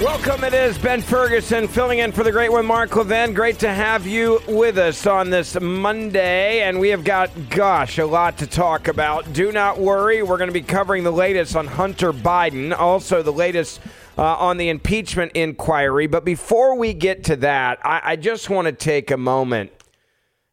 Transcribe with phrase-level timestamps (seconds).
[0.00, 0.42] Welcome.
[0.42, 3.32] It is Ben Ferguson filling in for the great one, Mark Levin.
[3.32, 6.62] Great to have you with us on this Monday.
[6.62, 9.32] And we have got, gosh, a lot to talk about.
[9.32, 10.20] Do not worry.
[10.24, 13.80] We're going to be covering the latest on Hunter Biden, also the latest
[14.18, 16.08] uh, on the impeachment inquiry.
[16.08, 19.70] But before we get to that, I, I just want to take a moment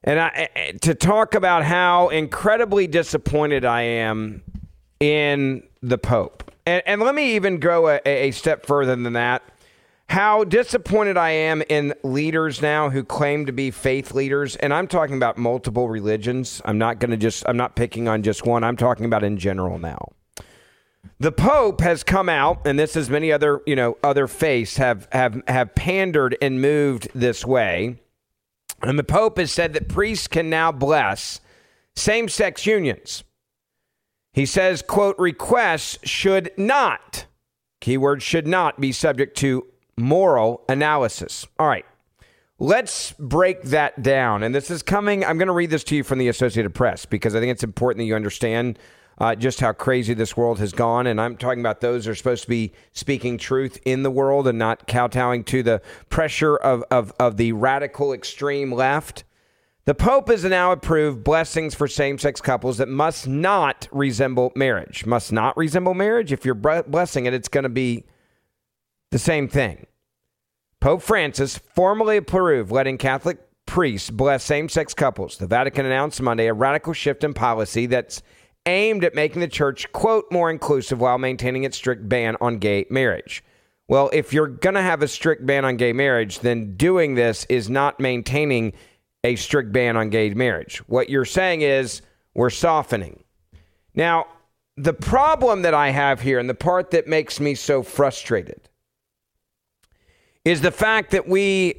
[0.04, 4.44] and I, to talk about how incredibly disappointed I am
[5.00, 6.51] in the Pope.
[6.66, 9.44] And, and let me even go a, a step further than that.
[10.10, 14.58] How disappointed I am in leaders now who claim to be faith leaders.
[14.58, 16.62] And I'm talking about multiple religions.
[16.66, 18.64] I'm not going to just, I'm not picking on just one.
[18.64, 20.12] I'm talking about in general now.
[21.20, 25.08] The Pope has come out, and this is many other, you know, other faiths have
[25.12, 28.00] have have pandered and moved this way.
[28.82, 31.40] And the Pope has said that priests can now bless
[31.96, 33.24] same-sex unions.
[34.34, 37.26] He says, quote, requests should not,
[37.80, 41.46] keyword should not be subject to moral analysis.
[41.60, 41.86] All right.
[42.58, 44.44] Let's break that down.
[44.44, 47.06] And this is coming, I'm going to read this to you from the Associated Press
[47.06, 48.78] because I think it's important that you understand
[49.18, 51.08] uh, just how crazy this world has gone.
[51.08, 54.48] And I'm talking about those who are supposed to be speaking truth in the world
[54.48, 59.24] and not kowtowing to the pressure of, of, of the radical extreme left.
[59.86, 65.08] The Pope has now approved blessings for same sex couples that must not resemble marriage.
[65.08, 66.32] Must not resemble marriage.
[66.32, 68.06] If you're blessing it, it's going to be
[69.10, 69.88] the same thing.
[70.80, 75.38] Pope Francis formally approved letting Catholic priests bless same sex couples.
[75.38, 78.22] The Vatican announced Monday a radical shift in policy that's
[78.68, 82.86] aimed at making the church, quote, more inclusive while maintaining its strict ban on gay
[82.92, 83.44] marriage.
[83.88, 87.46] Well, if you're going to have a strict ban on gay marriage, then doing this
[87.50, 88.74] is not maintaining
[89.24, 90.78] a strict ban on gay marriage.
[90.88, 92.02] What you're saying is
[92.34, 93.24] we're softening.
[93.94, 94.26] Now,
[94.78, 98.70] the problem that I have here, and the part that makes me so frustrated,
[100.44, 101.76] is the fact that we,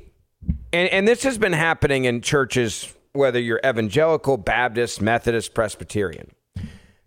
[0.72, 6.30] and, and this has been happening in churches, whether you're evangelical, Baptist, Methodist, Presbyterian.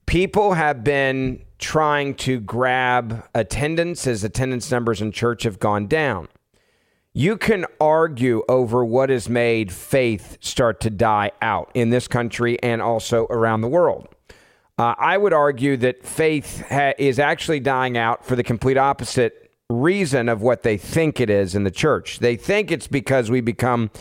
[0.06, 6.28] People have been trying to grab attendance as attendance numbers in church have gone down
[7.18, 12.62] you can argue over what has made faith start to die out in this country
[12.62, 14.10] and also around the world.
[14.78, 19.50] Uh, I would argue that faith ha- is actually dying out for the complete opposite
[19.70, 22.20] reason of what they think it is in the church.
[22.20, 23.92] They think it's because we become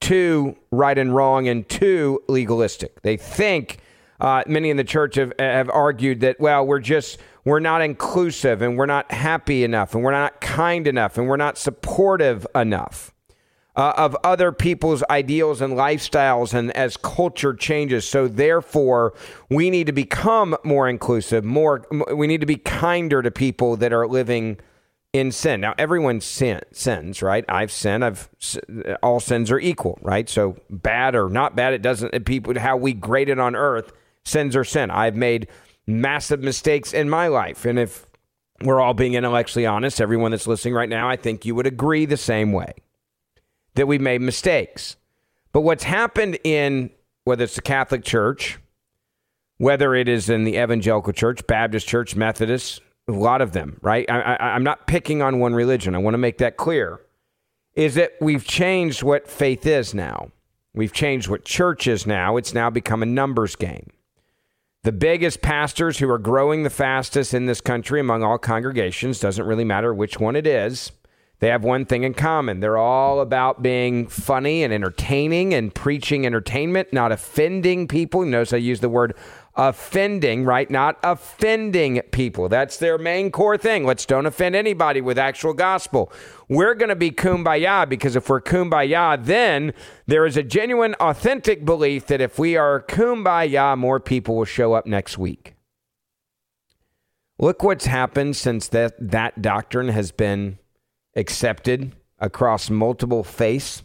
[0.00, 3.02] too right and wrong and too legalistic.
[3.02, 3.78] They think
[4.18, 8.62] uh, many in the church have, have argued that, well, we're just we're not inclusive
[8.62, 13.12] and we're not happy enough and we're not kind enough and we're not supportive enough
[13.76, 18.08] uh, of other people's ideals and lifestyles and as culture changes.
[18.08, 19.14] So therefore,
[19.50, 21.84] we need to become more inclusive, more
[22.14, 24.58] we need to be kinder to people that are living
[25.12, 25.60] in sin.
[25.60, 27.44] Now, everyone sin, sins, right?
[27.48, 28.04] I've sinned.
[28.04, 28.28] I've
[29.02, 30.28] all sins are equal, right?
[30.28, 32.24] So bad or not bad, it doesn't.
[32.24, 33.92] People, how we grade it on earth,
[34.24, 34.90] sins are sin.
[34.90, 35.48] I've made
[35.86, 37.64] massive mistakes in my life.
[37.64, 38.06] And if
[38.62, 42.06] we're all being intellectually honest, everyone that's listening right now, I think you would agree
[42.06, 42.74] the same way
[43.74, 44.96] that we've made mistakes.
[45.52, 46.90] But what's happened in
[47.24, 48.58] whether it's the Catholic Church,
[49.58, 54.08] whether it is in the evangelical church, Baptist church, Methodist, a lot of them, right?
[54.10, 55.94] I, am not picking on one religion.
[55.94, 57.00] I want to make that clear.
[57.74, 60.30] Is that we've changed what faith is now.
[60.74, 62.36] We've changed what church is now.
[62.36, 63.90] It's now become a numbers game.
[64.84, 69.46] The biggest pastors who are growing the fastest in this country among all congregations, doesn't
[69.46, 70.92] really matter which one it is,
[71.40, 72.60] they have one thing in common.
[72.60, 78.26] They're all about being funny and entertaining and preaching entertainment, not offending people.
[78.26, 79.16] You notice I use the word
[79.56, 80.70] offending, right?
[80.70, 82.48] Not offending people.
[82.48, 83.84] That's their main core thing.
[83.84, 86.12] Let's don't offend anybody with actual gospel.
[86.48, 89.72] We're going to be kumbaya because if we're kumbaya, then
[90.06, 94.72] there is a genuine, authentic belief that if we are kumbaya, more people will show
[94.72, 95.54] up next week.
[97.38, 100.58] Look what's happened since that, that doctrine has been
[101.16, 103.82] accepted across multiple faiths.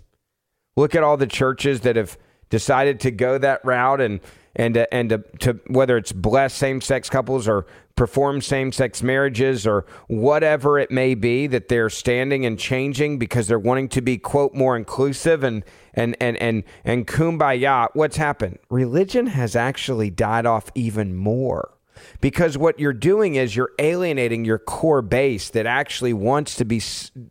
[0.76, 2.18] Look at all the churches that have
[2.50, 4.20] decided to go that route and
[4.56, 7.66] and to, and to, to whether it's bless same-sex couples or
[7.96, 13.60] perform same-sex marriages or whatever it may be that they're standing and changing because they're
[13.60, 15.64] wanting to be quote more inclusive and
[15.94, 18.58] and and and and kumbaya what's happened?
[18.70, 21.74] Religion has actually died off even more
[22.22, 26.82] because what you're doing is you're alienating your core base that actually wants to be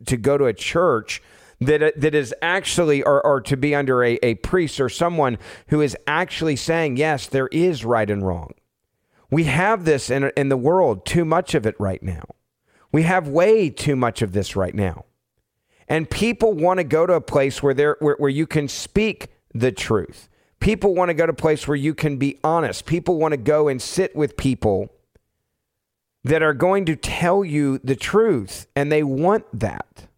[0.05, 1.21] to go to a church
[1.59, 5.37] that uh, that is actually or, or to be under a, a priest or someone
[5.67, 8.53] who is actually saying yes there is right and wrong.
[9.31, 12.23] We have this in, in the world too much of it right now.
[12.91, 15.05] We have way too much of this right now.
[15.87, 19.27] And people want to go to a place where, there where, where you can speak
[19.53, 20.29] the truth.
[20.59, 22.85] People want to go to a place where you can be honest.
[22.85, 24.91] People want to go and sit with people
[26.23, 30.08] that are going to tell you the truth and they want that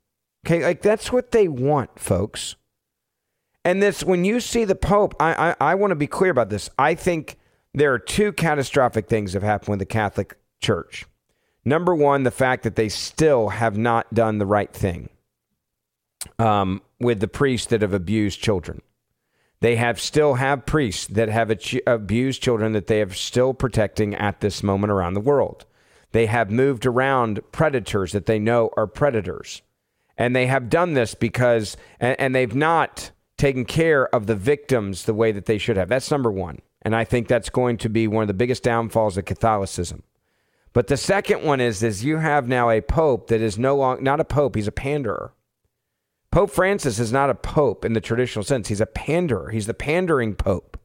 [0.46, 2.56] Okay, like that's what they want, folks.
[3.64, 6.50] And this, when you see the Pope, I, I, I want to be clear about
[6.50, 6.70] this.
[6.80, 7.38] I think
[7.74, 11.06] there are two catastrophic things that have happened with the Catholic Church.
[11.64, 15.10] Number one, the fact that they still have not done the right thing
[16.40, 18.82] um, with the priests that have abused children.
[19.60, 21.52] They have still have priests that have
[21.86, 25.66] abused children that they are still protecting at this moment around the world.
[26.14, 29.62] They have moved around predators that they know are predators.
[30.18, 35.06] And they have done this because, and, and they've not taken care of the victims
[35.06, 35.90] the way that they should have.
[35.90, 36.60] That's number one.
[36.84, 40.04] And I think that's going to be one of the biggest downfalls of Catholicism.
[40.74, 44.02] But the second one is, is you have now a pope that is no longer
[44.02, 45.34] not a pope, he's a panderer.
[46.31, 48.69] Pope Francis is not a pope in the traditional sense.
[48.69, 49.50] He's a panderer.
[49.50, 50.80] He's the pandering pope.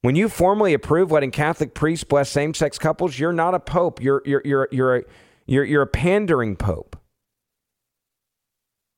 [0.00, 4.00] When you formally approve letting Catholic priests bless same-sex couples, you're not a pope.
[4.00, 5.02] You're you're you're you're a,
[5.46, 6.96] you're, you're a pandering pope.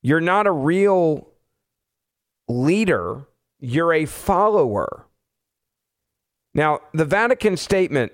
[0.02, 1.28] You're not a real
[2.48, 3.26] leader,
[3.60, 5.06] you're a follower.
[6.54, 8.12] Now, the Vatican statement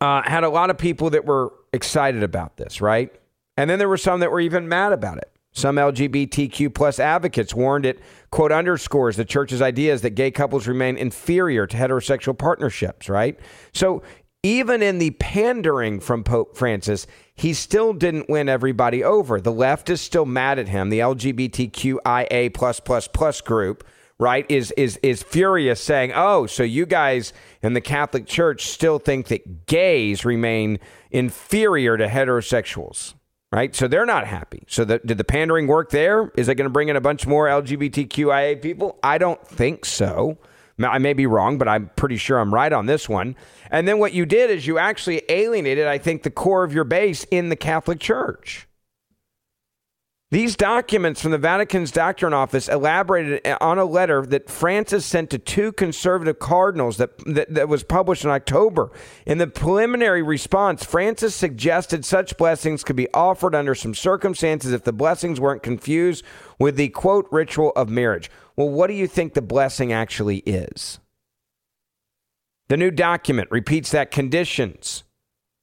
[0.00, 3.12] uh, had a lot of people that were excited about this, right?
[3.56, 5.30] And then there were some that were even mad about it.
[5.52, 10.96] Some LGBTQ plus advocates warned it, quote, underscores the church's ideas that gay couples remain
[10.96, 13.38] inferior to heterosexual partnerships, right?
[13.72, 14.02] So
[14.42, 19.40] even in the pandering from Pope Francis, he still didn't win everybody over.
[19.40, 20.88] The left is still mad at him.
[20.90, 23.84] The LGBTQIA plus plus plus group,
[24.18, 27.32] right, is is is furious, saying, "Oh, so you guys
[27.62, 30.78] in the Catholic Church still think that gays remain
[31.10, 33.14] inferior to heterosexuals?"
[33.52, 34.64] Right, so they're not happy.
[34.66, 36.32] So, the, did the pandering work there?
[36.36, 38.98] Is it going to bring in a bunch more LGBTQIA people?
[39.00, 40.38] I don't think so.
[40.78, 43.36] I may be wrong, but I'm pretty sure I'm right on this one.
[43.70, 46.84] And then what you did is you actually alienated, I think, the core of your
[46.84, 48.66] base in the Catholic Church.
[50.34, 55.38] These documents from the Vatican's doctrine office elaborated on a letter that Francis sent to
[55.38, 58.90] two conservative cardinals that, that, that, was published in October.
[59.26, 64.82] In the preliminary response, Francis suggested such blessings could be offered under some circumstances if
[64.82, 66.24] the blessings weren't confused
[66.58, 68.28] with the quote ritual of marriage.
[68.56, 70.98] Well, what do you think the blessing actually is?
[72.66, 75.04] The new document repeats that conditions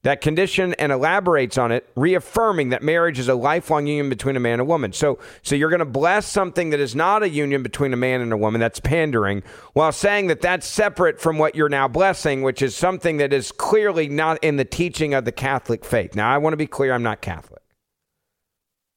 [0.03, 4.39] that condition and elaborates on it, reaffirming that marriage is a lifelong union between a
[4.39, 4.93] man and a woman.
[4.93, 8.21] So, so you're going to bless something that is not a union between a man
[8.21, 8.59] and a woman.
[8.59, 9.43] That's pandering,
[9.73, 13.51] while saying that that's separate from what you're now blessing, which is something that is
[13.51, 16.15] clearly not in the teaching of the Catholic faith.
[16.15, 17.61] Now, I want to be clear: I'm not Catholic.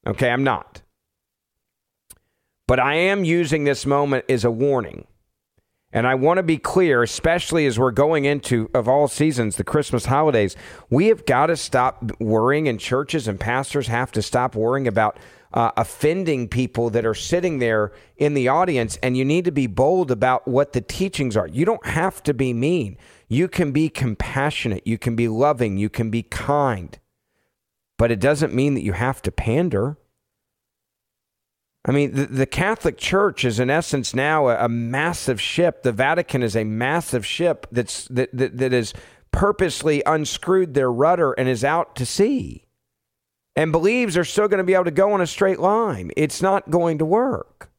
[0.07, 0.81] Okay, I'm not.
[2.67, 5.05] But I am using this moment as a warning.
[5.95, 9.63] And I want to be clear, especially as we're going into, of all seasons, the
[9.63, 10.57] Christmas holidays,
[10.89, 15.17] we have got to stop worrying, and churches and pastors have to stop worrying about
[15.53, 18.99] uh, offending people that are sitting there in the audience.
[19.01, 21.47] And you need to be bold about what the teachings are.
[21.47, 22.97] You don't have to be mean,
[23.29, 26.99] you can be compassionate, you can be loving, you can be kind.
[27.97, 29.95] But it doesn't mean that you have to pander.
[31.87, 35.83] I mean, the, the, Catholic Church is in essence now a, a, massive ship.
[35.83, 38.93] The Vatican is a massive ship that's that, that,
[39.31, 42.65] purposely unscrewed their rudder and is out to sea,
[43.55, 46.09] and believes they're still going to be able to go on a straight line.
[46.17, 47.69] It's not going to work.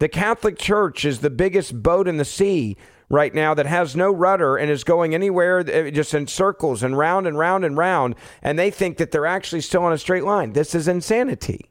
[0.00, 2.76] The Catholic Church is the biggest boat in the sea
[3.08, 6.98] right now that has no rudder and is going anywhere uh, just in circles and
[6.98, 10.24] round and round and round, and they think that they're actually still on a straight
[10.24, 10.52] line.
[10.52, 11.70] This is insanity.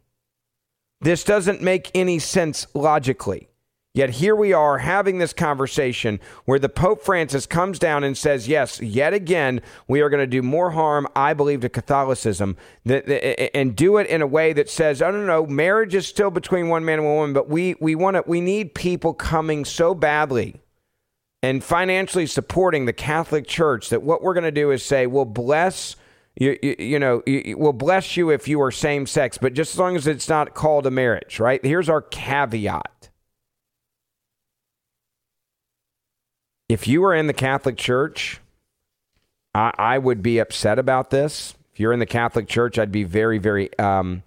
[1.01, 3.50] This doesn't make any sense logically.
[3.98, 8.48] Yet here we are having this conversation where the Pope Francis comes down and says,
[8.48, 13.75] Yes, yet again, we are going to do more harm, I believe, to Catholicism, and
[13.75, 16.86] do it in a way that says, I don't know, marriage is still between one
[16.86, 20.62] man and one woman, but we, we, want to, we need people coming so badly
[21.42, 25.25] and financially supporting the Catholic Church, that what we're going to do is say, we'll
[25.25, 25.96] bless
[26.39, 29.74] you, you, you know, you, we'll bless you if you are same sex, but just
[29.74, 31.63] as long as it's not called a marriage, right?
[31.65, 33.10] Here's our caveat.
[36.70, 38.39] If you are in the Catholic Church,
[39.56, 41.56] I, I would be upset about this.
[41.74, 44.22] If you're in the Catholic Church, I'd be very, very, um,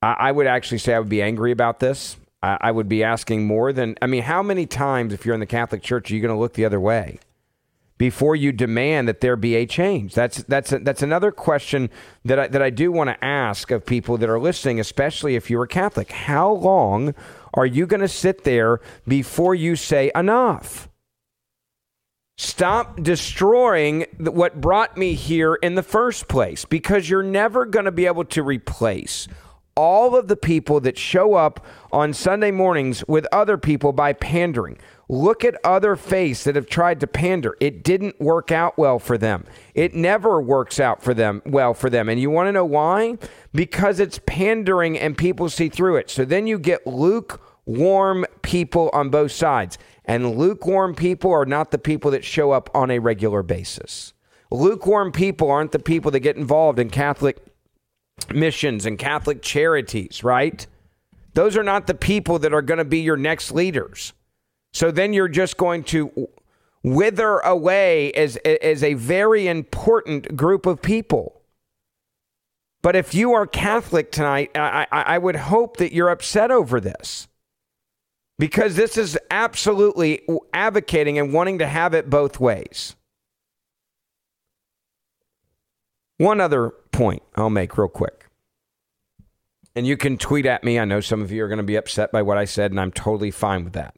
[0.00, 2.16] I, I would actually say I would be angry about this.
[2.42, 5.40] I, I would be asking more than, I mean, how many times, if you're in
[5.40, 7.18] the Catholic Church, are you going to look the other way?
[8.02, 10.12] Before you demand that there be a change?
[10.12, 11.88] That's that's a, that's another question
[12.24, 15.48] that I, that I do want to ask of people that are listening, especially if
[15.48, 16.10] you're a Catholic.
[16.10, 17.14] How long
[17.54, 20.88] are you going to sit there before you say enough?
[22.36, 27.92] Stop destroying what brought me here in the first place because you're never going to
[27.92, 29.28] be able to replace
[29.74, 34.78] all of the people that show up on Sunday mornings with other people by pandering.
[35.08, 37.56] Look at other faiths that have tried to pander.
[37.60, 39.44] It didn't work out well for them.
[39.74, 42.08] It never works out for them well for them.
[42.08, 43.18] And you want to know why?
[43.52, 46.08] Because it's pandering and people see through it.
[46.08, 49.76] So then you get lukewarm people on both sides.
[50.04, 54.14] And lukewarm people are not the people that show up on a regular basis.
[54.50, 57.51] Lukewarm people aren't the people that get involved in Catholic
[58.34, 60.66] missions and Catholic charities, right?
[61.34, 64.12] Those are not the people that are going to be your next leaders.
[64.72, 66.28] So then you're just going to
[66.82, 71.40] wither away as, as a very important group of people.
[72.82, 76.80] But if you are Catholic tonight, I, I, I would hope that you're upset over
[76.80, 77.28] this
[78.38, 80.22] because this is absolutely
[80.52, 82.96] advocating and wanting to have it both ways.
[86.18, 88.21] One other point I'll make real quick.
[89.74, 90.78] And you can tweet at me.
[90.78, 92.80] I know some of you are going to be upset by what I said, and
[92.80, 93.94] I'm totally fine with that.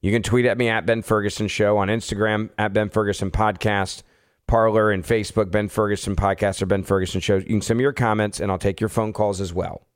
[0.00, 4.02] You can tweet at me at Ben Ferguson Show on Instagram, at Ben Ferguson Podcast,
[4.46, 7.36] Parler, and Facebook, Ben Ferguson Podcast or Ben Ferguson Show.
[7.36, 9.86] You can send me your comments, and I'll take your phone calls as well.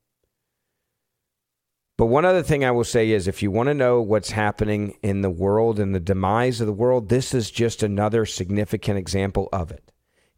[1.98, 4.96] But one other thing I will say is if you want to know what's happening
[5.02, 9.48] in the world and the demise of the world, this is just another significant example
[9.52, 9.91] of it.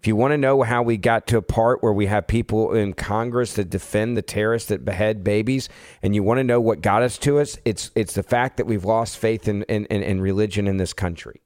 [0.04, 2.75] If you want to know how we got to a part where we have people
[2.75, 5.70] in Congress that defend the terrorists that behead babies,
[6.02, 8.66] and you want to know what got us to us, it's it's the fact that
[8.66, 11.40] we've lost faith in, in, in religion in this country.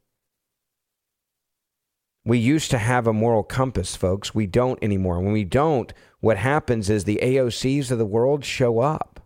[2.25, 4.35] We used to have a moral compass, folks.
[4.35, 5.21] We don't anymore.
[5.21, 9.21] When we don't, what happens is the AOCs of the world show up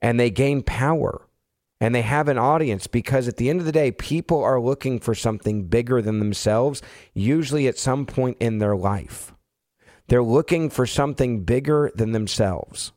[0.00, 1.26] and they gain power
[1.82, 5.00] and they have an audience because at the end of the day, people are looking
[5.00, 6.80] for something bigger than themselves,
[7.12, 9.34] usually at some point in their life.
[10.06, 12.92] They're looking for something bigger than themselves.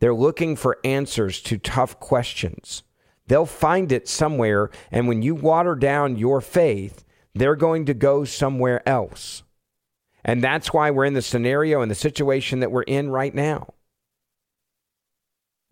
[0.00, 2.82] They're looking for answers to tough questions.
[3.28, 7.04] They'll find it somewhere, and when you water down your faith,
[7.36, 9.44] they're going to go somewhere else.
[10.24, 13.74] And that's why we're in the scenario and the situation that we're in right now.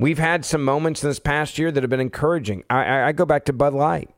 [0.01, 2.65] We've had some moments in this past year that have been encouraging.
[2.71, 4.09] I, I, I, go back to Bud Light.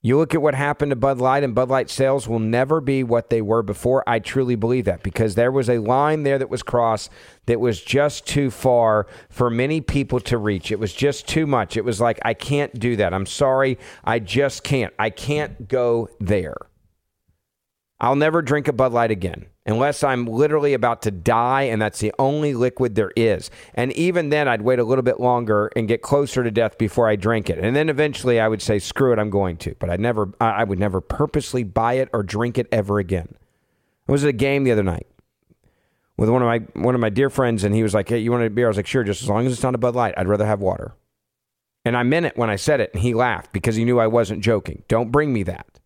[0.00, 3.04] You look at what happened to Bud Light, and Bud Light sales will never be
[3.04, 4.02] what they were before.
[4.04, 7.08] I truly believe that because there was a line there that was crossed
[7.46, 10.72] that was just too far for many people to reach.
[10.72, 11.76] It was just too much.
[11.76, 13.14] It was like, I can't do that.
[13.14, 13.78] I'm sorry.
[14.02, 14.92] I just can't.
[14.98, 16.56] I can't go there.
[18.00, 22.00] I'll never drink a Bud Light again unless I'm literally about to die and that's
[22.00, 23.50] the only liquid there is.
[23.74, 27.08] And even then, I'd wait a little bit longer and get closer to death before
[27.08, 27.58] I drink it.
[27.58, 30.64] And then eventually, I would say, "Screw it, I'm going to." But I never, I
[30.64, 33.34] would never purposely buy it or drink it ever again.
[34.08, 35.06] I was at a game the other night
[36.16, 38.32] with one of my one of my dear friends, and he was like, "Hey, you
[38.32, 39.94] want a beer?" I was like, "Sure, just as long as it's not a Bud
[39.94, 40.14] Light.
[40.16, 40.94] I'd rather have water."
[41.84, 44.06] And I meant it when I said it, and he laughed because he knew I
[44.06, 44.84] wasn't joking.
[44.86, 45.80] Don't bring me that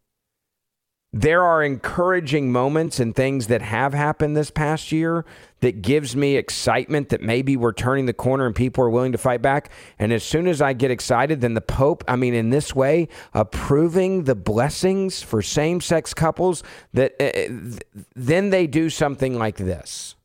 [1.12, 5.24] there are encouraging moments and things that have happened this past year
[5.60, 9.18] that gives me excitement that maybe we're turning the corner and people are willing to
[9.18, 9.70] fight back.
[9.98, 13.08] And as soon as I get excited, then the Pope, I mean, in this way,
[13.32, 17.72] approving the blessings for same sex couples, that uh,
[18.14, 20.16] then they do something like this.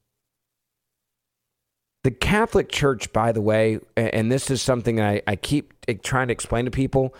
[2.04, 6.34] The Catholic Church, by the way, and this is something I, I keep trying to
[6.34, 7.14] explain to people,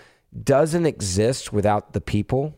[0.44, 2.56] doesn't exist without the people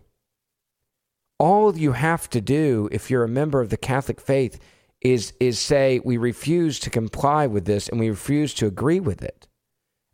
[1.43, 4.57] all you have to do if you're a member of the Catholic faith
[5.01, 9.21] is is say we refuse to comply with this and we refuse to agree with
[9.21, 9.45] it.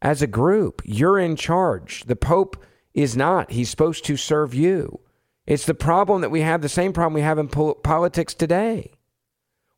[0.02, 2.06] As a group, you're in charge.
[2.06, 2.58] The pope
[2.96, 3.52] is not.
[3.52, 5.02] He's supposed to serve you.
[5.46, 8.94] It's the problem that we have, the same problem we have in politics today.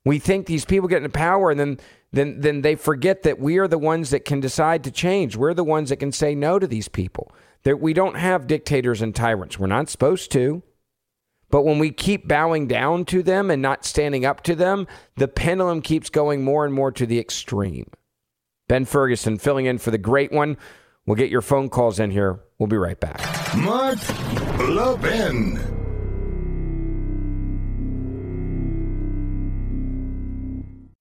[0.06, 1.80] We think these people get into power and then
[2.14, 5.36] then then they forget that we are the ones that can decide to change.
[5.36, 7.30] We're the ones that can say no to these people.
[7.64, 9.60] That we don't have dictators and tyrants.
[9.60, 10.64] We're not supposed to.
[11.52, 15.28] But when we keep bowing down to them and not standing up to them, the
[15.28, 17.90] pendulum keeps going more and more to the extreme.
[18.70, 20.58] Ben Ferguson filling in for the great one.
[21.06, 22.40] We'll get your phone calls in here.
[22.58, 23.20] We'll be right back.
[23.58, 24.00] Mark
[24.60, 25.60] Levin.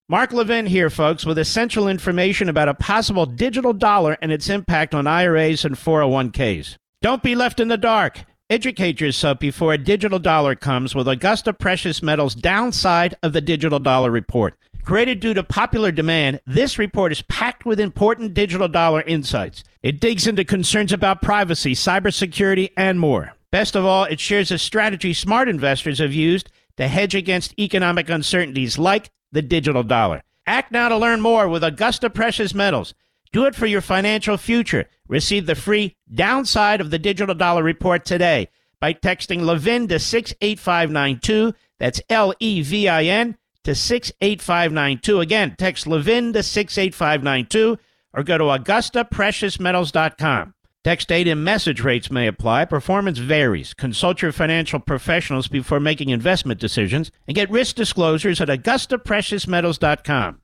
[0.08, 4.92] Mark Levin here, folks, with essential information about a possible digital dollar and its impact
[4.92, 6.74] on IRAs and 401ks.
[7.00, 8.24] Don't be left in the dark.
[8.50, 13.78] Educate yourself before a digital dollar comes with Augusta Precious Metals' downside of the digital
[13.78, 14.58] dollar report.
[14.82, 19.62] Created due to popular demand, this report is packed with important digital dollar insights.
[19.84, 23.34] It digs into concerns about privacy, cybersecurity, and more.
[23.52, 28.08] Best of all, it shares a strategy smart investors have used to hedge against economic
[28.08, 30.24] uncertainties like the digital dollar.
[30.44, 32.94] Act now to learn more with Augusta Precious Metals.
[33.32, 34.88] Do it for your financial future.
[35.08, 38.48] Receive the free downside of the digital dollar report today
[38.80, 41.54] by texting Levin to 68592.
[41.78, 45.20] That's L E V I N to 68592.
[45.20, 47.78] Again, text Levin to 68592
[48.12, 50.54] or go to AugustaPreciousMetals.com.
[50.82, 52.64] Text data and message rates may apply.
[52.64, 53.74] Performance varies.
[53.74, 60.40] Consult your financial professionals before making investment decisions and get risk disclosures at AugustaPreciousMetals.com.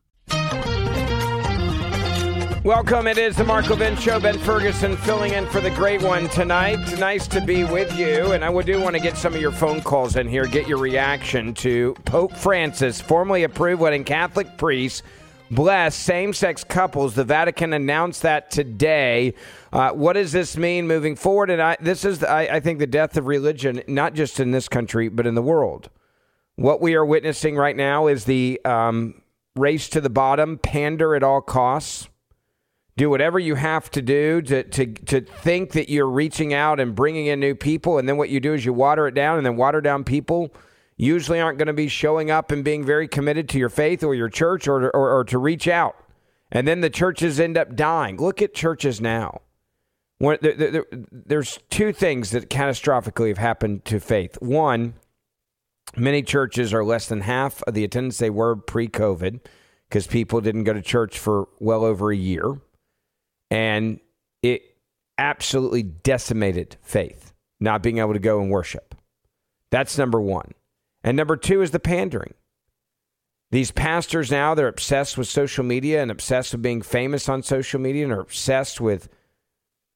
[2.66, 3.06] Welcome.
[3.06, 4.18] It is the Mark Levin Show.
[4.18, 6.98] Ben Ferguson filling in for the great one tonight.
[6.98, 8.32] Nice to be with you.
[8.32, 10.78] And I do want to get some of your phone calls in here, get your
[10.78, 15.04] reaction to Pope Francis formally approved letting Catholic priests
[15.48, 17.14] bless same sex couples.
[17.14, 19.34] The Vatican announced that today.
[19.72, 21.50] Uh, what does this mean moving forward?
[21.50, 24.68] And I, this is, I, I think, the death of religion, not just in this
[24.68, 25.88] country, but in the world.
[26.56, 29.22] What we are witnessing right now is the um,
[29.54, 32.08] race to the bottom, pander at all costs
[32.96, 36.94] do whatever you have to do to, to, to think that you're reaching out and
[36.94, 37.98] bringing in new people.
[37.98, 40.52] And then what you do is you water it down, and then water down people
[40.96, 44.14] usually aren't going to be showing up and being very committed to your faith or
[44.14, 45.94] your church or, or, or to reach out.
[46.50, 48.16] And then the churches end up dying.
[48.16, 49.42] Look at churches now.
[50.18, 54.40] When, there, there, there's two things that catastrophically have happened to faith.
[54.40, 54.94] One,
[55.94, 59.40] many churches are less than half of the attendance they were pre COVID
[59.90, 62.58] because people didn't go to church for well over a year
[63.50, 64.00] and
[64.42, 64.62] it
[65.18, 68.94] absolutely decimated faith, not being able to go and worship.
[69.70, 70.52] That's number one.
[71.02, 72.34] And number two is the pandering.
[73.52, 77.80] These pastors now, they're obsessed with social media and obsessed with being famous on social
[77.80, 79.08] media and are obsessed with,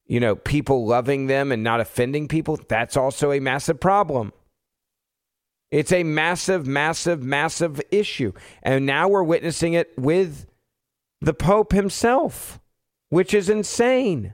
[0.07, 2.57] you know, people loving them and not offending people.
[2.69, 4.31] That's also a massive problem.
[5.69, 8.31] It's a massive, massive, massive issue.
[8.63, 10.45] And now we're witnessing it with
[11.19, 12.60] the Pope himself
[13.11, 14.33] which is insane.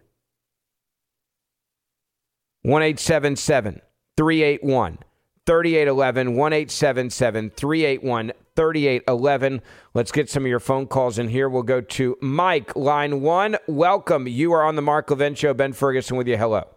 [2.62, 3.82] 1877
[4.16, 5.00] 381
[5.46, 9.62] 3811 1877 381 3811.
[9.94, 11.50] Let's get some of your phone calls in here.
[11.50, 13.58] We'll go to Mike, line one.
[13.68, 14.28] Welcome.
[14.28, 15.54] You are on the Mark Levin Show.
[15.54, 16.38] Ben Ferguson with you.
[16.38, 16.68] Hello.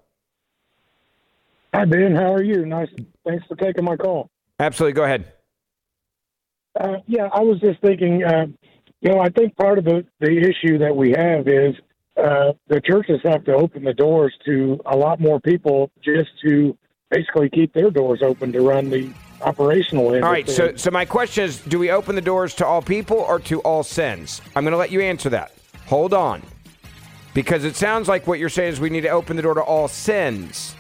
[1.75, 2.17] Hi, Ben.
[2.17, 2.65] How are you?
[2.65, 2.89] Nice.
[3.27, 4.31] Thanks for taking my call.
[4.59, 4.95] Absolutely.
[4.95, 5.33] Go ahead.
[6.81, 8.47] Uh, yeah, I was just thinking, uh,
[9.01, 11.75] you know, I think part of the, the issue that we have is
[12.20, 16.76] uh, the churches have to open the doors to a lot more people just to
[17.11, 20.06] basically keep their doors open to run the operational.
[20.06, 20.48] All right.
[20.48, 23.61] So, so my question is: Do we open the doors to all people or to
[23.61, 24.40] all sins?
[24.54, 25.52] I'm going to let you answer that.
[25.87, 26.42] Hold on,
[27.35, 29.62] because it sounds like what you're saying is we need to open the door to
[29.62, 30.74] all sins.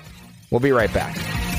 [0.50, 1.49] We'll be right back.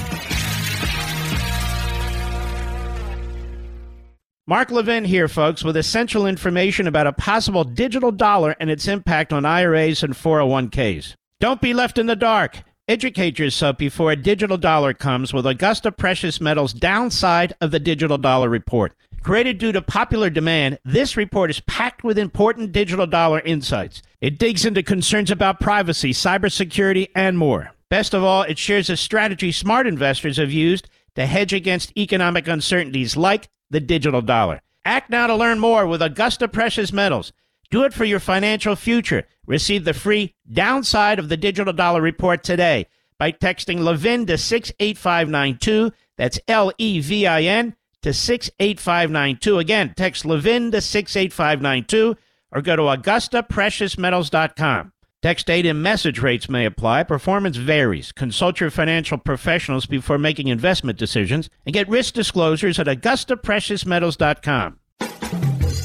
[4.48, 9.32] Mark Levin here, folks, with essential information about a possible digital dollar and its impact
[9.32, 11.14] on IRAs and 401ks.
[11.40, 12.64] Don't be left in the dark.
[12.88, 18.18] Educate yourself before a digital dollar comes with Augusta Precious Metals' downside of the digital
[18.18, 18.94] dollar report.
[19.22, 24.02] Created due to popular demand, this report is packed with important digital dollar insights.
[24.22, 27.74] It digs into concerns about privacy, cybersecurity, and more.
[27.90, 32.48] Best of all, it shares a strategy smart investors have used to hedge against economic
[32.48, 34.62] uncertainties like the digital dollar.
[34.86, 37.34] Act now to learn more with Augusta Precious Metals.
[37.70, 39.28] Do it for your financial future.
[39.48, 45.92] Receive the free downside of the digital dollar report today by texting Levin to 68592.
[46.18, 49.60] That's L E V I N to 68592.
[49.60, 52.18] Again, text Levin to 68592
[52.52, 54.92] or go to AugustaPreciousMetals.com.
[55.22, 57.04] Text data and message rates may apply.
[57.04, 58.12] Performance varies.
[58.12, 64.80] Consult your financial professionals before making investment decisions and get risk disclosures at AugustaPreciousMetals.com.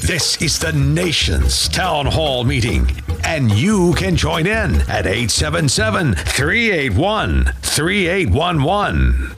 [0.07, 2.89] This is the nation's town hall meeting,
[3.23, 9.35] and you can join in at 877 381 3811.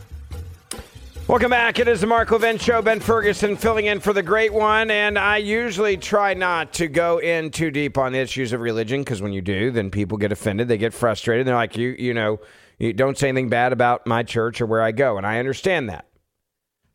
[1.29, 1.77] Welcome back.
[1.77, 2.81] It is the Mark Levin Show.
[2.81, 4.89] Ben Ferguson filling in for the great one.
[4.89, 9.01] And I usually try not to go in too deep on the issues of religion
[9.01, 10.67] because when you do, then people get offended.
[10.67, 11.45] They get frustrated.
[11.45, 12.39] They're like, you, you know,
[12.79, 15.17] you don't say anything bad about my church or where I go.
[15.17, 16.07] And I understand that.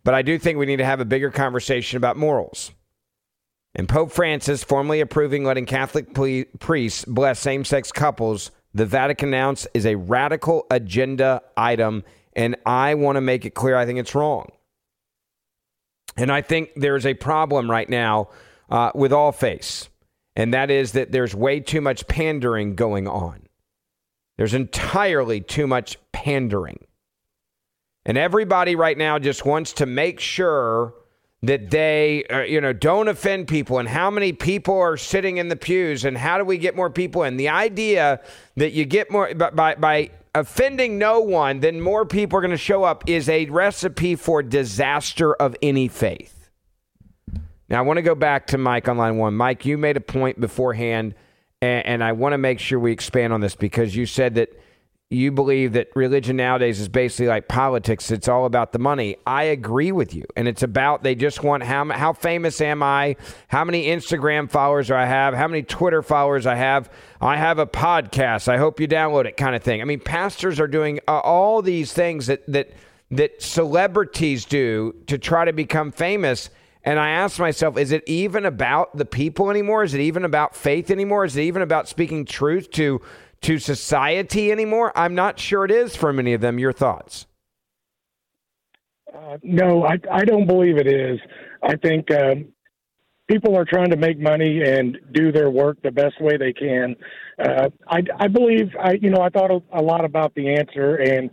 [0.03, 2.73] But I do think we need to have a bigger conversation about morals.
[3.77, 6.13] And Pope Francis formally approving letting Catholic
[6.59, 12.03] priests bless same sex couples, the Vatican announced is a radical agenda item
[12.37, 14.51] and I want to make it clear I think it's wrong.
[16.17, 18.29] And I think there's a problem right now
[18.71, 19.89] uh, with all faiths,
[20.37, 23.49] and that is that there's way too much pandering going on.
[24.37, 26.87] There's entirely too much pandering.
[28.07, 30.95] And everybody right now just wants to make sure
[31.47, 35.49] that they, uh, you know, don't offend people and how many people are sitting in
[35.49, 37.37] the pews and how do we get more people in.
[37.37, 38.21] The idea
[38.57, 42.57] that you get more by, by offending no one, then more people are going to
[42.57, 46.51] show up is a recipe for disaster of any faith.
[47.69, 49.35] Now, I want to go back to Mike on line one.
[49.35, 51.15] Mike, you made a point beforehand,
[51.63, 54.51] and, and I want to make sure we expand on this because you said that
[55.15, 58.11] you believe that religion nowadays is basically like politics.
[58.11, 59.17] It's all about the money.
[59.27, 60.25] I agree with you.
[60.37, 63.17] And it's about they just want how, how famous am I?
[63.49, 65.35] How many Instagram followers do I have?
[65.35, 66.91] How many Twitter followers I have?
[67.21, 68.49] I have a podcast.
[68.49, 69.81] I hope you download it kind of thing.
[69.81, 72.73] I mean, pastors are doing uh, all these things that, that,
[73.11, 76.51] that celebrities do to try to become famous.
[76.85, 79.85] And I ask myself, is it even about the people anymore?
[79.85, 81.25] Is it even about faith anymore?
[81.25, 83.01] Is it even about speaking truth to
[83.41, 84.93] to society anymore?
[84.95, 86.59] I'm not sure it is for many of them.
[86.59, 87.27] Your thoughts?
[89.15, 91.21] Uh, no, I, I don't believe it is.
[91.63, 92.47] I think um,
[93.29, 96.97] people are trying to make money and do their work the best way they can.
[97.39, 101.31] Uh, I, I believe, I you know, I thought a lot about the answer, and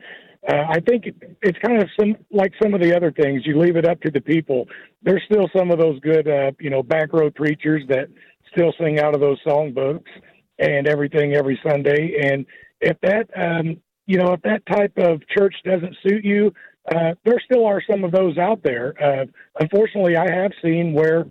[0.47, 1.05] uh, I think
[1.41, 3.43] it's kind of some like some of the other things.
[3.45, 4.67] You leave it up to the people.
[5.03, 8.07] There's still some of those good, uh, you know, back road preachers that
[8.51, 10.09] still sing out of those songbooks
[10.57, 12.15] and everything every Sunday.
[12.23, 12.45] And
[12.79, 13.77] if that, um,
[14.07, 16.51] you know, if that type of church doesn't suit you,
[16.93, 18.95] uh, there still are some of those out there.
[19.01, 19.25] Uh,
[19.59, 21.25] unfortunately, I have seen where,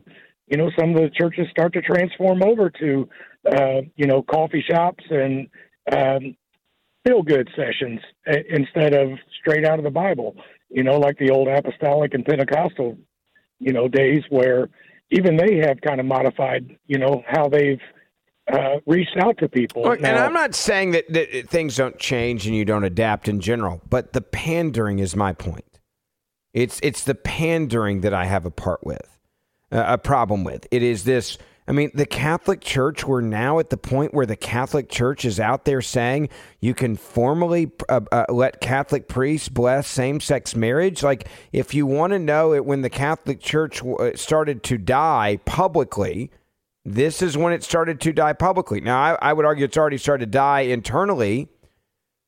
[0.46, 3.08] you know, some of the churches start to transform over to,
[3.52, 5.48] uh, you know, coffee shops and
[5.92, 6.36] um,
[7.06, 8.00] feel good sessions
[8.48, 10.36] instead of straight out of the Bible.
[10.68, 12.96] You know, like the old apostolic and Pentecostal,
[13.58, 14.68] you know, days where
[15.10, 17.80] even they have kind of modified, you know, how they've
[18.52, 19.82] uh, reached out to people.
[19.82, 23.28] Look, now, and I'm not saying that, that things don't change and you don't adapt
[23.28, 25.64] in general, but the pandering is my point.
[26.52, 29.18] It's it's the pandering that I have a part with,
[29.70, 30.66] uh, a problem with.
[30.70, 31.38] It is this.
[31.70, 35.38] I mean, the Catholic Church, we're now at the point where the Catholic Church is
[35.38, 36.28] out there saying
[36.58, 41.04] you can formally uh, uh, let Catholic priests bless same sex marriage.
[41.04, 45.38] Like, if you want to know it, when the Catholic Church uh, started to die
[45.44, 46.32] publicly,
[46.84, 48.80] this is when it started to die publicly.
[48.80, 51.50] Now, I, I would argue it's already started to die internally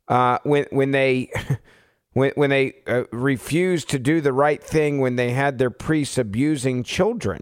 [0.06, 1.32] uh, when when they
[2.12, 6.16] when when they uh, refused to do the right thing when they had their priests
[6.16, 7.40] abusing children.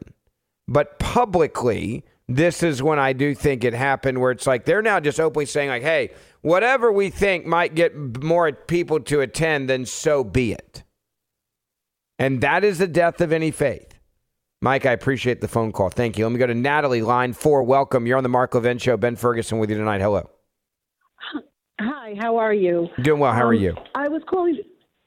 [0.71, 5.01] But publicly, this is when I do think it happened, where it's like they're now
[5.01, 6.11] just openly saying, like, "Hey,
[6.43, 10.85] whatever we think might get more people to attend, then so be it."
[12.21, 13.99] And that is the death of any faith.
[14.63, 15.91] Mike, I appreciate the phone call.
[15.91, 16.25] Thank you.
[16.25, 17.65] Let me go to Natalie, line four.
[17.65, 18.07] Welcome.
[18.07, 18.97] You're on the Mark Levin Show.
[18.97, 20.01] Ben Ferguson with you tonight.
[20.01, 20.31] Hello.
[21.81, 22.89] Hi, how are you?
[23.03, 23.33] Doing well.
[23.33, 23.75] How um, are you?
[23.97, 24.57] I was calling.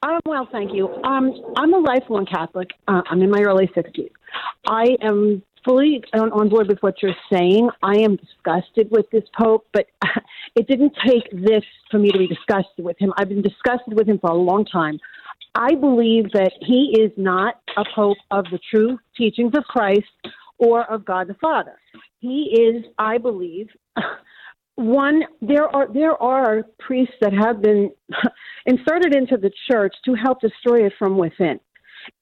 [0.02, 0.88] I'm well, thank you.
[1.04, 2.68] Um, I'm a lifelong Catholic.
[2.86, 4.10] Uh, I'm in my early 60s.
[4.66, 7.68] I am fully on, on board with what you're saying.
[7.82, 9.86] I am disgusted with this Pope, but
[10.56, 13.12] it didn't take this for me to be disgusted with him.
[13.16, 14.98] I've been disgusted with him for a long time.
[15.54, 20.06] I believe that he is not a pope of the true teachings of Christ
[20.58, 21.78] or of God the Father.
[22.18, 23.68] He is, I believe,
[24.76, 27.92] one there are there are priests that have been
[28.66, 31.60] inserted into the church to help destroy it from within.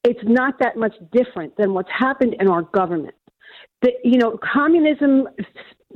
[0.05, 3.15] It's not that much different than what's happened in our government.
[3.83, 5.29] The, you know, communism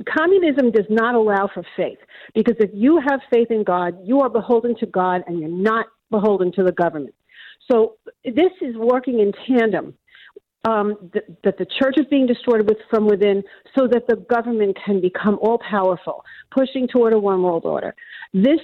[0.05, 1.97] communism does not allow for faith
[2.35, 5.87] because if you have faith in God, you are beholden to God and you're not
[6.11, 7.15] beholden to the government.
[7.69, 9.93] So this is working in tandem.
[10.67, 13.41] Um, th- that the church is being destroyed with, from within,
[13.77, 17.95] so that the government can become all powerful, pushing toward a one world order.
[18.33, 18.59] This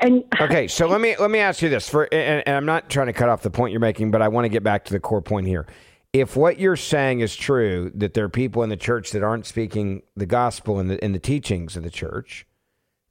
[0.00, 0.66] and okay.
[0.66, 1.90] So let me let me ask you this.
[1.90, 4.28] For and, and I'm not trying to cut off the point you're making, but I
[4.28, 5.66] want to get back to the core point here.
[6.12, 9.46] If what you're saying is true, that there are people in the church that aren't
[9.46, 12.46] speaking the gospel and the, the teachings of the church,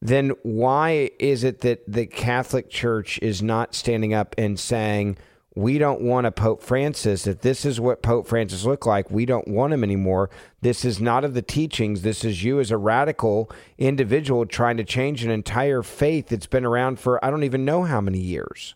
[0.01, 5.17] then why is it that the Catholic Church is not standing up and saying,
[5.55, 7.23] we don't want a Pope Francis.
[7.23, 10.29] that this is what Pope Francis looked like, we don't want him anymore.
[10.61, 12.03] This is not of the teachings.
[12.03, 16.65] This is you as a radical individual trying to change an entire faith that's been
[16.65, 18.75] around for I don't even know how many years.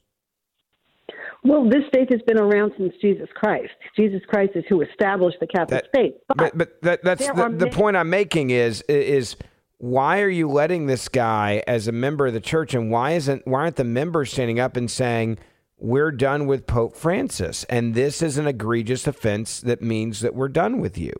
[1.45, 3.69] Well, this faith has been around since Jesus Christ.
[3.95, 6.13] Jesus Christ is who established the Catholic That- faith.
[6.36, 9.36] But, but that, that's the, the point I'm making is is
[9.77, 13.45] why are you letting this guy as a member of the church, and why isn't
[13.45, 15.38] why aren't the members standing up and saying
[15.77, 20.47] we're done with Pope Francis, and this is an egregious offense that means that we're
[20.47, 21.13] done with you.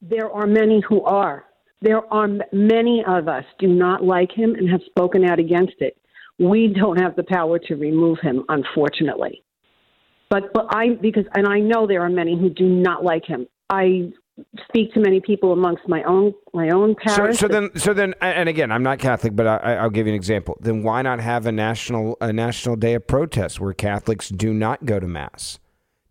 [0.00, 1.44] There are many who are.
[1.82, 5.98] There are many of us do not like him and have spoken out against it.
[6.38, 9.42] We don't have the power to remove him, unfortunately.
[10.28, 13.46] But but I because and I know there are many who do not like him.
[13.70, 14.10] I
[14.68, 17.38] speak to many people amongst my own my own parish.
[17.38, 20.16] so then, so then, and again, I'm not Catholic, but I, I'll give you an
[20.16, 20.58] example.
[20.60, 24.84] Then why not have a national a national day of protest where Catholics do not
[24.84, 25.58] go to mass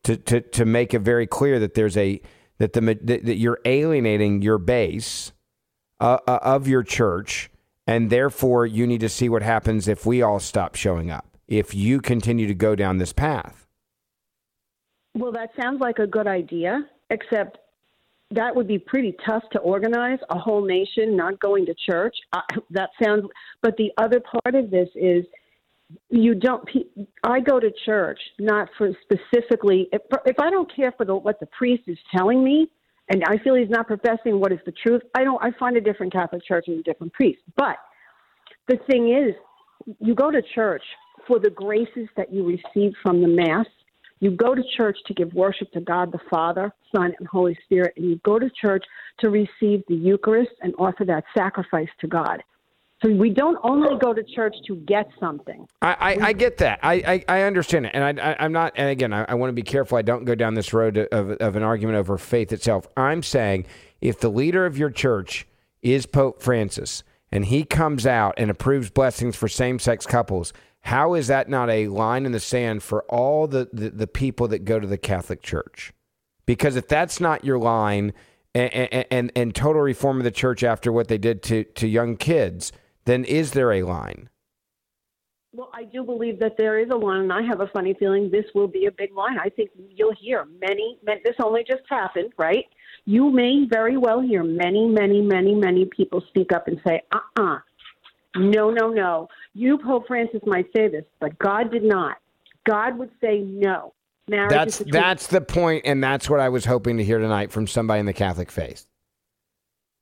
[0.04, 2.22] to to to make it very clear that there's a
[2.58, 5.34] that the that, that you're alienating your base
[6.00, 7.50] uh, uh, of your church,
[7.88, 11.38] and therefore you need to see what happens if we all stop showing up.
[11.48, 13.68] If you continue to go down this path.
[15.14, 17.60] Well, that sounds like a good idea, except
[18.32, 22.16] that would be pretty tough to organize a whole nation not going to church.
[22.34, 23.26] I, that sounds,
[23.62, 25.24] but the other part of this is
[26.10, 26.68] you don't.
[27.24, 29.88] I go to church not for specifically.
[29.94, 32.68] If, if I don't care for the, what the priest is telling me,
[33.10, 35.42] and I feel he's not professing what is the truth, I don't.
[35.44, 37.40] I find a different Catholic church and a different priest.
[37.56, 37.78] But
[38.68, 39.36] the thing is,
[40.00, 40.84] you go to church
[41.28, 43.68] for the graces that you receive from the Mass.
[44.20, 47.94] You go to church to give worship to God the Father, Son, and Holy Spirit,
[47.98, 48.84] and you go to church
[49.20, 52.42] to receive the Eucharist and offer that sacrifice to God.
[53.04, 55.68] So we don't only go to church to get something.
[55.82, 56.80] I, I, I get that.
[56.82, 57.92] I, I, I understand it.
[57.94, 60.24] And I, I, I'm not, and again, I, I want to be careful I don't
[60.24, 62.88] go down this road of, of an argument over faith itself.
[62.96, 63.66] I'm saying
[64.02, 65.46] if the leader of your church
[65.82, 71.16] is Pope Francis and he comes out and approves blessings for same sex couples, how
[71.16, 74.66] is that not a line in the sand for all the, the, the people that
[74.66, 75.92] go to the Catholic Church?
[76.46, 78.14] Because if that's not your line
[78.54, 81.88] and, and, and, and total reform of the church after what they did to, to
[81.88, 82.72] young kids,
[83.06, 84.30] then is there a line?
[85.54, 88.30] Well, I do believe that there is a line, and I have a funny feeling
[88.30, 89.38] this will be a big line.
[89.40, 92.66] I think you'll hear many, many this only just happened, right?
[93.06, 97.20] You may very well hear many, many, many, many people speak up and say, uh
[97.38, 97.58] uh
[98.36, 99.30] no, no, no.
[99.54, 102.18] You, Pope Francis, might say this, but God did not.
[102.68, 103.94] God would say no.
[104.28, 107.68] Marriage That's that's the point, and that's what I was hoping to hear tonight from
[107.68, 108.88] somebody in the Catholic faith.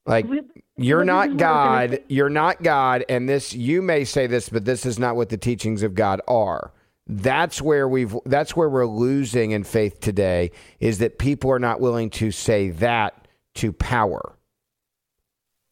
[0.06, 0.42] Like We-
[0.76, 4.04] you're not is what I was gonna God, you're not God, and this you may
[4.04, 6.72] say this, but this is not what the teachings of God are.
[7.08, 11.80] That's where we've that's where we're losing in faith today is that people are not
[11.80, 14.36] willing to say that to power.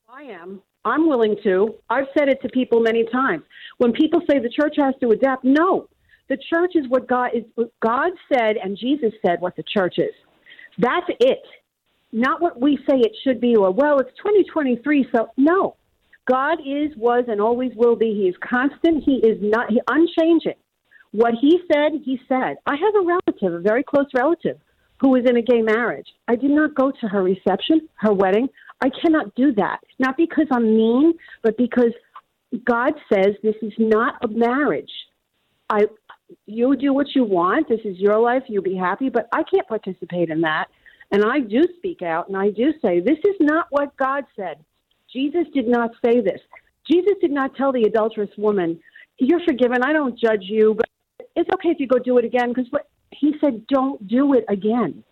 [0.09, 0.61] I am.
[0.83, 1.75] I'm willing to.
[1.89, 3.43] I've said it to people many times.
[3.77, 5.87] When people say the church has to adapt, no.
[6.27, 9.95] The church is what God is what God said and Jesus said what the church
[9.97, 10.13] is.
[10.77, 11.39] That's it.
[12.11, 15.75] Not what we say it should be or well, it's 2023 so no.
[16.29, 18.13] God is was and always will be.
[18.13, 19.03] He is constant.
[19.03, 20.59] He is not he unchanging.
[21.11, 22.57] What he said, he said.
[22.65, 24.57] I have a relative, a very close relative,
[24.99, 26.07] who was in a gay marriage.
[26.27, 28.47] I did not go to her reception, her wedding.
[28.81, 29.79] I cannot do that.
[29.99, 31.91] Not because I'm mean, but because
[32.65, 34.91] God says this is not a marriage.
[35.69, 35.85] I
[36.45, 37.67] you do what you want.
[37.67, 38.43] This is your life.
[38.47, 40.67] You'll be happy, but I can't participate in that.
[41.11, 44.63] And I do speak out and I do say this is not what God said.
[45.11, 46.39] Jesus did not say this.
[46.89, 48.79] Jesus did not tell the adulterous woman,
[49.17, 49.83] "You're forgiven.
[49.83, 50.87] I don't judge you, but
[51.35, 54.45] it's okay if you go do it again." Because what he said, "Don't do it
[54.47, 55.03] again."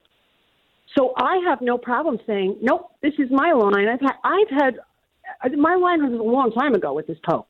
[0.97, 4.79] So I have no problem saying, "Nope, this is my line." I've had, I've had,
[5.57, 7.47] my line was a long time ago with this pope.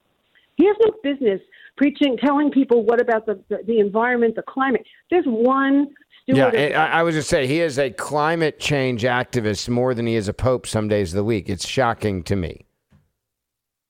[0.58, 1.40] He has no business
[1.78, 4.86] preaching, telling people what about the the, the environment, the climate.
[5.10, 5.96] There's one
[6.36, 6.84] Yeah.
[6.92, 10.28] I, I was just say he is a climate change activist more than he is
[10.28, 11.50] a pope some days of the week.
[11.50, 12.66] It's shocking to me.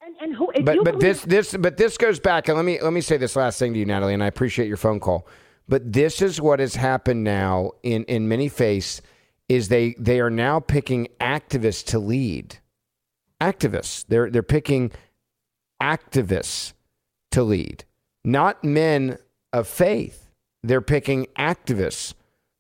[0.02, 2.80] and, and who, but but believe- this this but this goes back and let me
[2.82, 5.28] let me say this last thing to you natalie and i appreciate your phone call
[5.68, 9.02] but this is what has happened now in in many faiths
[9.48, 12.58] is they they are now picking activists to lead
[13.42, 14.92] activists they're they're picking
[15.82, 16.74] activists
[17.32, 17.86] to lead
[18.24, 19.18] not men
[19.54, 20.30] of faith
[20.64, 22.14] they're picking activists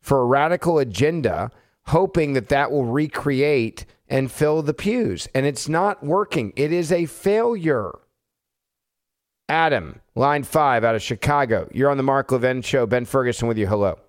[0.10, 1.52] for a radical agenda,
[1.86, 5.28] hoping that that will recreate and fill the pews.
[5.36, 7.92] And it's not working, it is a failure.
[9.48, 11.70] Adam, line five out of Chicago.
[11.72, 12.88] You're on the Mark Levin show.
[12.88, 13.68] Ben Ferguson with you.
[13.68, 14.00] Hello.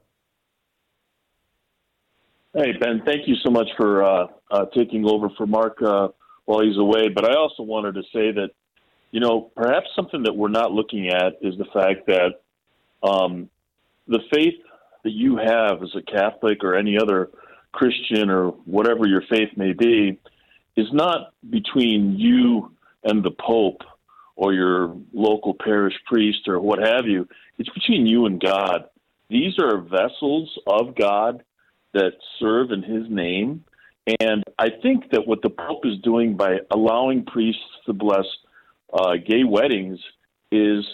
[2.54, 6.08] Hey, Ben, thank you so much for uh, uh, taking over for Mark uh,
[6.46, 7.10] while he's away.
[7.14, 8.48] But I also wanted to say that,
[9.10, 12.40] you know, perhaps something that we're not looking at is the fact that
[13.02, 13.50] um,
[14.08, 14.54] the faith
[15.04, 17.30] that you have as a Catholic or any other
[17.72, 20.18] Christian or whatever your faith may be
[20.76, 22.72] is not between you
[23.04, 23.82] and the Pope
[24.36, 27.28] or your local parish priest or what have you.
[27.58, 28.84] It's between you and God.
[29.28, 31.44] These are vessels of God
[31.92, 33.64] that serve in His name.
[34.20, 38.24] And I think that what the Pope is doing by allowing priests to bless
[38.92, 40.00] uh, gay weddings
[40.50, 40.84] is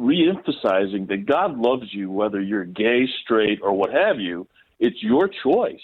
[0.00, 4.46] reemphasizing that God loves you, whether you're gay, straight, or what have you.
[4.78, 5.80] It's your choice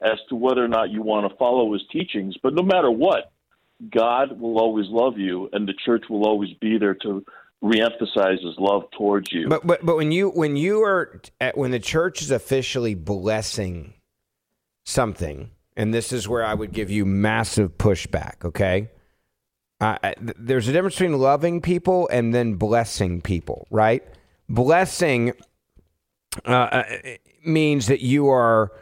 [0.00, 2.36] as to whether or not you want to follow his teachings.
[2.42, 3.32] But no matter what,
[3.90, 7.24] God will always love you, and the church will always be there to
[7.62, 9.48] reemphasize his love towards you.
[9.48, 13.94] But but but when you when you are at, when the church is officially blessing
[14.84, 18.44] something, and this is where I would give you massive pushback.
[18.44, 18.90] Okay,
[19.80, 24.02] uh, there's a difference between loving people and then blessing people, right?
[24.48, 25.32] Blessing
[26.44, 26.84] uh, uh
[27.44, 28.72] means that you are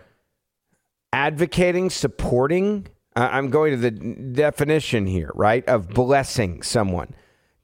[1.13, 2.87] advocating, supporting.
[3.17, 7.15] I'm going to the definition here, right, of blessing someone.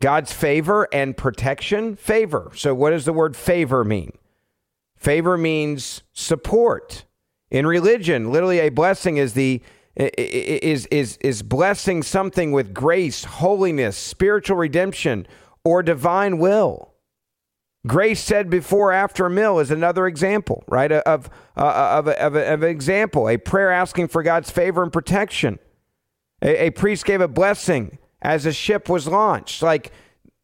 [0.00, 1.96] God's favor and protection.
[1.96, 2.52] Favor.
[2.54, 4.12] So, what does the word favor mean?
[4.96, 7.04] Favor means support.
[7.50, 9.60] In religion, literally, a blessing is the
[9.96, 15.26] is is is blessing something with grace, holiness, spiritual redemption,
[15.64, 16.90] or divine will.
[17.86, 20.92] Grace said before after a meal is another example, right?
[20.92, 25.58] Of, uh, of, of, of, an example, a prayer asking for God's favor and protection.
[26.42, 29.62] A, a priest gave a blessing as a ship was launched.
[29.62, 29.92] Like,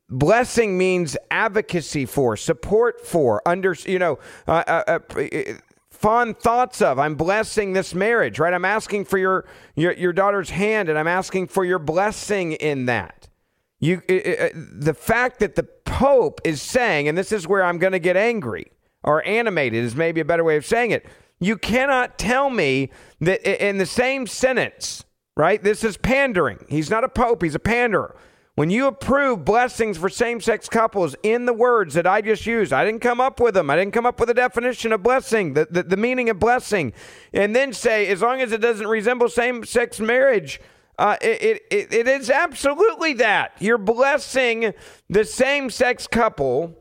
[0.08, 4.98] blessing means advocacy for, support for, under, you know, uh, uh, uh,
[5.96, 6.98] fond thoughts of.
[6.98, 8.54] I'm blessing this marriage, right?
[8.54, 12.86] I'm asking for your, your, your daughter's hand and I'm asking for your blessing in
[12.86, 13.28] that.
[13.80, 17.78] You, it, it, the fact that the Pope is saying, and this is where I'm
[17.78, 18.70] going to get angry
[19.02, 21.06] or animated is maybe a better way of saying it.
[21.38, 25.04] You cannot tell me that in the same sentence,
[25.36, 25.62] right?
[25.62, 26.64] This is pandering.
[26.68, 28.16] He's not a pope, he's a panderer.
[28.56, 32.72] When you approve blessings for same sex couples in the words that I just used,
[32.72, 33.68] I didn't come up with them.
[33.68, 36.94] I didn't come up with a definition of blessing, the, the, the meaning of blessing,
[37.34, 40.58] and then say, as long as it doesn't resemble same sex marriage,
[40.98, 43.52] uh, it, it, it is absolutely that.
[43.60, 44.72] You're blessing
[45.10, 46.74] the same sex couple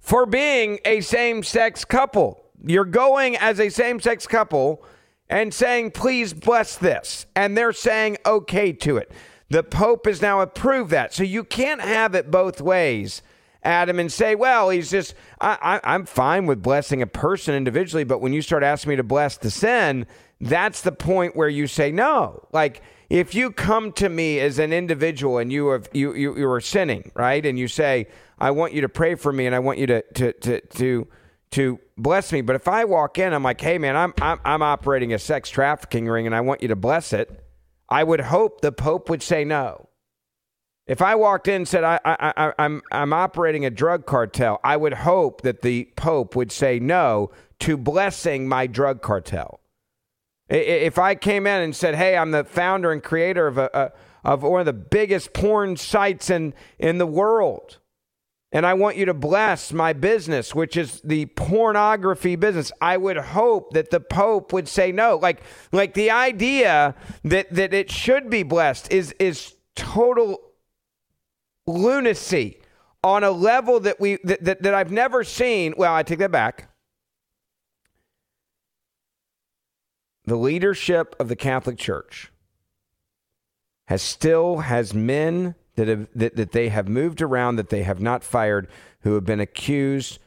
[0.00, 2.44] for being a same sex couple.
[2.62, 4.84] You're going as a same sex couple
[5.30, 7.24] and saying, please bless this.
[7.34, 9.10] And they're saying okay to it.
[9.50, 11.14] The Pope has now approved that.
[11.14, 13.22] So you can't have it both ways,
[13.62, 18.04] Adam, and say, well, he's just, I, I, I'm fine with blessing a person individually,
[18.04, 20.06] but when you start asking me to bless the sin,
[20.40, 22.46] that's the point where you say no.
[22.52, 26.50] Like, if you come to me as an individual and you have you you, you
[26.50, 27.44] are sinning, right?
[27.44, 28.08] And you say,
[28.38, 31.08] I want you to pray for me and I want you to to to to
[31.52, 32.42] to bless me.
[32.42, 35.48] But if I walk in, I'm like, hey man, I'm I'm I'm operating a sex
[35.48, 37.42] trafficking ring and I want you to bless it.
[37.88, 39.88] I would hope the Pope would say no.
[40.86, 44.58] If I walked in and said I, I, I, I'm I'm operating a drug cartel,
[44.64, 49.60] I would hope that the Pope would say no to blessing my drug cartel.
[50.48, 53.92] If I came in and said, "Hey, I'm the founder and creator of a, a
[54.24, 57.77] of one of the biggest porn sites in in the world,"
[58.50, 63.18] and I want you to bless my business, which is the pornography business, I would
[63.18, 65.16] hope that the Pope would say no.
[65.16, 70.40] Like like the idea that that it should be blessed is is total
[71.66, 72.60] lunacy
[73.04, 75.74] on a level that we that, that, that I've never seen.
[75.76, 76.68] Well, I take that back.
[80.28, 82.30] the leadership of the Catholic Church
[83.86, 88.00] has still has men that have that, that they have moved around that they have
[88.00, 88.68] not fired
[89.02, 90.18] who have been accused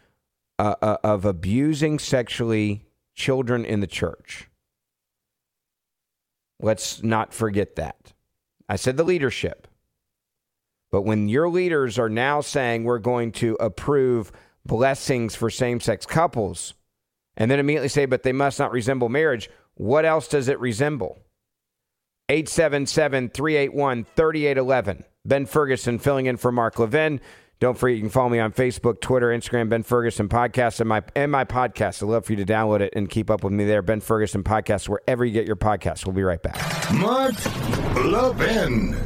[0.57, 2.85] uh, uh, of abusing sexually
[3.15, 4.47] children in the church.
[6.59, 8.13] Let's not forget that.
[8.69, 9.67] I said the leadership.
[10.89, 14.31] But when your leaders are now saying we're going to approve
[14.65, 16.75] blessings for same sex couples,
[17.35, 21.19] and then immediately say, but they must not resemble marriage, what else does it resemble?
[22.29, 25.05] 877 381 3811.
[25.25, 27.21] Ben Ferguson filling in for Mark Levin.
[27.59, 31.03] Don't forget, you can follow me on Facebook, Twitter, Instagram, Ben Ferguson Podcast, and my
[31.15, 32.01] and my podcast.
[32.01, 33.83] I'd love for you to download it and keep up with me there.
[33.83, 36.03] Ben Ferguson Podcast, wherever you get your podcasts.
[36.03, 36.57] We'll be right back.
[36.91, 37.35] Mark
[38.03, 38.97] Levin.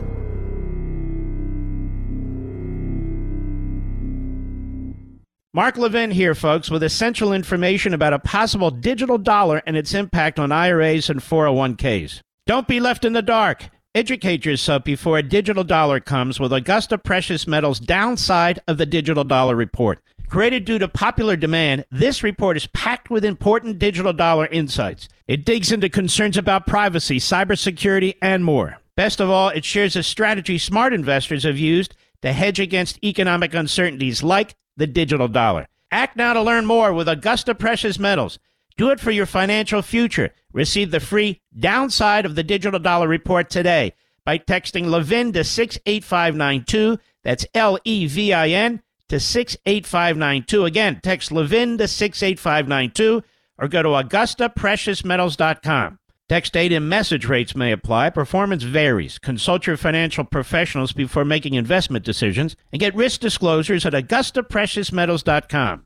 [5.54, 10.38] Mark Levin here, folks, with essential information about a possible digital dollar and its impact
[10.40, 12.20] on IRAs and 401ks.
[12.46, 13.70] Don't be left in the dark.
[13.96, 19.24] Educate yourself before a digital dollar comes with Augusta Precious Metals' downside of the digital
[19.24, 20.02] dollar report.
[20.28, 25.08] Created due to popular demand, this report is packed with important digital dollar insights.
[25.30, 28.80] It digs into concerns about privacy, cybersecurity, and more.
[28.98, 33.54] Best of all, it shares a strategy smart investors have used to hedge against economic
[33.54, 35.70] uncertainties like the digital dollar.
[35.90, 38.40] Act now to learn more with Augusta Precious Metals.
[38.76, 40.34] Do it for your financial future.
[40.56, 43.92] Receive the free downside of the digital dollar report today
[44.24, 46.98] by texting Levin to 68592.
[47.24, 50.64] That's L E V I N to 68592.
[50.64, 53.22] Again, text Levin to 68592
[53.58, 56.00] or go to AugustaPreciousMetals.com.
[56.30, 58.12] Text date and message rates may apply.
[58.12, 59.20] Performance varies.
[59.20, 65.86] Consult your financial professionals before making investment decisions and get risk disclosures at AugustaPreciousMetals.com.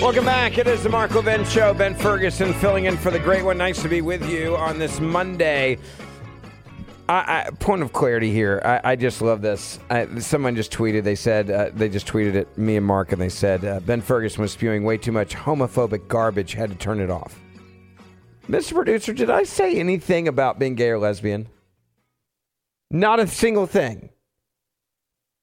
[0.00, 0.56] Welcome back.
[0.56, 1.74] It is the Mark Levin Show.
[1.74, 3.58] Ben Ferguson filling in for the great one.
[3.58, 5.76] Nice to be with you on this Monday.
[7.06, 8.62] I, I, point of clarity here.
[8.64, 9.78] I, I just love this.
[10.20, 11.04] Someone just tweeted.
[11.04, 14.00] They said uh, they just tweeted at me and Mark, and they said uh, Ben
[14.00, 16.54] Ferguson was spewing way too much homophobic garbage.
[16.54, 17.38] Had to turn it off.
[18.48, 18.72] Mr.
[18.72, 21.46] Producer, did I say anything about being gay or lesbian?
[22.90, 24.08] Not a single thing.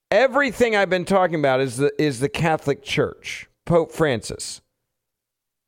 [0.09, 3.47] Everything I've been talking about is the is the Catholic Church.
[3.67, 4.61] Pope Francis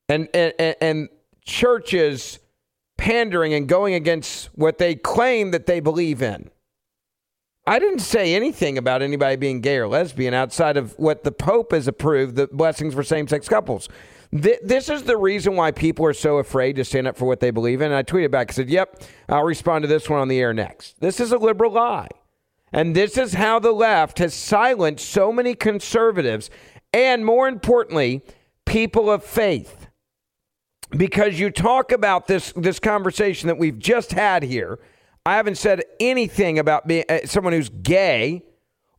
[0.08, 1.10] and, and, and
[1.46, 2.40] churches
[2.98, 6.50] pandering and going against what they claim that they believe in.
[7.68, 11.72] I didn't say anything about anybody being gay or lesbian outside of what the Pope
[11.72, 13.88] has approved the blessings for same sex couples.
[14.32, 17.52] this is the reason why people are so afraid to stand up for what they
[17.52, 17.88] believe in.
[17.88, 20.54] And I tweeted back and said, Yep, I'll respond to this one on the air
[20.54, 21.00] next.
[21.00, 22.10] This is a liberal lie.
[22.72, 26.50] And this is how the left has silenced so many conservatives
[26.94, 28.22] and more importantly,
[28.66, 29.88] people of faith.
[30.92, 34.80] Because you talk about this this conversation that we've just had here,
[35.24, 38.44] I haven't said anything about being uh, someone who's gay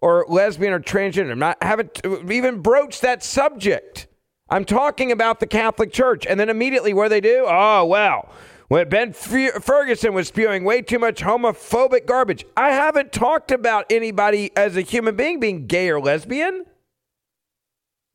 [0.01, 1.33] or lesbian or transgender.
[1.33, 4.07] I'm not I haven't even broached that subject.
[4.49, 7.45] I'm talking about the Catholic Church, and then immediately do they do?
[7.49, 8.31] Oh well,
[8.69, 12.45] when Ben Ferguson was spewing way too much homophobic garbage.
[12.57, 16.67] I haven't talked about anybody as a human being being gay or lesbian.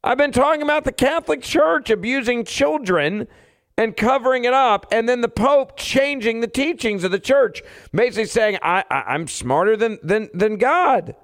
[0.05, 3.27] I've been talking about the Catholic Church abusing children
[3.75, 8.25] and covering it up, and then the Pope changing the teachings of the church, basically
[8.25, 11.15] saying, I, I, am smarter than, than, than God.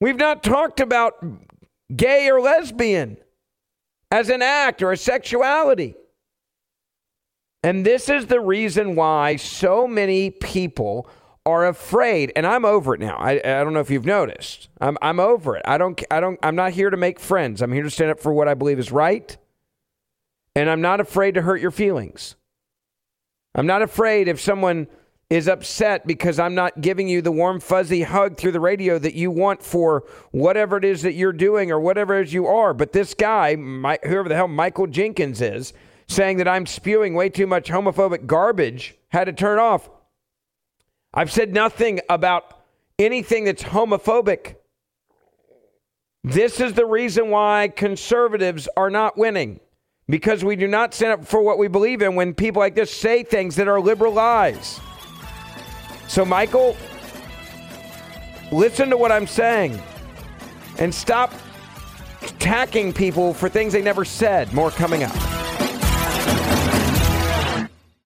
[0.00, 1.14] We've not talked about
[1.94, 3.16] gay or lesbian
[4.12, 5.96] as an act or a sexuality.
[7.64, 11.08] And this is the reason why so many people
[11.44, 13.16] are afraid, and I'm over it now.
[13.16, 14.68] I, I don't know if you've noticed.
[14.80, 15.62] I'm, I'm over it.
[15.64, 17.62] I don't, I don't, I'm not here to make friends.
[17.62, 19.36] I'm here to stand up for what I believe is right.
[20.54, 22.36] And I'm not afraid to hurt your feelings.
[23.54, 24.86] I'm not afraid if someone
[25.30, 29.14] is upset because I'm not giving you the warm, fuzzy hug through the radio that
[29.14, 32.74] you want for whatever it is that you're doing or whatever it is you are.
[32.74, 35.72] But this guy, my, whoever the hell Michael Jenkins is,
[36.06, 39.88] saying that I'm spewing way too much homophobic garbage, had to turn off.
[41.14, 42.60] I've said nothing about
[42.98, 44.56] anything that's homophobic.
[46.24, 49.60] This is the reason why conservatives are not winning
[50.08, 52.92] because we do not stand up for what we believe in when people like this
[52.92, 54.80] say things that are liberal lies.
[56.08, 56.76] So, Michael,
[58.50, 59.80] listen to what I'm saying
[60.78, 61.32] and stop
[62.22, 64.52] attacking people for things they never said.
[64.52, 65.12] More coming up.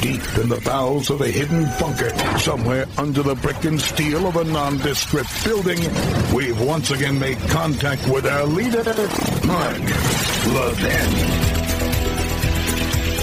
[0.00, 4.36] deep in the bowels of a hidden bunker, somewhere under the brick and steel of
[4.36, 5.78] a nondescript building,
[6.34, 8.82] we've once again made contact with our leader,
[9.46, 9.78] Mark
[10.48, 11.50] Levin.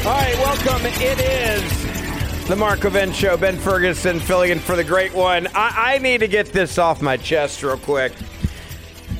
[0.06, 0.86] All right, welcome.
[0.86, 3.38] It is the Mark Levin Show.
[3.38, 5.48] Ben Ferguson filling in for the great one.
[5.56, 8.14] I, I need to get this off my chest real quick.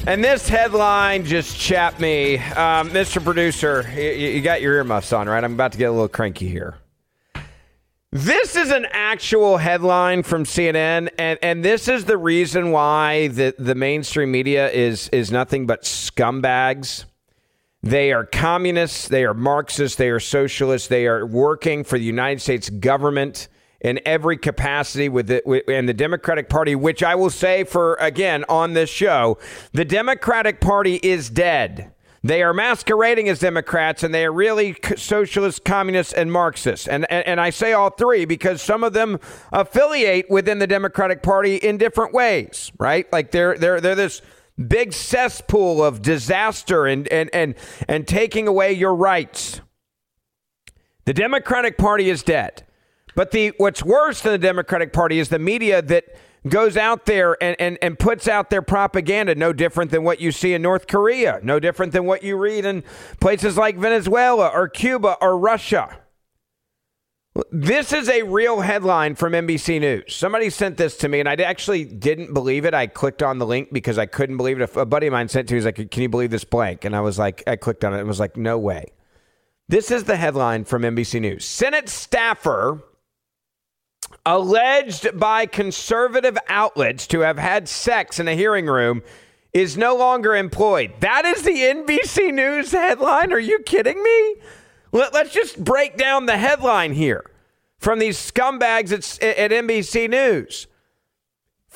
[0.06, 2.38] And this headline just chapped me.
[2.38, 3.22] Um, Mr.
[3.22, 5.44] Producer, you, you got your earmuffs on, right?
[5.44, 6.78] I'm about to get a little cranky here.
[8.18, 13.54] This is an actual headline from CNN, and, and this is the reason why the,
[13.60, 17.06] the mainstream media is is nothing but scumbags.
[17.84, 22.42] They are communists, they are Marxists, they are socialists, they are working for the United
[22.42, 23.50] States government
[23.82, 28.46] in every capacity with the and the Democratic Party, which I will say for again
[28.50, 29.38] on this show,
[29.74, 31.92] the Democratic Party is dead.
[32.24, 36.88] They are masquerading as Democrats, and they are really socialists, communists, and Marxists.
[36.88, 39.20] And, and and I say all three because some of them
[39.52, 43.12] affiliate within the Democratic Party in different ways, right?
[43.14, 44.22] Like they're they're they're this
[44.68, 47.56] big cesspool of disaster and and and
[47.88, 49.62] and taking away your rights.
[51.06, 52.64] The Democratic Party is dead.
[53.16, 56.06] But the what's worse than the Democratic Party is the media that
[56.50, 60.32] goes out there and, and, and puts out their propaganda, no different than what you
[60.32, 62.84] see in North Korea, no different than what you read in
[63.20, 66.00] places like Venezuela or Cuba or Russia.
[67.52, 70.16] This is a real headline from NBC News.
[70.16, 72.74] Somebody sent this to me, and I actually didn't believe it.
[72.74, 74.76] I clicked on the link because I couldn't believe it.
[74.76, 76.84] A buddy of mine sent to me, he was like, Can you believe this blank?
[76.84, 78.86] And I was like, I clicked on it and was like, No way.
[79.68, 82.84] This is the headline from NBC News Senate staffer
[84.28, 89.02] alleged by conservative outlets to have had sex in a hearing room
[89.54, 90.92] is no longer employed.
[91.00, 93.32] That is the NBC News headline.
[93.32, 94.36] Are you kidding me?
[94.92, 97.32] Let, us just break down the headline here
[97.80, 100.68] from these scumbags at, at NBC News.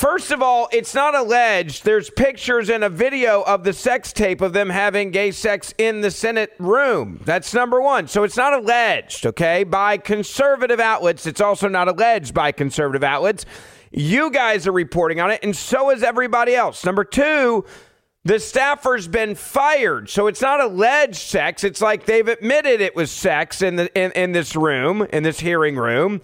[0.02, 1.86] First of all, it's not alleged.
[1.86, 6.02] There's pictures and a video of the sex tape of them having gay sex in
[6.02, 7.22] the Senate room.
[7.24, 8.08] That's number one.
[8.08, 11.28] So it's not alleged, okay, by conservative outlets.
[11.28, 13.46] It's also not alleged by conservative outlets.
[13.92, 16.84] You guys are reporting on it, and so is everybody else.
[16.84, 17.64] Number two,
[18.24, 20.10] the staffer's been fired.
[20.10, 21.64] So it's not alleged sex.
[21.64, 25.40] It's like they've admitted it was sex in, the, in, in this room, in this
[25.40, 26.22] hearing room.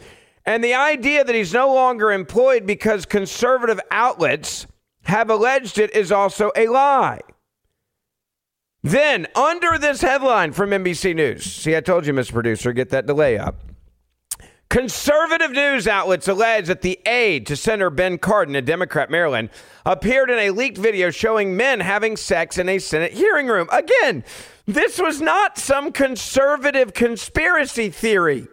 [0.48, 4.66] And the idea that he's no longer employed because conservative outlets
[5.04, 7.20] have alleged it is also a lie.
[8.82, 12.32] Then, under this headline from NBC News, see, I told you, Mr.
[12.32, 13.58] Producer, get that delay up.
[14.70, 19.50] Conservative news outlets allege that the aide to Senator Ben Cardin, a Democrat Maryland,
[19.86, 23.68] appeared in a leaked video showing men having sex in a Senate hearing room.
[23.72, 24.24] Again,
[24.66, 28.48] this was not some conservative conspiracy theory.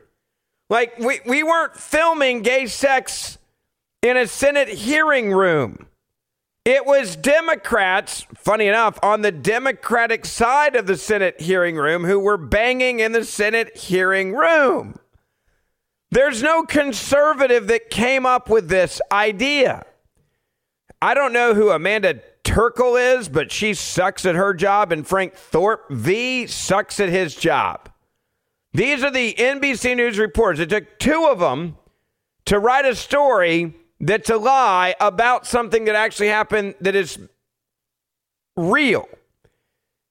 [0.70, 3.38] Like, we, we weren't filming gay sex
[4.02, 5.86] in a Senate hearing room.
[6.64, 12.18] It was Democrats, funny enough, on the Democratic side of the Senate hearing room who
[12.18, 14.98] were banging in the Senate hearing room.
[16.10, 19.84] There's no conservative that came up with this idea.
[21.02, 25.34] I don't know who Amanda Terkel is, but she sucks at her job, and Frank
[25.34, 27.90] Thorp V sucks at his job.
[28.74, 30.58] These are the NBC News reports.
[30.58, 31.76] It took two of them
[32.46, 37.18] to write a story that's a lie about something that actually happened that is
[38.56, 39.08] real.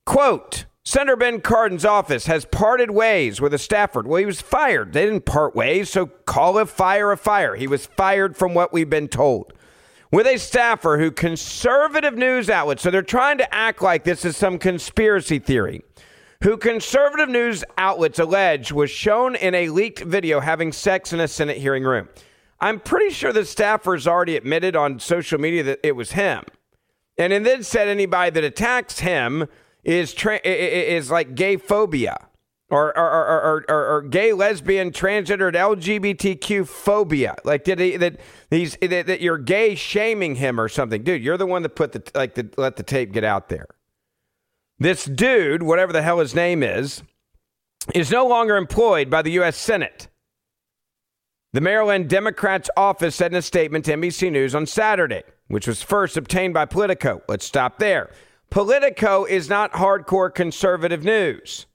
[0.05, 4.01] Quote Senator Ben Cardin's office has parted ways with a staffer.
[4.01, 4.93] Well, he was fired.
[4.93, 7.55] They didn't part ways, so call a fire a fire.
[7.55, 9.53] He was fired from what we've been told.
[10.11, 14.38] With a staffer who conservative news outlets, so they're trying to act like this is
[14.38, 15.84] some conspiracy theory
[16.44, 21.28] who conservative news outlets allege was shown in a leaked video having sex in a
[21.28, 22.10] Senate hearing room.
[22.60, 26.44] I'm pretty sure the staffers already admitted on social media that it was him.
[27.18, 29.48] And then said anybody that attacks him
[29.86, 32.18] is tra- is like gay phobia
[32.70, 37.36] or or, or, or, or, gay, lesbian, transgendered, LGBTQ phobia.
[37.46, 38.20] Like did he, that
[38.50, 41.24] he's that, that you're gay shaming him or something, dude.
[41.24, 43.68] You're the one that put the like the, let the tape get out there.
[44.84, 47.04] This dude, whatever the hell his name is,
[47.96, 49.56] is no longer employed by the U.S.
[49.56, 50.10] Senate.
[51.54, 55.82] The Maryland Democrats' office said in a statement to NBC News on Saturday, which was
[55.82, 57.22] first obtained by Politico.
[57.30, 58.10] Let's stop there.
[58.50, 61.66] Politico is not hardcore conservative news.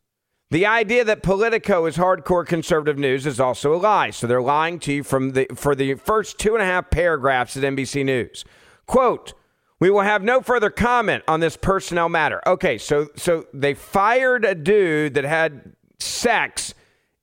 [0.50, 4.10] The idea that Politico is hardcore conservative news is also a lie.
[4.10, 7.56] So they're lying to you from the for the first two and a half paragraphs
[7.56, 8.44] at NBC News.
[8.84, 9.32] Quote,
[9.80, 12.40] we will have no further comment on this personnel matter.
[12.46, 16.74] Okay, so so they fired a dude that had sex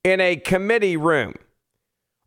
[0.03, 1.33] in a committee room.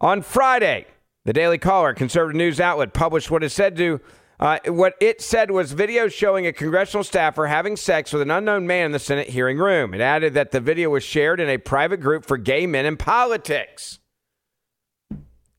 [0.00, 0.86] On Friday,
[1.24, 4.00] the Daily Caller, conservative news outlet, published what it said to
[4.40, 8.66] uh, what it said was video showing a congressional staffer having sex with an unknown
[8.66, 9.92] man in the Senate hearing room.
[9.94, 12.96] It added that the video was shared in a private group for gay men in
[12.96, 13.98] politics.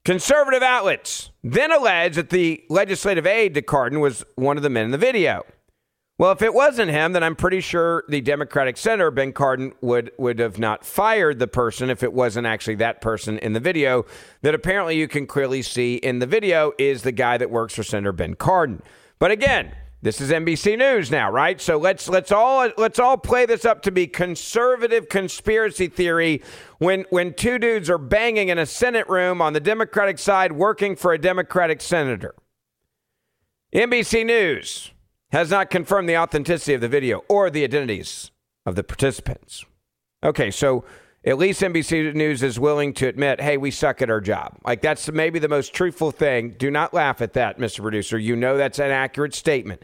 [0.09, 4.85] Conservative outlets then allege that the legislative aide to Cardin was one of the men
[4.85, 5.43] in the video.
[6.17, 10.09] Well, if it wasn't him, then I'm pretty sure the Democratic senator Ben Cardin would
[10.17, 14.03] would have not fired the person if it wasn't actually that person in the video
[14.41, 17.83] that apparently you can clearly see in the video is the guy that works for
[17.83, 18.81] Senator Ben Cardin.
[19.19, 21.59] But again, this is NBC News now, right?
[21.59, 26.41] So let's let's all let's all play this up to be conservative conspiracy theory
[26.77, 30.95] when when two dudes are banging in a Senate room on the Democratic side working
[30.95, 32.33] for a Democratic senator.
[33.75, 34.91] NBC News
[35.31, 38.31] has not confirmed the authenticity of the video or the identities
[38.65, 39.65] of the participants.
[40.23, 40.85] Okay, so
[41.25, 44.57] at least NBC News is willing to admit, hey, we suck at our job.
[44.65, 46.55] Like, that's maybe the most truthful thing.
[46.57, 47.81] Do not laugh at that, Mr.
[47.81, 48.17] Producer.
[48.17, 49.83] You know that's an accurate statement.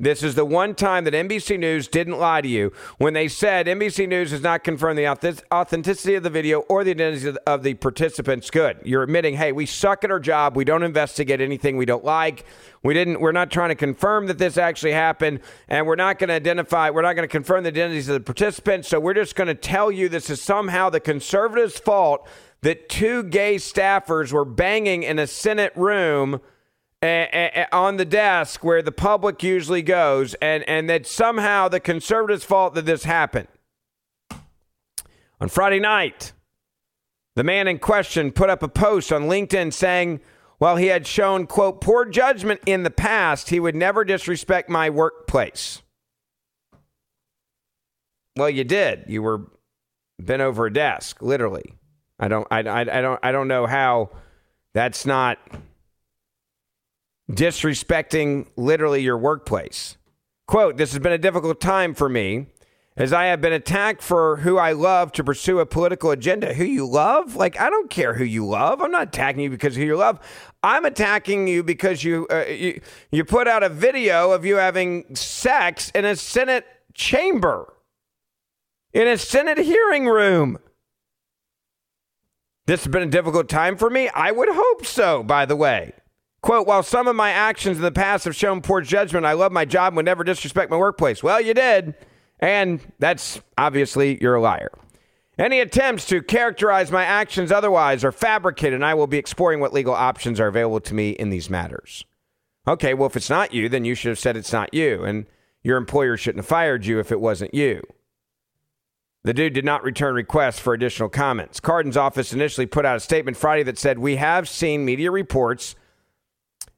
[0.00, 3.68] This is the one time that NBC News didn't lie to you when they said
[3.68, 7.74] NBC News has not confirmed the authenticity of the video or the identity of the
[7.74, 8.50] participants.
[8.50, 8.78] Good.
[8.84, 10.56] You're admitting, hey, we suck at our job.
[10.56, 12.44] We don't investigate anything we don't like.
[12.82, 13.20] We didn't.
[13.20, 15.38] We're not trying to confirm that this actually happened,
[15.68, 16.90] and we're not going to identify.
[16.90, 18.88] We're not going to confirm the identities of the participants.
[18.88, 22.26] So we're just going to tell you this is somehow the conservatives' fault
[22.62, 26.40] that two gay staffers were banging in a Senate room
[27.72, 32.74] on the desk where the public usually goes, and, and that somehow the conservatives' fault
[32.74, 33.48] that this happened.
[35.40, 36.32] On Friday night,
[37.36, 40.20] the man in question put up a post on LinkedIn saying,
[40.58, 44.88] while he had shown, quote, poor judgment in the past, he would never disrespect my
[44.88, 45.82] workplace.
[48.36, 49.04] Well, you did.
[49.08, 49.50] You were
[50.18, 51.74] bent over a desk, literally.
[52.18, 54.10] I don't, I, I, I don't, I don't know how
[54.72, 55.38] that's not
[57.30, 59.96] disrespecting literally your workplace.
[60.46, 62.46] Quote, this has been a difficult time for me
[62.96, 66.54] as I have been attacked for who I love to pursue a political agenda.
[66.54, 67.34] Who you love?
[67.34, 68.80] Like, I don't care who you love.
[68.80, 70.20] I'm not attacking you because who you love.
[70.62, 75.16] I'm attacking you because you, uh, you, you put out a video of you having
[75.16, 77.72] sex in a Senate chamber,
[78.92, 80.58] in a Senate hearing room.
[82.66, 84.08] This has been a difficult time for me.
[84.08, 85.94] I would hope so, by the way.
[86.44, 89.50] Quote, while some of my actions in the past have shown poor judgment, I love
[89.50, 91.22] my job and would never disrespect my workplace.
[91.22, 91.94] Well, you did.
[92.38, 94.70] And that's obviously you're a liar.
[95.38, 99.72] Any attempts to characterize my actions otherwise are fabricated, and I will be exploring what
[99.72, 102.04] legal options are available to me in these matters.
[102.68, 105.24] Okay, well, if it's not you, then you should have said it's not you, and
[105.62, 107.82] your employer shouldn't have fired you if it wasn't you.
[109.22, 111.58] The dude did not return requests for additional comments.
[111.58, 115.74] Cardin's office initially put out a statement Friday that said, We have seen media reports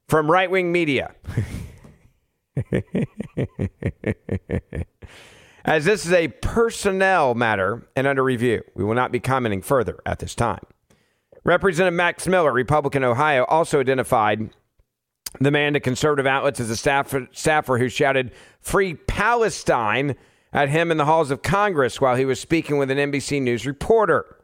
[0.08, 1.14] from right wing media.
[5.64, 9.98] As this is a personnel matter and under review, we will not be commenting further
[10.06, 10.62] at this time.
[11.42, 14.50] Representative Max Miller, Republican Ohio, also identified
[15.40, 20.14] the man to conservative outlets as a staffer, staffer who shouted Free Palestine
[20.52, 23.66] at him in the halls of Congress while he was speaking with an NBC News
[23.66, 24.36] reporter.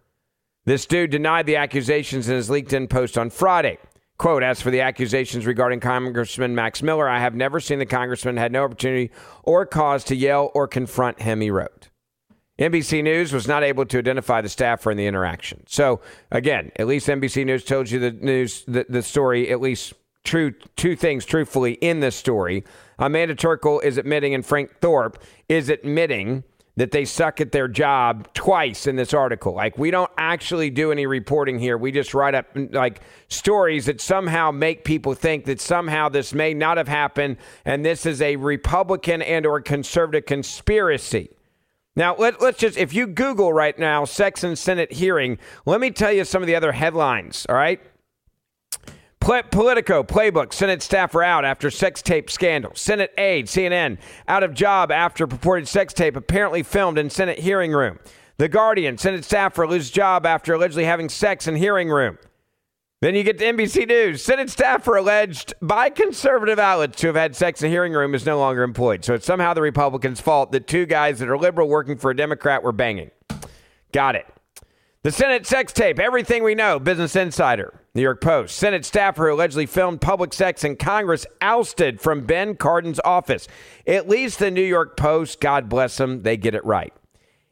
[0.64, 3.78] This dude denied the accusations in his LinkedIn post on Friday.
[4.23, 8.37] Quote, as for the accusations regarding Congressman Max Miller, I have never seen the congressman
[8.37, 9.11] had no opportunity
[9.43, 11.89] or cause to yell or confront him, he wrote.
[12.57, 15.64] NBC News was not able to identify the staffer in the interaction.
[15.66, 16.01] So
[16.31, 20.53] again, at least NBC News told you the news, the, the story, at least true
[20.77, 22.62] two things truthfully in this story.
[23.01, 26.45] Amanda Terkel is admitting, and Frank Thorp is admitting
[26.77, 29.53] that they suck at their job twice in this article.
[29.53, 31.77] Like, we don't actually do any reporting here.
[31.77, 36.55] We just write up like stories that somehow make people think that somehow this may
[36.55, 41.31] not have happened and this is a Republican and or conservative conspiracy.
[41.95, 45.91] Now, let, let's just, if you Google right now, sex and Senate hearing, let me
[45.91, 47.83] tell you some of the other headlines, all right?
[49.23, 52.73] Politico playbook Senate staffer out after sex tape scandal.
[52.75, 57.70] Senate aide CNN out of job after purported sex tape apparently filmed in Senate hearing
[57.70, 58.01] room.
[58.39, 62.18] The Guardian Senate staffer loses job after allegedly having sex in hearing room.
[63.01, 64.25] Then you get to NBC News.
[64.25, 68.41] Senate staffer alleged by conservative outlets to have had sex in hearing room is no
[68.41, 69.05] longer employed.
[69.05, 72.16] So it's somehow the Republicans' fault that two guys that are liberal working for a
[72.16, 73.12] Democrat were banging.
[73.93, 74.27] Got it.
[75.05, 78.57] The Senate sex tape, everything we know, Business Insider, New York Post.
[78.57, 83.47] Senate staffer who allegedly filmed public sex in Congress ousted from Ben Cardin's office.
[83.86, 86.93] At least the New York Post, God bless them, they get it right.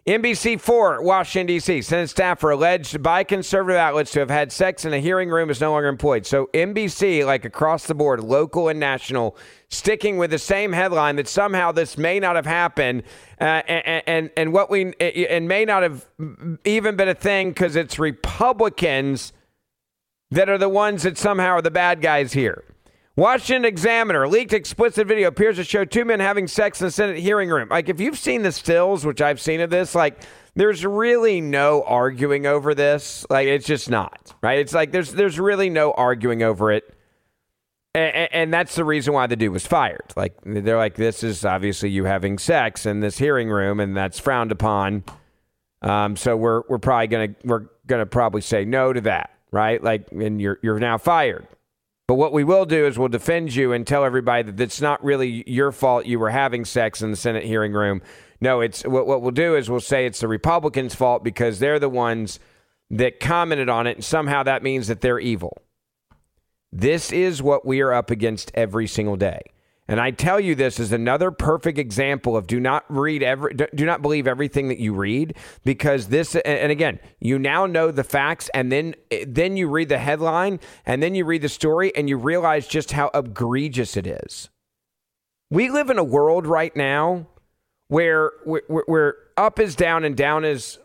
[0.07, 1.83] NBC4, Washington, D.C.
[1.83, 5.61] Senate staffer alleged by conservative outlets to have had sex in a hearing room is
[5.61, 6.25] no longer employed.
[6.25, 9.37] So NBC, like across the board, local and national,
[9.69, 13.03] sticking with the same headline that somehow this may not have happened
[13.43, 16.09] uh, and, and, and what we and may not have
[16.65, 19.35] even been a thing because it's Republicans
[20.31, 22.65] that are the ones that somehow are the bad guys here.
[23.17, 27.19] Washington Examiner leaked explicit video appears to show two men having sex in the Senate
[27.19, 27.69] hearing room.
[27.69, 30.23] Like, if you've seen the stills, which I've seen of this, like,
[30.55, 33.27] there's really no arguing over this.
[33.29, 34.59] Like, it's just not right.
[34.59, 36.95] It's like there's there's really no arguing over it,
[37.95, 40.13] and, and that's the reason why the dude was fired.
[40.17, 44.19] Like, they're like, this is obviously you having sex in this hearing room, and that's
[44.19, 45.05] frowned upon.
[45.83, 49.83] Um, so we're we're probably gonna we're gonna probably say no to that, right?
[49.83, 51.47] Like, and you're you're now fired.
[52.07, 55.03] But what we will do is we'll defend you and tell everybody that it's not
[55.05, 58.03] really your fault you were having sex in the Senate hearing room.
[58.41, 61.79] No, it's what, what we'll do is we'll say it's the Republicans' fault because they're
[61.79, 62.41] the ones
[62.91, 65.63] that commented on it, and somehow that means that they're evil.
[66.73, 69.43] This is what we are up against every single day.
[69.91, 73.85] And I tell you this is another perfect example of do not read every do
[73.85, 75.35] not believe everything that you read
[75.65, 79.89] because this and again, you now know the facts and then eh, then you read
[79.89, 84.07] the headline and then you read the story and you realize just how egregious it
[84.07, 84.49] is.
[85.51, 87.27] We live in a world right now
[87.89, 90.79] where where up is down and down is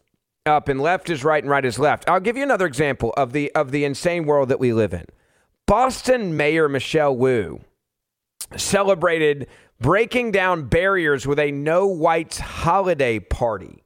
[0.47, 2.10] up and left is right and right is left.
[2.10, 5.06] I'll give you another example of the of the insane world that we live in.
[5.68, 7.62] Boston Mayor Michelle Wu
[8.58, 9.47] celebrated
[9.80, 13.84] breaking down barriers with a no whites holiday party.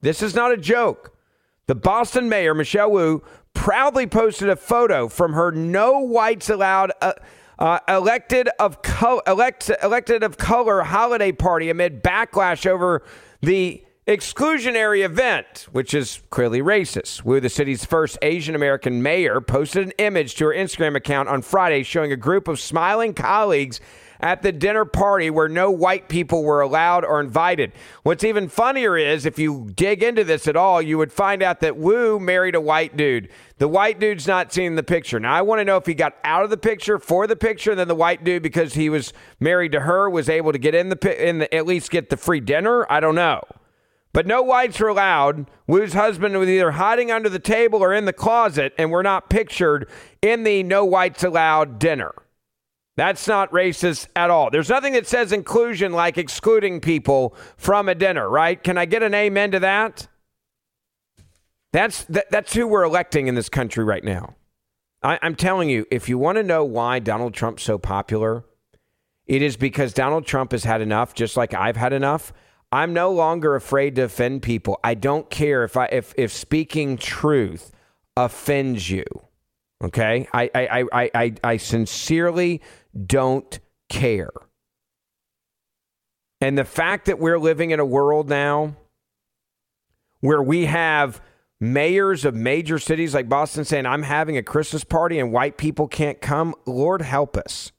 [0.00, 1.16] This is not a joke.
[1.66, 3.22] The Boston mayor, Michelle Wu,
[3.54, 7.12] proudly posted a photo from her no whites allowed uh,
[7.58, 13.04] uh, elected of co- elect, elected of color holiday party amid backlash over
[13.40, 17.24] the exclusionary event, which is clearly racist.
[17.24, 21.42] Wu, the city's first Asian American mayor, posted an image to her Instagram account on
[21.42, 23.80] Friday showing a group of smiling colleagues
[24.20, 27.72] at the dinner party where no white people were allowed or invited.
[28.04, 31.60] What's even funnier is if you dig into this at all, you would find out
[31.60, 33.28] that Wu married a white dude.
[33.58, 35.18] The white dude's not seen in the picture.
[35.18, 37.72] Now, I want to know if he got out of the picture for the picture,
[37.72, 40.74] and then the white dude, because he was married to her, was able to get
[40.74, 42.86] in the, in the at least get the free dinner.
[42.90, 43.42] I don't know.
[44.12, 45.50] But no whites were allowed.
[45.66, 49.30] Wu's husband was either hiding under the table or in the closet, and were not
[49.30, 49.88] pictured
[50.20, 52.14] in the no whites allowed dinner.
[52.96, 54.50] That's not racist at all.
[54.50, 58.62] There's nothing that says inclusion like excluding people from a dinner, right?
[58.62, 60.08] Can I get an amen to that?
[61.72, 64.36] That's that, that's who we're electing in this country right now.
[65.02, 68.44] I, I'm telling you, if you want to know why Donald Trump's so popular,
[69.26, 72.34] it is because Donald Trump has had enough, just like I've had enough.
[72.72, 74.80] I'm no longer afraid to offend people.
[74.82, 77.70] I don't care if I if if speaking truth
[78.16, 79.04] offends you.
[79.84, 82.62] Okay, I I I I, I sincerely
[83.06, 83.60] don't
[83.90, 84.32] care.
[86.40, 88.74] And the fact that we're living in a world now
[90.20, 91.20] where we have
[91.60, 95.86] mayors of major cities like Boston saying, I'm having a Christmas party and white people
[95.86, 97.70] can't come, Lord help us.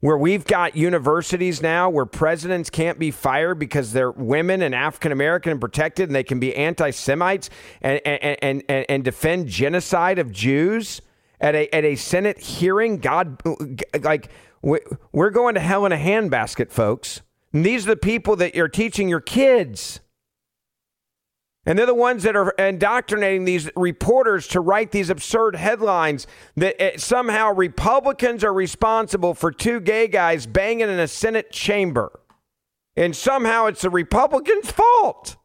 [0.00, 5.10] Where we've got universities now where presidents can't be fired because they're women and African
[5.10, 7.48] American and protected and they can be anti Semites
[7.80, 11.00] and, and, and, and, defend genocide of Jews
[11.40, 12.98] at a at a Senate hearing.
[12.98, 13.40] God,
[14.02, 14.30] like
[14.62, 17.22] we're going to hell in a handbasket, folks.
[17.52, 20.00] And these are the people that you're teaching your kids.
[21.66, 26.80] And they're the ones that are indoctrinating these reporters to write these absurd headlines that
[26.80, 32.20] eh, somehow Republicans are responsible for two gay guys banging in a Senate chamber.
[32.96, 35.36] And somehow it's the Republicans' fault.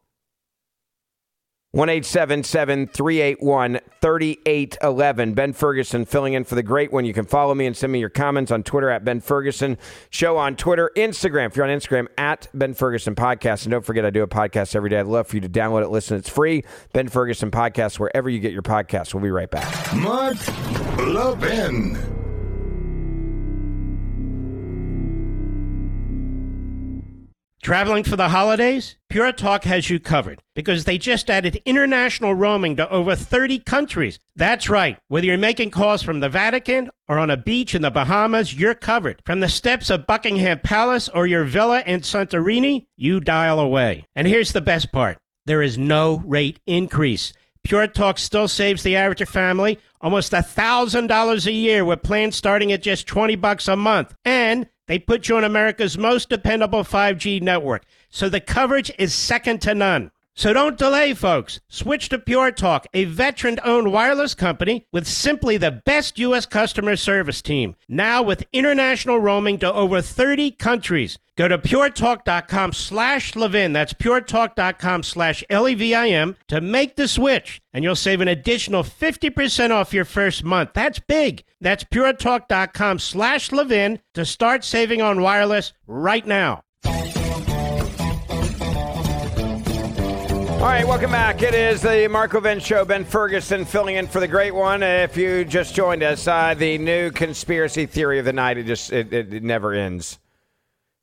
[1.73, 5.33] 1 381 3811.
[5.33, 7.05] Ben Ferguson filling in for the great one.
[7.05, 9.77] You can follow me and send me your comments on Twitter at Ben Ferguson.
[10.09, 11.47] Show on Twitter, Instagram.
[11.47, 13.63] If you're on Instagram, at Ben Ferguson Podcast.
[13.63, 14.99] And don't forget, I do a podcast every day.
[14.99, 16.17] I'd love for you to download it, listen.
[16.17, 16.65] It's free.
[16.91, 19.13] Ben Ferguson Podcast, wherever you get your podcasts.
[19.13, 19.95] We'll be right back.
[19.95, 20.35] Mark
[20.97, 22.20] Levin.
[27.61, 28.95] Traveling for the holidays?
[29.07, 34.17] Pure Talk has you covered because they just added international roaming to over 30 countries.
[34.35, 34.97] That's right.
[35.09, 38.73] Whether you're making calls from the Vatican or on a beach in the Bahamas, you're
[38.73, 39.21] covered.
[39.27, 44.07] From the steps of Buckingham Palace or your villa in Santorini, you dial away.
[44.15, 47.31] And here's the best part there is no rate increase.
[47.63, 52.81] Pure Talk still saves the average family almost $1,000 a year with plans starting at
[52.81, 54.15] just 20 bucks a month.
[54.25, 59.61] And they put you on America's most dependable 5G network, so the coverage is second
[59.61, 60.11] to none.
[60.33, 61.59] So don't delay, folks.
[61.67, 66.45] Switch to Pure Talk, a veteran owned wireless company with simply the best U.S.
[66.45, 67.75] customer service team.
[67.89, 71.19] Now with international roaming to over 30 countries.
[71.37, 73.73] Go to puretalk.com slash Levin.
[73.73, 77.61] That's puretalk.com slash L E V I N to make the switch.
[77.73, 80.71] And you'll save an additional 50% off your first month.
[80.73, 81.43] That's big.
[81.59, 86.63] That's puretalk.com slash Levin to start saving on wireless right now.
[90.61, 91.41] All right, welcome back.
[91.41, 92.85] It is the Mark Levin Show.
[92.85, 94.83] Ben Ferguson filling in for the great one.
[94.83, 98.93] If you just joined us, uh, the new conspiracy theory of the night, it just
[98.93, 100.19] it, it, it never ends.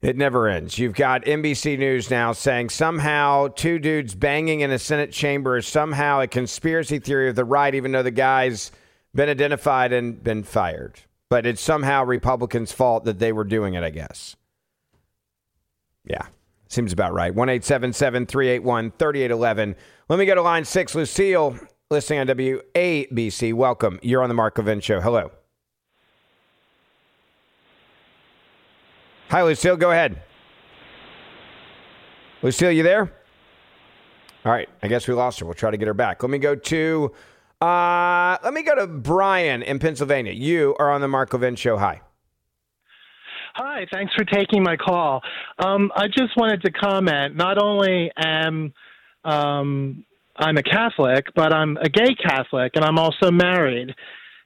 [0.01, 0.79] It never ends.
[0.79, 5.67] You've got NBC News now saying somehow two dudes banging in a Senate chamber is
[5.67, 8.71] somehow a conspiracy theory of the right, even though the guy's
[9.13, 11.01] been identified and been fired.
[11.31, 14.37] But it's somehow Republicans' fault that they were doing it, I guess.
[16.05, 16.29] Yeah,
[16.69, 17.35] seems about right.
[17.35, 19.77] 1 381 3811.
[20.09, 20.95] Let me go to line six.
[20.95, 21.59] Lucille,
[21.91, 23.53] listening on WABC.
[23.55, 23.99] Welcome.
[24.03, 25.01] You're on the Mark Levin Show.
[25.01, 25.31] Hello.
[29.31, 29.77] Hi, Lucille.
[29.77, 30.23] Go ahead.
[32.43, 33.13] Lucille, you there?
[34.45, 34.69] All right.
[34.83, 35.45] I guess we lost her.
[35.45, 36.23] We'll try to get her back.
[36.23, 37.13] Let me go to
[37.61, 40.33] uh, let me go to Brian in Pennsylvania.
[40.33, 41.77] You are on the Mark Levin Show.
[41.77, 42.01] Hi.
[43.61, 45.21] Hi, thanks for taking my call.
[45.59, 47.35] Um, I just wanted to comment.
[47.35, 48.73] Not only am
[49.25, 50.05] um,
[50.37, 53.93] I'm a Catholic, but I'm a gay Catholic, and I'm also married.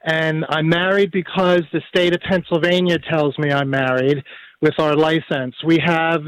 [0.03, 4.25] And I'm married because the state of Pennsylvania tells me I'm married
[4.63, 5.57] with our license.
[5.63, 6.23] We have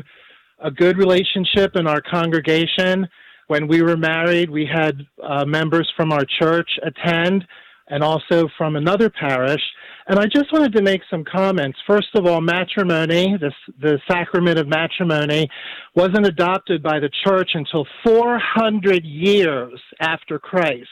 [0.59, 3.09] a good relationship in our congregation.
[3.47, 7.47] When we were married, we had uh, members from our church attend
[7.89, 9.63] and also from another parish.
[10.07, 11.79] And I just wanted to make some comments.
[11.87, 15.49] First of all, matrimony, the, the sacrament of matrimony,
[15.95, 20.91] wasn't adopted by the church until 400 years after Christ.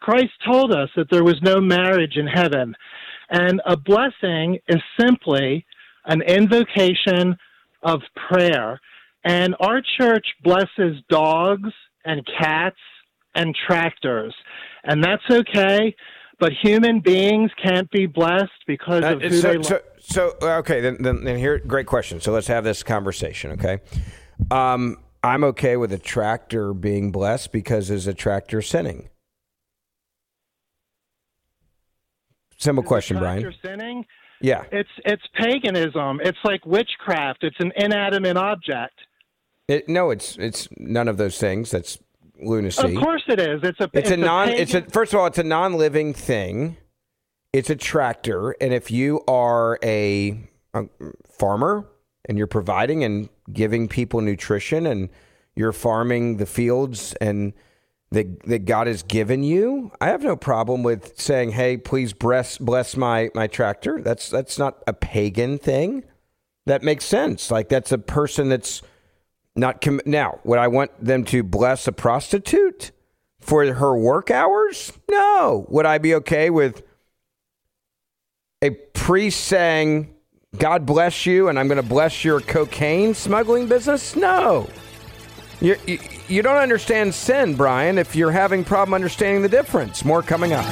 [0.00, 2.76] Christ told us that there was no marriage in heaven.
[3.30, 5.66] And a blessing is simply
[6.04, 7.36] an invocation
[7.82, 8.80] of prayer.
[9.24, 11.70] And our church blesses dogs
[12.04, 12.76] and cats
[13.34, 14.34] and tractors.
[14.84, 15.96] And that's okay,
[16.44, 20.82] but human beings can't be blessed because of Uh, who so, they so, so, okay,
[20.82, 22.20] then, then, then here, great question.
[22.20, 23.78] So let's have this conversation, okay?
[24.50, 29.08] Um, I'm okay with a tractor being blessed because is a tractor sinning?
[32.58, 33.40] Simple question, Brian.
[33.40, 34.04] Tractor sinning.
[34.42, 34.64] Yeah.
[34.70, 36.20] It's it's paganism.
[36.22, 37.42] It's like witchcraft.
[37.42, 39.00] It's an inanimate object.
[39.66, 41.70] It, no, it's it's none of those things.
[41.70, 41.98] That's
[42.40, 42.94] lunacy.
[42.96, 43.60] Of course it is.
[43.62, 44.48] It's a It's, a non.
[44.48, 46.76] pagan- It's a first of all, it's a non-living thing.
[47.52, 50.84] It's a tractor, and if you are a, a
[51.38, 51.86] farmer
[52.28, 55.08] and you're providing and giving people nutrition, and
[55.54, 57.52] you're farming the fields and
[58.10, 62.58] that that God has given you, I have no problem with saying, "Hey, please bless
[62.58, 66.02] bless my my tractor." That's that's not a pagan thing.
[66.66, 67.52] That makes sense.
[67.52, 68.82] Like that's a person that's
[69.56, 70.40] not com- now.
[70.44, 72.90] Would I want them to bless a prostitute
[73.40, 74.92] for her work hours?
[75.10, 75.66] No.
[75.68, 76.82] Would I be okay with
[78.62, 80.14] a priest saying,
[80.56, 84.16] "God bless you," and I'm going to bless your cocaine smuggling business?
[84.16, 84.68] No.
[85.60, 85.98] You, you,
[86.28, 90.04] you don't understand sin, Brian, if you're having problem understanding the difference.
[90.04, 90.64] More coming up.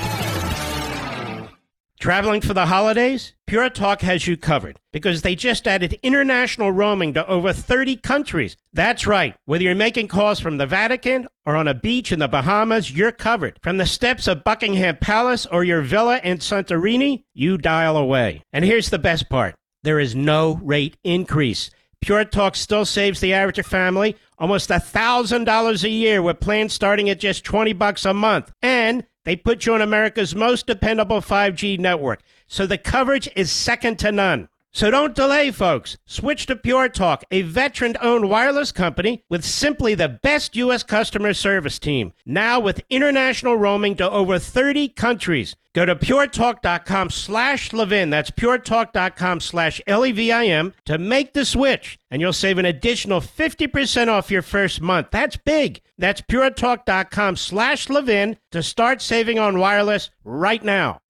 [2.03, 3.33] Traveling for the holidays?
[3.47, 8.57] Pure Talk has you covered because they just added international roaming to over 30 countries.
[8.73, 9.37] That's right.
[9.45, 13.13] Whether you're making calls from the Vatican or on a beach in the Bahamas, you're
[13.13, 13.57] covered.
[13.63, 18.43] From the steps of Buckingham Palace or your villa in Santorini, you dial away.
[18.53, 21.71] And here's the best part there is no rate increase.
[22.01, 27.21] Pure Talk still saves the average family almost $1,000 a year with plans starting at
[27.21, 28.51] just 20 bucks a month.
[28.61, 32.21] And they put you on America's most dependable 5G network.
[32.47, 34.49] So the coverage is second to none.
[34.75, 35.99] So don't delay, folks.
[36.07, 40.83] Switch to Pure Talk, a veteran owned wireless company with simply the best U.S.
[40.83, 42.15] customer service team.
[42.25, 45.57] Now with international roaming to over 30 countries.
[45.75, 48.11] Go to puretalk.com slash Levin.
[48.11, 51.99] That's puretalk.com slash L E V I N to make the switch.
[52.11, 55.09] And you'll save an additional 50% off your first month.
[55.11, 55.81] That's big.
[55.97, 61.01] That's puretalk.com slash Levin to start saving on wireless right now.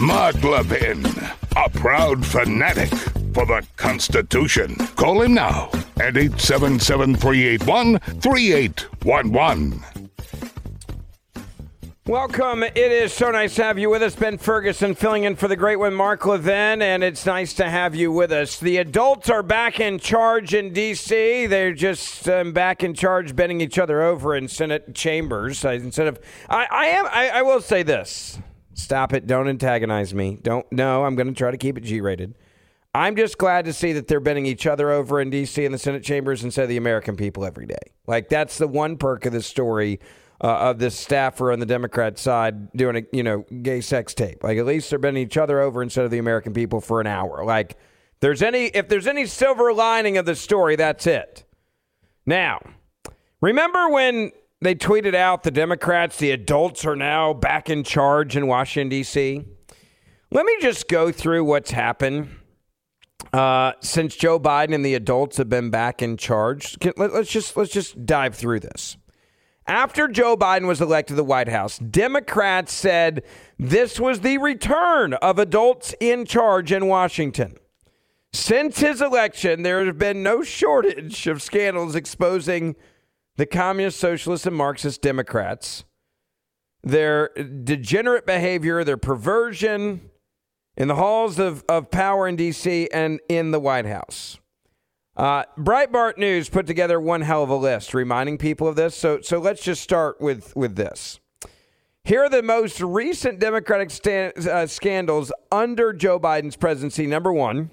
[0.00, 1.04] Mark Levin,
[1.56, 2.90] a proud fanatic
[3.32, 4.76] for the Constitution.
[4.96, 9.82] Call him now at 877 381 3811.
[12.06, 12.62] Welcome.
[12.62, 14.14] It is so nice to have you with us.
[14.14, 17.96] Ben Ferguson filling in for the great one, Mark Levin, and it's nice to have
[17.96, 18.60] you with us.
[18.60, 21.46] The adults are back in charge in D.C.
[21.46, 25.64] They're just um, back in charge, bending each other over in Senate chambers.
[25.64, 27.06] Instead of, I, I am.
[27.06, 28.38] I, I will say this.
[28.76, 29.26] Stop it.
[29.26, 30.38] Don't antagonize me.
[30.40, 30.70] Don't.
[30.70, 32.34] No, I'm going to try to keep it G-rated.
[32.94, 35.64] I'm just glad to see that they're bending each other over in D.C.
[35.64, 37.74] in the Senate chambers instead of the American people every day.
[38.06, 39.98] Like that's the one perk of this story
[40.42, 44.44] uh, of this staffer on the Democrat side doing a you know gay sex tape.
[44.44, 47.06] Like at least they're bending each other over instead of the American people for an
[47.06, 47.44] hour.
[47.44, 47.78] Like
[48.20, 51.44] there's any if there's any silver lining of the story, that's it.
[52.26, 52.60] Now,
[53.40, 54.32] remember when
[54.66, 59.44] they tweeted out the Democrats, the adults are now back in charge in Washington D.C.
[60.32, 62.30] Let me just go through what's happened
[63.32, 66.76] uh, since Joe Biden and the adults have been back in charge.
[66.96, 68.96] Let's just let's just dive through this.
[69.68, 73.22] After Joe Biden was elected to the White House, Democrats said
[73.60, 77.54] this was the return of adults in charge in Washington.
[78.32, 82.74] Since his election, there has been no shortage of scandals exposing
[83.36, 85.84] the communist, socialist, and Marxist Democrats,
[86.82, 87.30] their
[87.64, 90.10] degenerate behavior, their perversion
[90.76, 92.88] in the halls of, of power in D.C.
[92.92, 94.38] and in the White House.
[95.16, 98.94] Uh, Breitbart News put together one hell of a list reminding people of this.
[98.94, 101.20] So, so let's just start with, with this.
[102.04, 107.06] Here are the most recent Democratic stand, uh, scandals under Joe Biden's presidency.
[107.06, 107.70] Number one,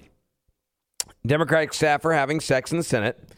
[1.26, 3.28] Democratic staffer having sex in the Senate.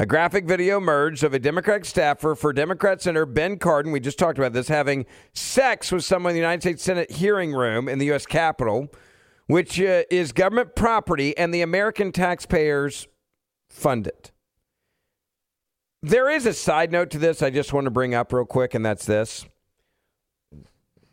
[0.00, 4.18] A graphic video emerged of a Democratic staffer for Democrat Senator Ben Cardin, we just
[4.18, 7.98] talked about this, having sex with someone in the United States Senate hearing room in
[7.98, 8.24] the U.S.
[8.24, 8.90] Capitol,
[9.46, 13.08] which uh, is government property and the American taxpayers
[13.68, 14.30] fund it.
[16.02, 18.72] There is a side note to this I just want to bring up real quick,
[18.72, 19.44] and that's this.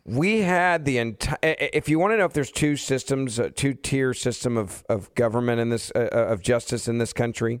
[0.06, 1.36] We had the entire.
[1.42, 5.14] If you want to know if there's two systems, a two tier system of, of
[5.14, 7.60] government in this, uh, uh, of justice in this country,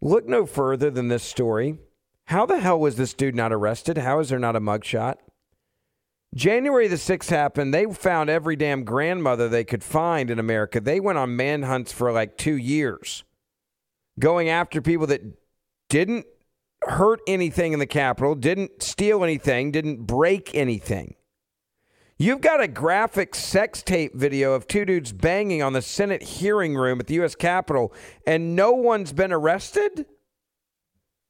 [0.00, 1.78] look no further than this story.
[2.26, 3.98] How the hell was this dude not arrested?
[3.98, 5.16] How is there not a mugshot?
[6.34, 7.74] January the 6th happened.
[7.74, 10.80] They found every damn grandmother they could find in America.
[10.80, 13.24] They went on manhunts for like two years
[14.20, 15.22] going after people that
[15.88, 16.26] didn't
[16.82, 21.16] hurt anything in the Capitol, didn't steal anything, didn't break anything.
[22.20, 26.74] You've got a graphic sex tape video of two dudes banging on the Senate hearing
[26.74, 27.34] room at the U.S.
[27.34, 27.94] Capitol,
[28.26, 30.04] and no one's been arrested?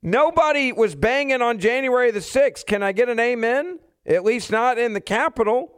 [0.02, 2.66] Nobody was banging on January the 6th.
[2.66, 3.78] Can I get an amen?
[4.04, 5.70] At least not in the Capitol.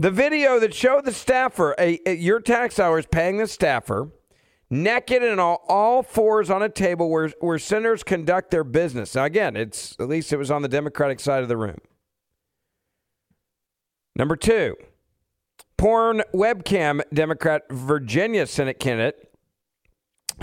[0.00, 4.10] The video that showed the staffer, a, a, your tax dollars paying the staffer,
[4.68, 9.14] naked and all, all fours on a table where, where senators conduct their business.
[9.14, 11.78] Now, again, it's at least it was on the Democratic side of the room.
[14.14, 14.76] Number two,
[15.76, 19.28] porn webcam Democrat Virginia Senate candidate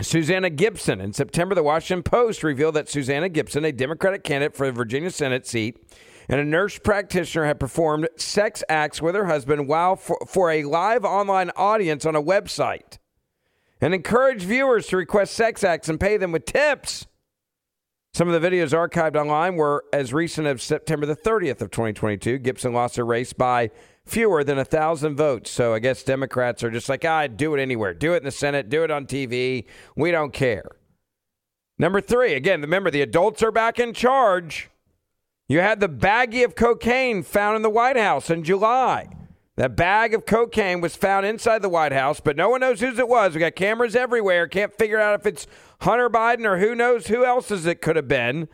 [0.01, 1.01] Susanna Gibson.
[1.01, 5.11] In September, the Washington Post revealed that Susanna Gibson, a Democratic candidate for the Virginia
[5.11, 5.77] Senate seat,
[6.27, 10.63] and a nurse practitioner had performed sex acts with her husband while for, for a
[10.63, 12.97] live online audience on a website
[13.81, 17.07] and encourage viewers to request sex acts and pay them with tips.
[18.19, 22.39] Some of the videos archived online were as recent as September the 30th of 2022.
[22.39, 23.71] Gibson lost a race by
[24.05, 25.49] fewer than a thousand votes.
[25.49, 27.93] So I guess Democrats are just like, ah, do it anywhere.
[27.93, 28.67] Do it in the Senate.
[28.67, 29.67] Do it on TV.
[29.95, 30.65] We don't care.
[31.77, 34.69] Number three, again, remember the adults are back in charge.
[35.47, 39.07] You had the baggie of cocaine found in the White House in July.
[39.59, 42.97] That bag of cocaine was found inside the White House, but no one knows whose
[42.97, 43.33] it was.
[43.33, 44.47] We got cameras everywhere.
[44.47, 45.47] Can't figure out if it's
[45.81, 48.47] Hunter Biden or who knows who else's it could have been.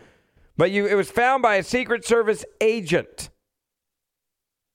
[0.58, 3.30] But you, it was found by a Secret Service agent.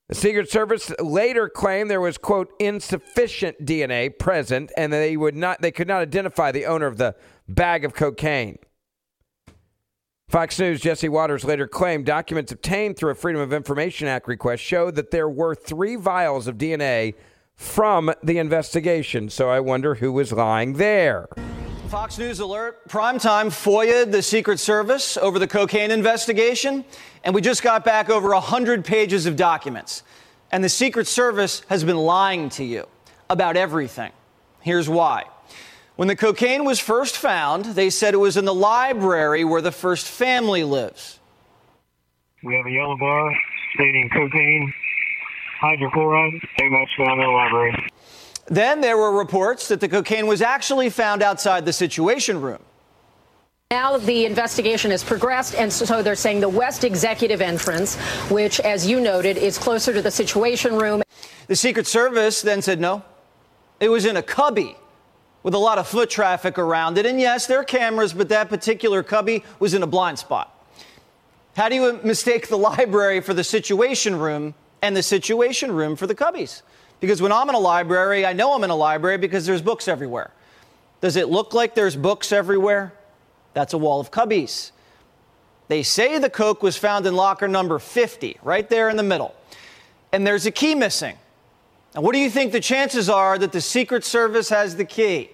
[0.07, 5.61] The Secret Service later claimed there was quote insufficient DNA present, and they would not
[5.61, 7.13] they could not identify the owner of the
[7.49, 8.57] bag of cocaine.
[10.31, 14.63] Fox News' Jesse Watters later claimed documents obtained through a Freedom of Information Act request
[14.63, 17.15] showed that there were three vials of DNA
[17.57, 19.29] from the investigation.
[19.29, 21.27] So I wonder who was lying there.
[21.89, 22.87] Fox News alert.
[22.87, 26.85] Primetime FOIA the Secret Service over the cocaine investigation,
[27.25, 30.03] and we just got back over 100 pages of documents.
[30.49, 32.87] And the Secret Service has been lying to you
[33.29, 34.13] about everything.
[34.61, 35.25] Here's why.
[36.01, 39.71] When the cocaine was first found, they said it was in the library where the
[39.71, 41.19] first family lives.
[42.43, 43.31] We have a yellow bar
[43.75, 44.73] stating cocaine,
[45.61, 47.87] hydrochloride, they must found in the library.
[48.47, 52.63] Then there were reports that the cocaine was actually found outside the Situation Room.
[53.69, 57.95] Now the investigation has progressed, and so they're saying the West Executive entrance,
[58.31, 61.03] which, as you noted, is closer to the Situation Room.
[61.45, 63.03] The Secret Service then said no.
[63.79, 64.75] It was in a cubby
[65.43, 67.05] with a lot of foot traffic around it.
[67.05, 70.55] And yes, there are cameras, but that particular cubby was in a blind spot.
[71.55, 76.07] How do you mistake the library for the Situation Room and the Situation Room for
[76.07, 76.61] the cubbies?
[76.99, 79.87] Because when I'm in a library, I know I'm in a library because there's books
[79.87, 80.31] everywhere.
[81.01, 82.93] Does it look like there's books everywhere?
[83.53, 84.71] That's a wall of cubbies.
[85.67, 89.33] They say the Coke was found in locker number 50, right there in the middle.
[90.11, 91.17] And there's a key missing.
[91.93, 95.29] Now, what do you think the chances are that the Secret Service has the key?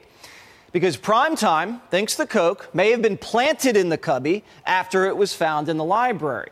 [0.71, 5.33] Because Primetime thinks the Coke may have been planted in the cubby after it was
[5.33, 6.49] found in the library.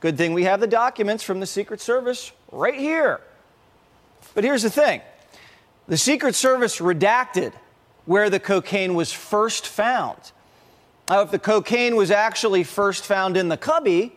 [0.00, 3.20] Good thing we have the documents from the Secret Service right here.
[4.34, 5.00] But here's the thing
[5.88, 7.52] the Secret Service redacted
[8.04, 10.32] where the cocaine was first found.
[11.08, 14.14] Now, if the cocaine was actually first found in the cubby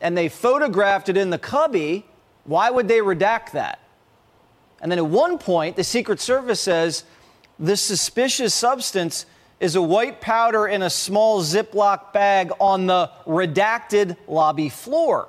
[0.00, 2.04] and they photographed it in the cubby,
[2.44, 3.78] why would they redact that?
[4.80, 7.04] And then at one point, the Secret Service says
[7.58, 9.26] this suspicious substance
[9.60, 15.28] is a white powder in a small Ziploc bag on the redacted lobby floor.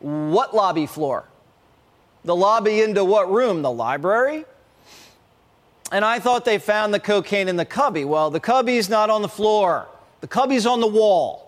[0.00, 1.28] What lobby floor?
[2.24, 3.62] The lobby into what room?
[3.62, 4.44] The library?
[5.92, 8.04] and I thought they found the cocaine in the cubby.
[8.04, 9.88] Well, the cubby's not on the floor,
[10.20, 11.45] the cubby's on the wall.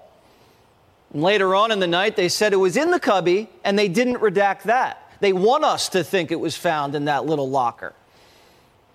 [1.13, 4.19] Later on in the night, they said it was in the cubby, and they didn't
[4.19, 5.11] redact that.
[5.21, 7.95] They want us to think it was found in that little locker.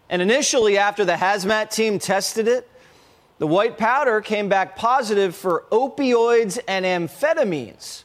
[0.10, 2.70] And initially, after the hazmat team tested it,
[3.40, 8.04] the white powder came back positive for opioids and amphetamines.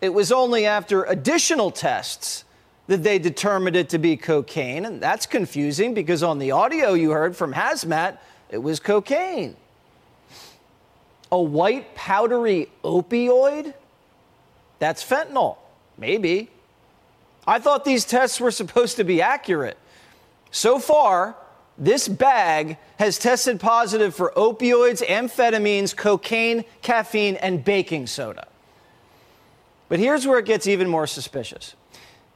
[0.00, 2.44] It was only after additional tests
[2.88, 4.84] that they determined it to be cocaine.
[4.84, 8.18] And that's confusing because on the audio you heard from Hazmat,
[8.50, 9.56] it was cocaine.
[11.32, 13.74] A white powdery opioid?
[14.78, 15.56] That's fentanyl.
[15.96, 16.50] Maybe.
[17.46, 19.78] I thought these tests were supposed to be accurate.
[20.50, 21.36] So far,
[21.76, 28.46] this bag has tested positive for opioids, amphetamines, cocaine, caffeine, and baking soda.
[29.88, 31.74] But here's where it gets even more suspicious.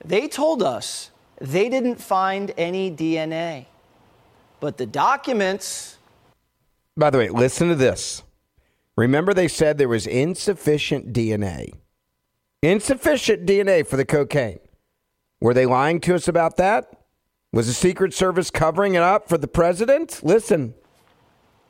[0.04, 1.10] They told us
[1.40, 3.66] they didn't find any DNA,
[4.60, 5.96] but the documents.
[6.96, 8.22] By the way, listen to this.
[8.98, 11.74] Remember, they said there was insufficient DNA.
[12.62, 14.58] Insufficient DNA for the cocaine.
[15.40, 16.90] Were they lying to us about that?
[17.52, 20.18] Was the Secret Service covering it up for the president?
[20.24, 20.74] Listen.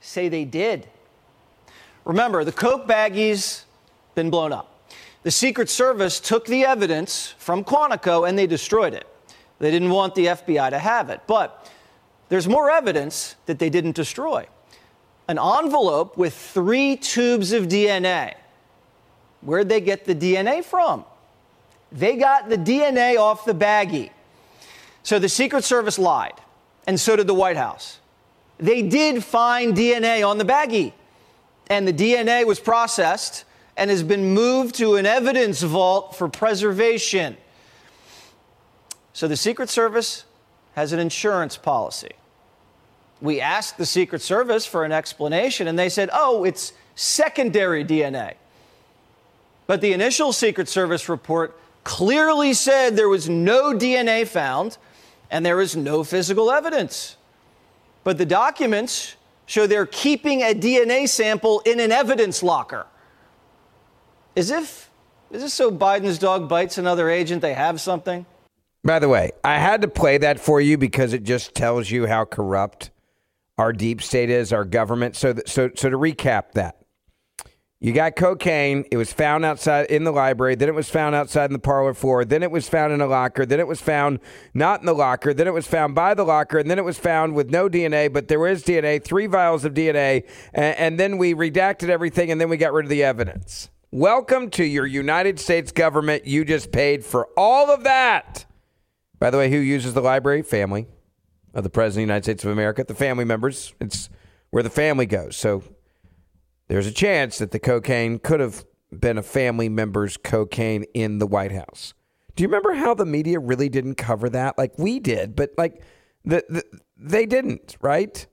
[0.00, 0.88] Say they did.
[2.06, 3.64] Remember, the Coke baggies
[4.14, 4.78] been blown up
[5.22, 9.06] the Secret Service took the evidence from Quantico and they destroyed it.
[9.58, 11.20] They didn't want the FBI to have it.
[11.26, 11.70] But
[12.30, 14.46] there's more evidence that they didn't destroy
[15.28, 18.34] an envelope with three tubes of DNA.
[19.42, 21.04] Where'd they get the DNA from?
[21.92, 24.10] They got the DNA off the baggie.
[25.02, 26.34] So the Secret Service lied,
[26.86, 27.98] and so did the White House.
[28.58, 30.92] They did find DNA on the baggie,
[31.68, 33.44] and the DNA was processed
[33.76, 37.36] and has been moved to an evidence vault for preservation.
[39.12, 40.24] So the Secret Service
[40.74, 42.12] has an insurance policy.
[43.20, 48.34] We asked the Secret Service for an explanation, and they said, oh, it's secondary DNA.
[49.66, 54.78] But the initial Secret Service report clearly said there was no DNA found
[55.30, 57.16] and there is no physical evidence.
[58.04, 59.16] But the documents
[59.46, 62.86] show they're keeping a DNA sample in an evidence locker.
[64.36, 64.90] As if,
[65.30, 68.24] is this so Biden's dog bites another agent, they have something?
[68.84, 72.06] By the way, I had to play that for you because it just tells you
[72.06, 72.90] how corrupt
[73.58, 75.16] our deep state is, our government.
[75.16, 76.78] So, th- so, so to recap that,
[77.80, 78.84] you got cocaine.
[78.90, 80.56] It was found outside in the library.
[80.56, 82.24] Then it was found outside in the parlor floor.
[82.24, 83.46] Then it was found in a locker.
[83.46, 84.18] Then it was found
[84.52, 85.32] not in the locker.
[85.32, 86.58] Then it was found by the locker.
[86.58, 89.74] And then it was found with no DNA, but there was DNA, three vials of
[89.74, 90.28] DNA.
[90.52, 93.70] And, and then we redacted everything and then we got rid of the evidence.
[93.92, 96.26] Welcome to your United States government.
[96.26, 98.44] You just paid for all of that.
[99.20, 100.42] By the way, who uses the library?
[100.42, 100.88] Family
[101.54, 103.74] of the President of the United States of America, the family members.
[103.80, 104.10] It's
[104.50, 105.36] where the family goes.
[105.36, 105.62] So
[106.68, 111.26] there's a chance that the cocaine could have been a family member's cocaine in the
[111.26, 111.94] White House.
[112.36, 114.56] Do you remember how the media really didn't cover that?
[114.56, 115.82] Like we did, but like
[116.24, 116.64] the, the
[116.96, 118.26] they didn't, right?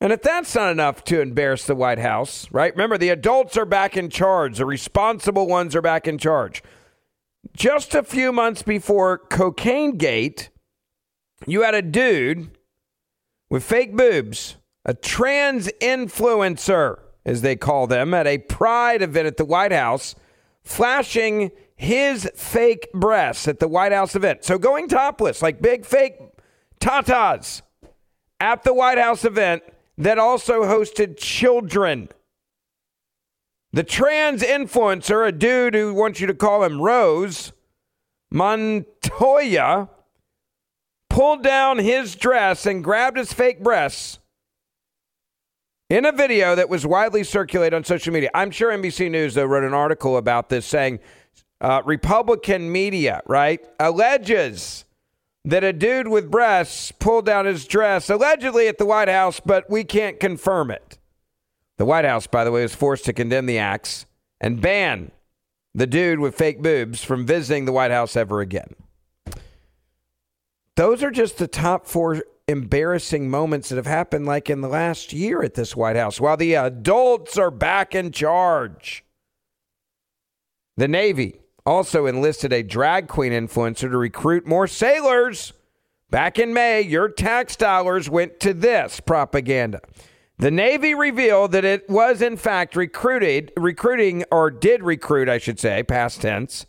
[0.00, 2.72] And if that's not enough to embarrass the White House, right?
[2.72, 6.62] Remember, the adults are back in charge, the responsible ones are back in charge.
[7.56, 10.50] Just a few months before Cocaine Gate,
[11.44, 12.50] you had a dude
[13.50, 19.36] with fake boobs, a trans influencer, as they call them, at a pride event at
[19.36, 20.14] the White House,
[20.62, 24.44] flashing his fake breasts at the White House event.
[24.44, 26.16] So going topless, like big fake
[26.80, 27.62] tatas,
[28.40, 29.62] at the White House event
[29.98, 32.08] that also hosted children.
[33.72, 37.52] The trans influencer, a dude who wants you to call him Rose,
[38.30, 39.90] Montoya,
[41.16, 44.18] pulled down his dress and grabbed his fake breasts
[45.88, 48.28] in a video that was widely circulated on social media.
[48.34, 50.98] I'm sure NBC News, though, wrote an article about this saying
[51.62, 54.84] uh, Republican media, right, alleges
[55.46, 59.70] that a dude with breasts pulled down his dress allegedly at the White House, but
[59.70, 60.98] we can't confirm it.
[61.78, 64.04] The White House, by the way, was forced to condemn the acts
[64.38, 65.12] and ban
[65.74, 68.74] the dude with fake boobs from visiting the White House ever again.
[70.76, 75.12] Those are just the top four embarrassing moments that have happened like in the last
[75.12, 79.04] year at this White House while the adults are back in charge.
[80.76, 85.54] The Navy also enlisted a drag queen influencer to recruit more sailors.
[86.10, 89.80] Back in May, your tax dollars went to this propaganda.
[90.38, 95.58] The Navy revealed that it was in fact recruited recruiting or did recruit, I should
[95.58, 96.66] say, past tense,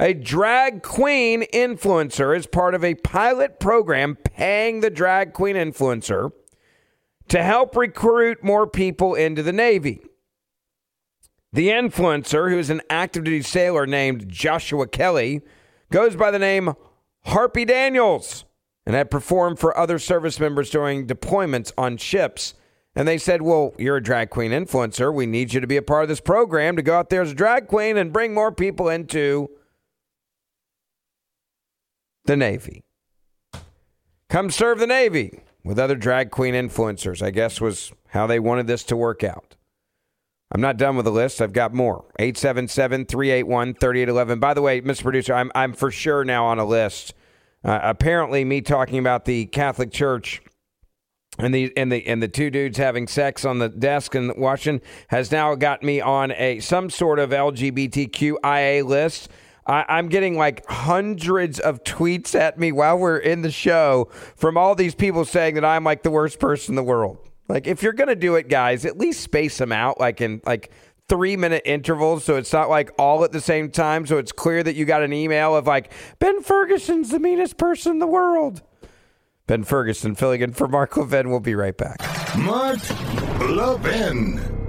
[0.00, 6.32] a drag queen influencer as part of a pilot program paying the drag queen influencer
[7.28, 10.00] to help recruit more people into the Navy.
[11.52, 15.42] The influencer, who is an active duty sailor named Joshua Kelly,
[15.92, 16.72] goes by the name
[17.26, 18.46] Harpy Daniels
[18.86, 22.54] and had performed for other service members during deployments on ships.
[22.96, 25.12] And they said, Well, you're a drag queen influencer.
[25.12, 27.32] We need you to be a part of this program to go out there as
[27.32, 29.50] a drag queen and bring more people into
[32.30, 32.84] the Navy.
[34.28, 38.68] Come serve the Navy with other drag queen influencers, I guess was how they wanted
[38.68, 39.56] this to work out.
[40.52, 41.42] I'm not done with the list.
[41.42, 42.04] I've got more.
[42.20, 44.38] 877 381 3811.
[44.38, 45.02] By the way, Mr.
[45.02, 47.14] Producer, I'm, I'm for sure now on a list.
[47.64, 50.40] Uh, apparently, me talking about the Catholic Church
[51.36, 54.86] and the and the and the two dudes having sex on the desk in Washington
[55.08, 59.28] has now got me on a some sort of LGBTQIA list.
[59.66, 64.56] I, am getting like hundreds of tweets at me while we're in the show from
[64.56, 67.18] all these people saying that I'm like the worst person in the world.
[67.48, 70.70] Like if you're gonna do it, guys, at least space them out like in like
[71.08, 74.62] three minute intervals so it's not like all at the same time so it's clear
[74.62, 78.62] that you got an email of like Ben Ferguson's the meanest person in the world.
[79.48, 81.28] Ben Ferguson filling in for Mark Levin.
[81.28, 81.98] We'll be right back.
[82.38, 82.78] Mark
[83.40, 84.59] Levin.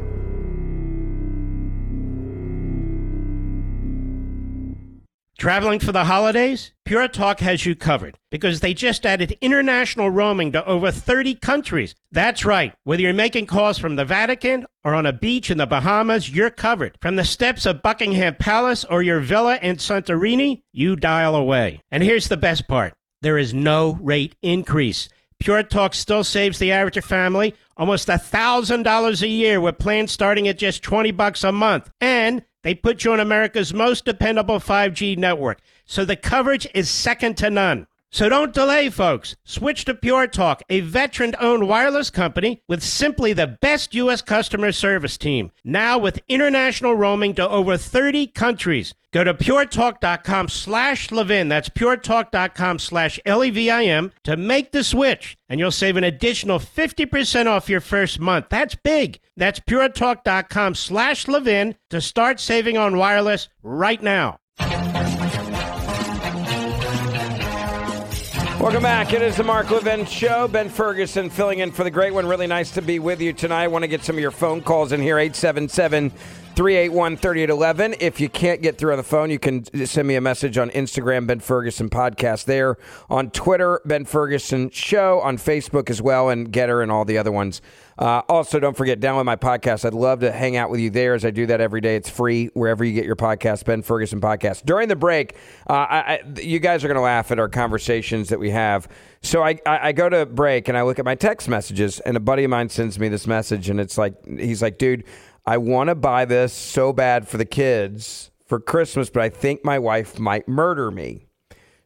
[5.42, 6.72] Traveling for the holidays?
[6.86, 11.96] Pure Talk has you covered because they just added international roaming to over 30 countries.
[12.12, 12.76] That's right.
[12.84, 16.52] Whether you're making calls from the Vatican or on a beach in the Bahamas, you're
[16.52, 16.96] covered.
[17.02, 21.82] From the steps of Buckingham Palace or your villa in Santorini, you dial away.
[21.90, 22.94] And here's the best part
[23.24, 25.10] there is no rate increase.
[25.40, 30.60] Pure Talk still saves the average family almost $1,000 a year with plans starting at
[30.60, 31.90] just 20 bucks a month.
[32.00, 37.38] And they put you on America's most dependable 5G network, so the coverage is second
[37.38, 37.88] to none.
[38.14, 39.38] So don't delay, folks.
[39.46, 44.22] Switch to Pure Talk, a veteran owned wireless company with simply the best U.S.
[44.22, 45.52] customer service team.
[45.64, 48.94] Now with international roaming to over 30 countries.
[49.14, 51.48] Go to puretalk.com slash Levin.
[51.48, 55.38] That's puretalk.com slash L E V I N to make the switch.
[55.48, 58.48] And you'll save an additional 50% off your first month.
[58.50, 59.20] That's big.
[59.38, 64.38] That's puretalk.com slash Levin to start saving on wireless right now.
[68.62, 69.12] Welcome back.
[69.12, 70.48] It is the Mark Levin Show.
[70.48, 72.28] Ben Ferguson filling in for the great one.
[72.28, 73.64] Really nice to be with you tonight.
[73.64, 76.12] I want to get some of your phone calls in here 877
[76.56, 77.96] 381 3811.
[78.02, 80.70] If you can't get through on the phone, you can send me a message on
[80.72, 82.78] Instagram, Ben Ferguson Podcast there.
[83.10, 85.22] On Twitter, Ben Ferguson Show.
[85.22, 87.62] On Facebook as well, and Gettr and all the other ones.
[87.98, 89.86] Uh, also, don't forget, download my podcast.
[89.86, 91.96] I'd love to hang out with you there as I do that every day.
[91.96, 94.66] It's free wherever you get your podcast, Ben Ferguson Podcast.
[94.66, 95.36] During the break,
[95.70, 98.88] uh, I, I, you guys are going to laugh at our conversations that we have.
[99.22, 102.20] So I, I go to break and I look at my text messages, and a
[102.20, 105.04] buddy of mine sends me this message, and it's like, he's like, dude,
[105.46, 109.66] I want to buy this so bad for the kids for Christmas, but I think
[109.66, 111.26] my wife might murder me.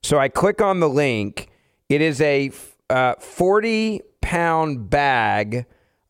[0.04, 1.50] So I click on the link.
[1.90, 2.52] It is a
[2.90, 5.66] uh, 40 pound bag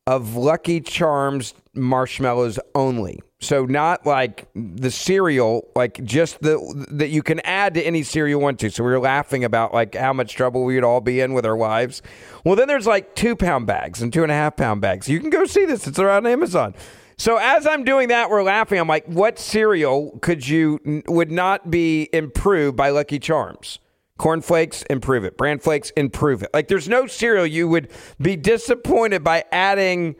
[0.08, 3.22] of Lucky Charms marshmallows only.
[3.40, 8.40] So not like the cereal, like just the that you can add to any cereal
[8.40, 8.72] you want to.
[8.72, 11.56] So we were laughing about like how much trouble we'd all be in with our
[11.56, 12.02] wives.
[12.44, 15.10] Well, then there's like two pound bags and two and a half pound bags.
[15.10, 15.86] You can go see this.
[15.86, 16.74] It's around Amazon.
[17.18, 18.80] So as I'm doing that, we're laughing.
[18.80, 23.80] I'm like, what cereal could you would not be improved by Lucky Charms?
[24.18, 25.38] Corn Flakes, improve it.
[25.38, 26.50] Bran flakes, improve it.
[26.54, 27.90] Like there's no cereal you would
[28.22, 30.16] be disappointed by adding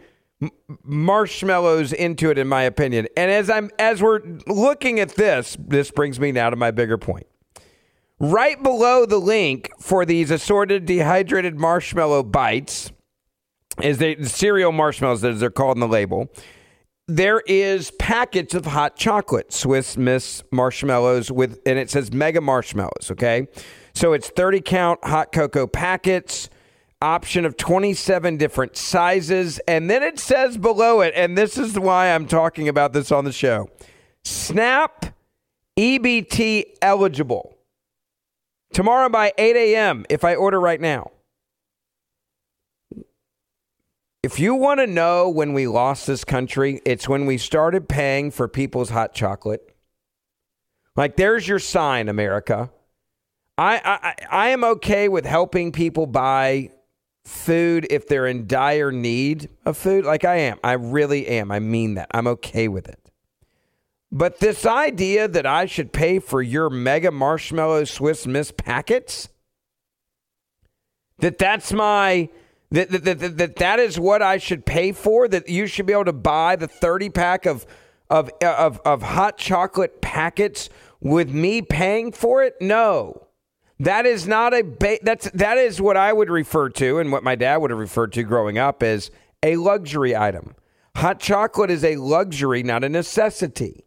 [0.84, 3.08] marshmallows into it in my opinion.
[3.16, 6.98] And as I'm as we're looking at this, this brings me now to my bigger
[6.98, 7.26] point.
[8.20, 12.92] Right below the link for these assorted dehydrated marshmallow bites
[13.82, 16.30] is the cereal marshmallows as they're called in the label.
[17.08, 23.12] There is packets of hot chocolate, Swiss Miss marshmallows with and it says mega marshmallows,
[23.12, 23.48] okay?
[23.94, 26.50] So it's 30 count hot cocoa packets
[27.02, 29.60] option of 27 different sizes.
[29.68, 33.26] And then it says below it, and this is why I'm talking about this on
[33.26, 33.70] the show
[34.24, 35.06] Snap
[35.78, 37.56] EBT eligible.
[38.74, 41.12] Tomorrow by 8 a.m., if I order right now.
[44.26, 48.32] If you want to know when we lost this country, it's when we started paying
[48.32, 49.76] for people's hot chocolate.
[50.96, 52.72] Like, there's your sign, America.
[53.56, 56.72] I, I, I am okay with helping people buy
[57.24, 60.58] food if they're in dire need of food, like I am.
[60.64, 61.52] I really am.
[61.52, 62.08] I mean that.
[62.10, 63.12] I'm okay with it.
[64.12, 69.30] But this idea that I should pay for your mega marshmallow Swiss Miss packets,
[71.20, 72.30] that that's my
[72.72, 75.94] that that, that, that that is what I should pay for, that you should be
[75.94, 77.66] able to buy the 30 pack of
[78.10, 80.70] of of of hot chocolate packets
[81.00, 82.56] with me paying for it?
[82.60, 83.28] No.
[83.80, 87.24] That is not a ba- that's that is what I would refer to and what
[87.24, 89.12] my dad would have referred to growing up as
[89.44, 90.56] a luxury item.
[90.96, 93.86] Hot chocolate is a luxury, not a necessity.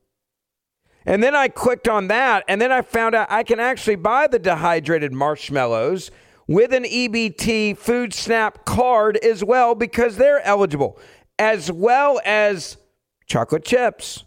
[1.07, 4.27] And then I clicked on that and then I found out I can actually buy
[4.27, 6.11] the dehydrated marshmallows
[6.49, 10.99] with an EBT food snap card as well because they're eligible,
[11.39, 12.79] as well as
[13.27, 14.25] chocolate chips,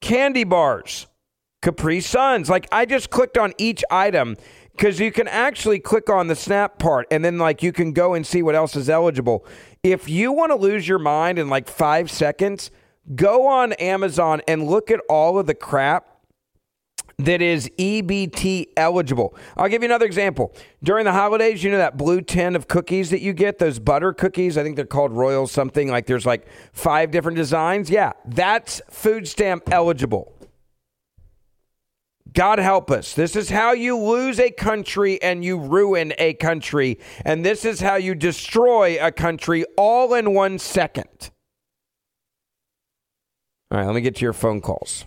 [0.00, 1.08] candy bars,
[1.60, 2.48] Capri Suns.
[2.48, 4.36] Like I just clicked on each item
[4.70, 8.14] because you can actually click on the snap part and then like you can go
[8.14, 9.44] and see what else is eligible.
[9.82, 12.70] If you want to lose your mind in like five seconds,
[13.16, 16.11] go on Amazon and look at all of the crap
[17.18, 19.36] that is EBT eligible.
[19.56, 20.54] I'll give you another example.
[20.82, 24.12] During the holidays, you know that blue tin of cookies that you get, those butter
[24.12, 24.58] cookies?
[24.58, 25.88] I think they're called Royal something.
[25.88, 27.90] Like there's like five different designs.
[27.90, 30.32] Yeah, that's food stamp eligible.
[32.32, 33.14] God help us.
[33.14, 36.98] This is how you lose a country and you ruin a country.
[37.24, 41.30] And this is how you destroy a country all in one second.
[43.70, 45.04] All right, let me get to your phone calls.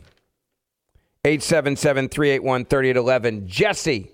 [1.25, 3.47] 877 381 3811.
[3.47, 4.11] Jesse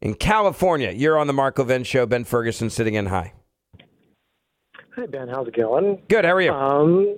[0.00, 0.90] in California.
[0.90, 2.06] You're on the Mark Levin Show.
[2.06, 3.06] Ben Ferguson sitting in.
[3.06, 3.32] Hi.
[4.96, 5.28] Hi, Ben.
[5.28, 6.00] How's it going?
[6.08, 6.24] Good.
[6.24, 6.52] How are you?
[6.52, 7.16] Um,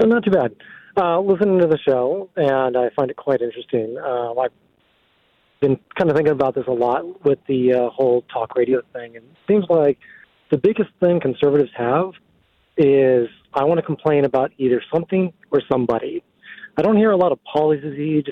[0.00, 0.54] not too bad
[0.96, 3.96] uh, listening to the show, and I find it quite interesting.
[3.98, 4.52] Uh, I've
[5.60, 9.16] been kind of thinking about this a lot with the uh, whole talk radio thing,
[9.16, 9.98] and it seems like
[10.50, 12.12] the biggest thing conservatives have
[12.76, 16.22] is I want to complain about either something or somebody.
[16.76, 18.24] I don't hear a lot of policy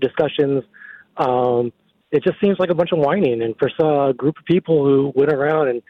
[0.00, 0.64] discussions.
[1.16, 1.72] Um,
[2.10, 5.12] it just seems like a bunch of whining, and for a group of people who
[5.14, 5.82] went around and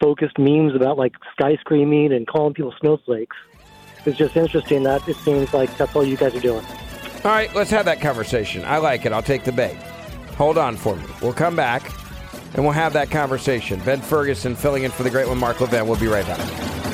[0.00, 3.36] focused memes about like sky screaming and calling people snowflakes
[4.06, 6.64] it's just interesting that it seems like that's all you guys are doing.
[7.24, 8.64] All right, let's have that conversation.
[8.64, 9.12] I like it.
[9.12, 9.76] I'll take the bait.
[10.36, 11.04] Hold on for me.
[11.22, 11.90] We'll come back
[12.54, 13.80] and we'll have that conversation.
[13.80, 15.86] Ben Ferguson filling in for the great one, Mark Levin.
[15.86, 16.93] We'll be right back.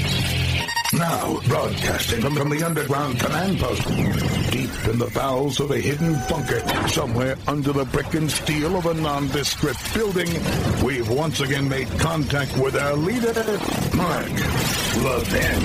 [1.21, 3.87] Now, broadcasting from, the underground command post,
[4.51, 8.87] deep in the bowels of a hidden bunker, somewhere under the brick and steel of
[8.87, 10.27] a nondescript building,
[10.83, 13.35] we've once again made contact with our leader,
[13.95, 14.31] Mark
[15.03, 15.61] Levin.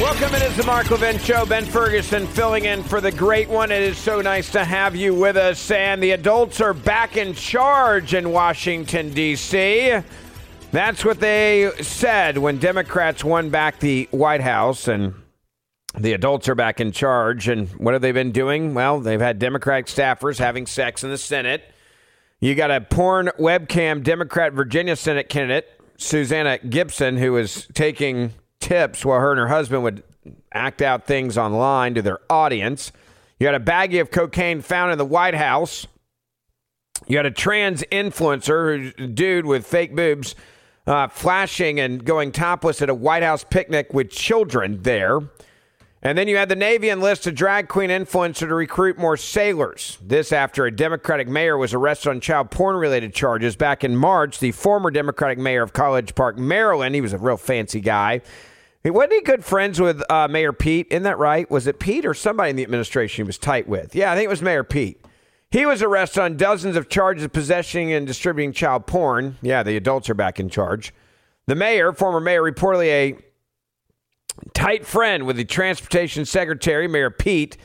[0.00, 1.46] Welcome, it is the Mark Levin Show.
[1.46, 3.70] Ben Ferguson filling in for the great one.
[3.70, 5.70] It is so nice to have you with us.
[5.70, 10.02] And the adults are back in charge in Washington, D.C.
[10.74, 15.14] That's what they said when Democrats won back the White House and
[15.96, 17.46] the adults are back in charge.
[17.46, 18.74] And what have they been doing?
[18.74, 21.62] Well, they've had Democratic staffers having sex in the Senate.
[22.40, 29.04] You got a porn webcam Democrat Virginia Senate candidate, Susanna Gibson, who was taking tips
[29.04, 30.02] while her and her husband would
[30.52, 32.90] act out things online to their audience.
[33.38, 35.86] You had a baggie of cocaine found in the White House.
[37.06, 40.34] You had a trans influencer, a dude with fake boobs,
[40.86, 45.20] uh, flashing and going topless at a White House picnic with children there.
[46.02, 49.96] And then you had the Navy enlist a drag queen influencer to recruit more sailors.
[50.02, 54.38] This after a Democratic mayor was arrested on child porn related charges back in March.
[54.38, 58.20] The former Democratic mayor of College Park, Maryland, he was a real fancy guy
[58.92, 60.88] wasn't he good friends with uh, Mayor Pete?
[60.90, 61.50] Isn't that right?
[61.50, 63.94] Was it Pete or somebody in the administration he was tight with?
[63.94, 65.03] Yeah, I think it was Mayor Pete.
[65.54, 69.38] He was arrested on dozens of charges of possessing and distributing child porn.
[69.40, 70.92] Yeah, the adults are back in charge.
[71.46, 73.16] The mayor, former mayor, reportedly a
[74.52, 77.56] tight friend with the transportation secretary, Mayor Pete,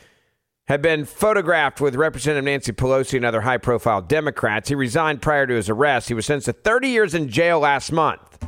[0.68, 4.70] had been photographed with Representative Nancy Pelosi and other high profile Democrats.
[4.70, 6.10] He resigned prior to his arrest.
[6.10, 8.48] He was sentenced to 30 years in jail last month.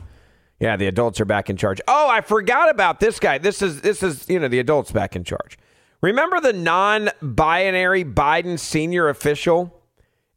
[0.59, 1.81] Yeah, the adults are back in charge.
[1.87, 3.39] Oh, I forgot about this guy.
[3.39, 5.57] This is this is, you know, the adults back in charge.
[6.01, 9.81] Remember the non-binary Biden senior official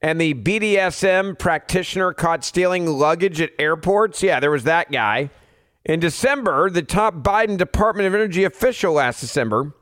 [0.03, 4.23] and the BDSM practitioner caught stealing luggage at airports?
[4.23, 5.31] Yeah, there was that guy.
[5.86, 9.73] In December, the top Biden Department of Energy official last December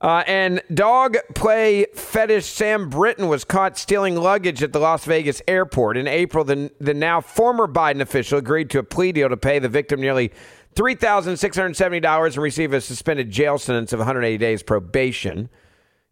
[0.00, 5.40] uh, and dog play fetish Sam Brinton was caught stealing luggage at the Las Vegas
[5.48, 5.96] airport.
[5.96, 9.58] In April, the, the now former Biden official agreed to a plea deal to pay
[9.58, 10.32] the victim nearly
[10.76, 15.48] $3,670 and receive a suspended jail sentence of 180 days probation.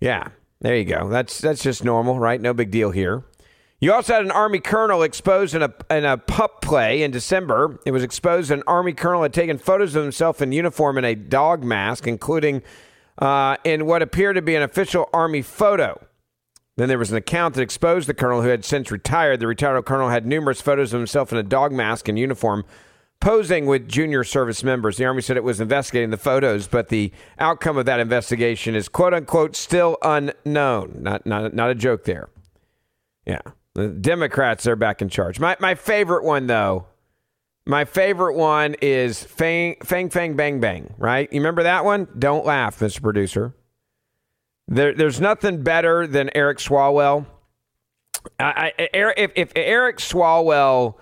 [0.01, 0.28] Yeah,
[0.61, 1.09] there you go.
[1.09, 2.41] That's, that's just normal, right?
[2.41, 3.24] No big deal here.
[3.81, 7.78] You also had an Army colonel exposed in a, in a pup play in December.
[7.85, 11.15] It was exposed an Army colonel had taken photos of himself in uniform in a
[11.15, 12.62] dog mask, including
[13.19, 16.01] uh, in what appeared to be an official Army photo.
[16.77, 19.41] Then there was an account that exposed the colonel who had since retired.
[19.41, 22.65] The retired colonel had numerous photos of himself in a dog mask and uniform
[23.20, 24.97] posing with junior service members.
[24.97, 28.89] The Army said it was investigating the photos, but the outcome of that investigation is
[28.89, 30.99] quote unquote still unknown.
[31.01, 32.28] Not, not, not a joke there.
[33.27, 33.41] Yeah.
[33.74, 35.41] The Democrats are back in charge.
[35.41, 36.86] My, my favorite one, though,
[37.66, 41.32] my favorite one is Fang Fang Fang Bang Bang, right?
[41.32, 42.07] You remember that one?
[42.19, 43.03] Don't laugh, Mr.
[43.03, 43.55] Producer.
[44.69, 47.27] There, there's nothing better than Eric Swalwell.
[48.39, 50.97] I, I, if, if Eric Swalwell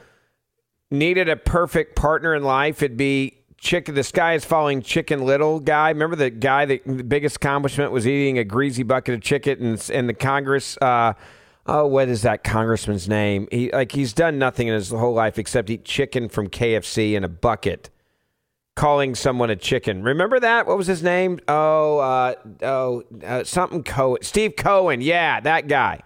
[0.92, 3.94] needed a perfect partner in life, it'd be Chicken.
[3.94, 4.82] The sky is falling.
[4.82, 5.90] Chicken Little guy.
[5.90, 10.08] Remember the guy that the biggest accomplishment was eating a greasy bucket of chicken in
[10.08, 10.76] the Congress.
[10.78, 11.12] Uh,
[11.66, 13.46] oh, what is that congressman's name?
[13.52, 17.22] He like he's done nothing in his whole life except eat chicken from KFC in
[17.22, 17.88] a bucket.
[18.74, 20.02] Calling someone a chicken.
[20.02, 20.66] Remember that?
[20.66, 21.38] What was his name?
[21.46, 24.22] Oh, uh, oh, uh, something Cohen.
[24.22, 25.00] Steve Cohen.
[25.00, 26.00] Yeah, that guy.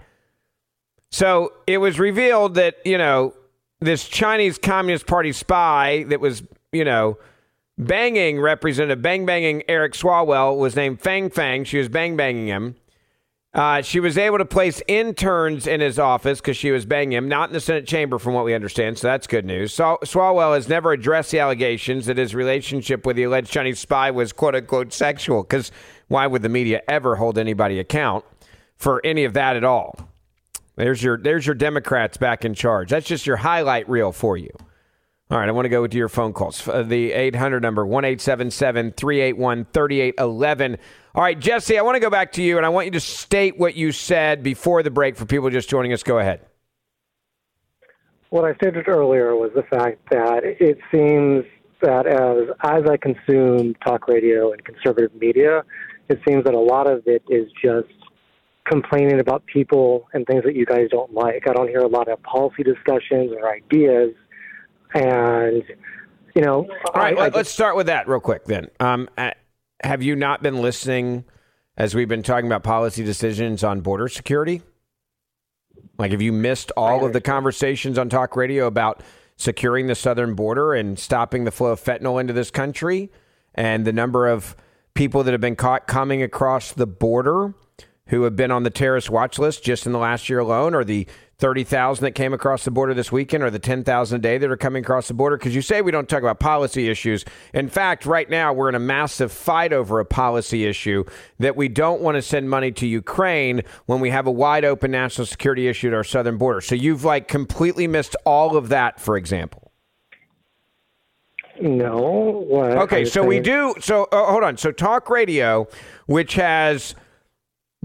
[1.10, 3.32] So it was revealed that you know
[3.80, 6.42] this Chinese Communist Party spy that was
[6.72, 7.18] you know
[7.78, 11.64] banging Representative Bang Banging Eric Swalwell was named Fang Fang.
[11.64, 12.76] She was bang banging him.
[13.56, 17.26] Uh, she was able to place interns in his office because she was banging him,
[17.26, 18.98] not in the Senate chamber, from what we understand.
[18.98, 19.72] So that's good news.
[19.72, 24.10] So, Swalwell has never addressed the allegations that his relationship with the alleged Chinese spy
[24.10, 25.42] was "quote unquote" sexual.
[25.42, 25.72] Because
[26.08, 28.26] why would the media ever hold anybody account
[28.76, 30.06] for any of that at all?
[30.76, 32.90] There's your there's your Democrats back in charge.
[32.90, 34.50] That's just your highlight reel for you.
[35.28, 36.68] All right, I want to go to your phone calls.
[36.68, 40.78] Uh, the 800 number, 1 381 3811.
[41.16, 43.00] All right, Jesse, I want to go back to you, and I want you to
[43.00, 46.04] state what you said before the break for people just joining us.
[46.04, 46.42] Go ahead.
[48.30, 51.44] What I stated earlier was the fact that it seems
[51.82, 55.64] that as as I consume talk radio and conservative media,
[56.08, 57.88] it seems that a lot of it is just
[58.68, 61.48] complaining about people and things that you guys don't like.
[61.48, 64.14] I don't hear a lot of policy discussions or ideas
[64.94, 65.62] and
[66.34, 67.16] you know, all right.
[67.16, 68.44] I, I let's start with that real quick.
[68.44, 69.08] Then, um,
[69.82, 71.24] have you not been listening
[71.78, 74.60] as we've been talking about policy decisions on border security?
[75.98, 79.02] Like, have you missed all of the conversations on talk radio about
[79.36, 83.10] securing the southern border and stopping the flow of fentanyl into this country,
[83.54, 84.54] and the number of
[84.92, 87.54] people that have been caught coming across the border
[88.08, 90.84] who have been on the terrorist watch list just in the last year alone, or
[90.84, 91.06] the
[91.38, 94.56] 30,000 that came across the border this weekend or the 10,000 a day that are
[94.56, 95.36] coming across the border?
[95.36, 97.24] Because you say we don't talk about policy issues.
[97.52, 101.04] In fact, right now we're in a massive fight over a policy issue
[101.38, 104.90] that we don't want to send money to Ukraine when we have a wide open
[104.92, 106.60] national security issue at our southern border.
[106.60, 109.72] So you've like completely missed all of that, for example.
[111.60, 112.44] No.
[112.46, 113.74] What Okay, so we do.
[113.80, 114.56] So uh, hold on.
[114.56, 115.66] So talk radio,
[116.06, 116.94] which has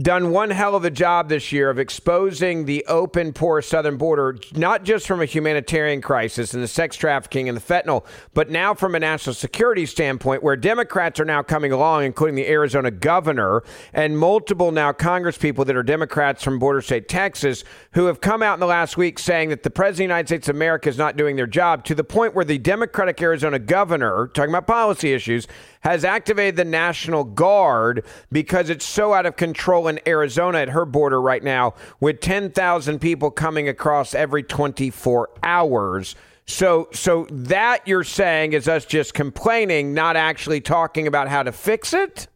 [0.01, 4.37] done one hell of a job this year of exposing the open, poor southern border,
[4.53, 8.73] not just from a humanitarian crisis and the sex trafficking and the fentanyl, but now
[8.73, 13.63] from a national security standpoint, where Democrats are now coming along, including the Arizona governor
[13.93, 17.63] and multiple now Congress people that are Democrats from border state Texas,
[17.93, 20.27] who have come out in the last week saying that the President of the United
[20.27, 23.59] States of America is not doing their job to the point where the Democratic Arizona
[23.59, 25.47] governor, talking about policy issues,
[25.81, 30.85] has activated the National Guard because it's so out of control in Arizona at her
[30.85, 36.15] border right now, with 10,000 people coming across every 24 hours.
[36.45, 41.51] So, so that you're saying is us just complaining, not actually talking about how to
[41.51, 42.27] fix it.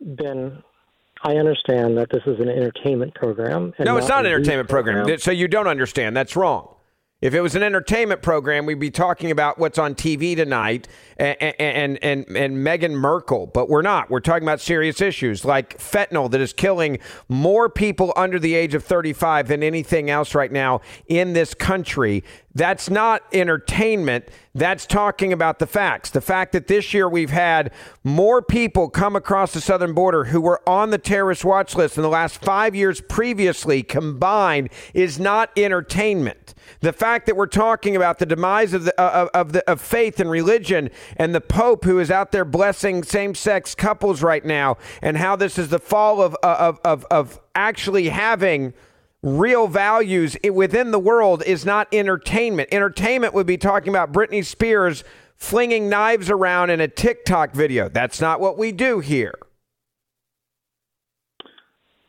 [0.00, 0.62] Ben,
[1.22, 3.72] I understand that this is an entertainment program.
[3.78, 5.18] no, it's not an a news entertainment program.
[5.18, 6.16] So you don't understand.
[6.16, 6.74] That's wrong.
[7.22, 11.36] If it was an entertainment program, we'd be talking about what's on TV tonight and
[11.40, 14.10] and and, and Meghan Markle, but we're not.
[14.10, 18.74] We're talking about serious issues like fentanyl that is killing more people under the age
[18.74, 22.24] of 35 than anything else right now in this country.
[22.54, 24.28] That's not entertainment.
[24.54, 26.10] That's talking about the facts.
[26.10, 27.72] The fact that this year we've had
[28.04, 32.02] more people come across the southern border who were on the terrorist watch list in
[32.02, 36.54] the last five years previously combined is not entertainment.
[36.80, 39.80] The fact that we're talking about the demise of the uh, of, of the of
[39.80, 44.76] faith and religion and the Pope who is out there blessing same-sex couples right now,
[45.00, 48.74] and how this is the fall of uh, of of, of actually having
[49.22, 52.68] real values within the world is not entertainment.
[52.72, 55.04] Entertainment would be talking about Britney Spears
[55.36, 57.88] flinging knives around in a TikTok video.
[57.88, 59.34] That's not what we do here.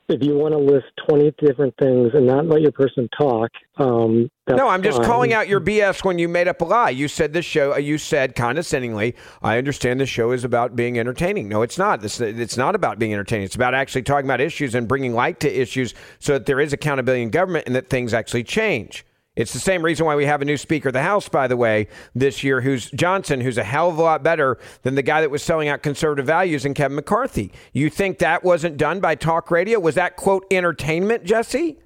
[0.10, 4.30] If you want to list 20 different things and not let your person talk, um,
[4.46, 5.06] that's No, I'm just fine.
[5.08, 6.90] calling out your BS when you made up a lie.
[6.90, 7.78] You said this show.
[7.78, 12.02] You said condescendingly, "I understand this show is about being entertaining." No, it's not.
[12.02, 13.46] This, it's not about being entertaining.
[13.46, 16.74] It's about actually talking about issues and bringing light to issues, so that there is
[16.74, 19.06] accountability in government and that things actually change.
[19.36, 21.58] It's the same reason why we have a new Speaker of the House, by the
[21.58, 25.22] way, this year, who's Johnson, who's a hell of a lot better than the guy
[25.22, 27.52] that was selling out conservative values in Kevin McCarthy.
[27.72, 29.80] You think that wasn't done by talk radio?
[29.80, 31.80] Was that quote entertainment, Jesse?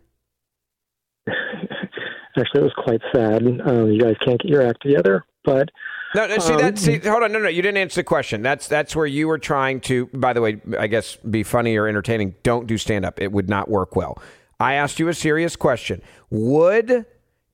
[2.38, 3.42] Actually, it was quite sad.
[3.66, 5.70] Um, you guys can't get your act together, but
[6.16, 6.78] No, no, see Um, that.
[6.78, 8.42] See, hold on, no, no, you didn't answer the question.
[8.44, 10.06] That's that's where you were trying to.
[10.08, 12.36] By the way, I guess be funny or entertaining.
[12.44, 13.20] Don't do stand up.
[13.22, 14.22] It would not work well.
[14.60, 16.02] I asked you a serious question.
[16.30, 17.06] Would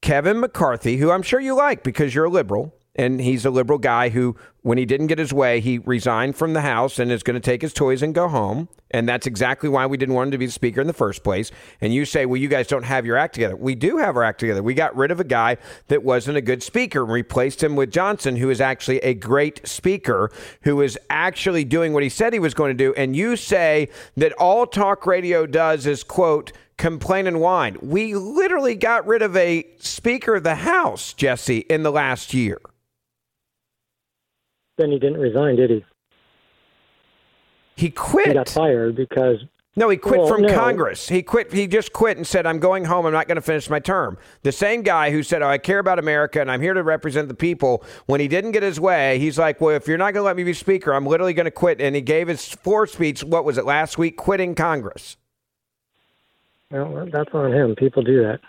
[0.04, 3.80] Kevin McCarthy, who I'm sure you like because you're a liberal, and he's a liberal
[3.80, 7.24] guy who, when he didn't get his way, he resigned from the House and is
[7.24, 8.68] going to take his toys and go home.
[8.92, 11.24] And that's exactly why we didn't want him to be the Speaker in the first
[11.24, 11.52] place.
[11.80, 13.56] And you say, well, you guys don't have your act together.
[13.56, 14.62] We do have our act together.
[14.62, 15.56] We got rid of a guy
[15.88, 19.66] that wasn't a good speaker and replaced him with Johnson, who is actually a great
[19.66, 20.30] speaker,
[20.64, 22.94] who is actually doing what he said he was going to do.
[22.96, 27.78] And you say that all talk radio does is, quote, complain and whine.
[27.82, 32.60] We literally got rid of a Speaker of the House, Jesse, in the last year.
[34.78, 35.86] then he didn't resign, did he?
[37.76, 38.28] He quit.
[38.28, 39.44] He got fired because
[39.76, 40.54] No, he quit Well, from no.
[40.54, 41.10] Congress.
[41.10, 41.52] He quit.
[41.52, 43.08] He just quit and said, "I'm going home.
[43.08, 45.80] I'm not going to finish my term." The same guy who said, "Oh, I care
[45.80, 49.18] about America and I'm here to represent the people." When he didn't get his way,
[49.18, 51.46] he's like, "Well, if you're not going to let me be speaker, I'm literally going
[51.46, 53.24] to quit." And he gave his floor speech.
[53.24, 54.16] What was it last week?
[54.18, 55.18] Quitting Congress.
[56.82, 57.76] Well, that's on him.
[57.76, 58.40] People do that.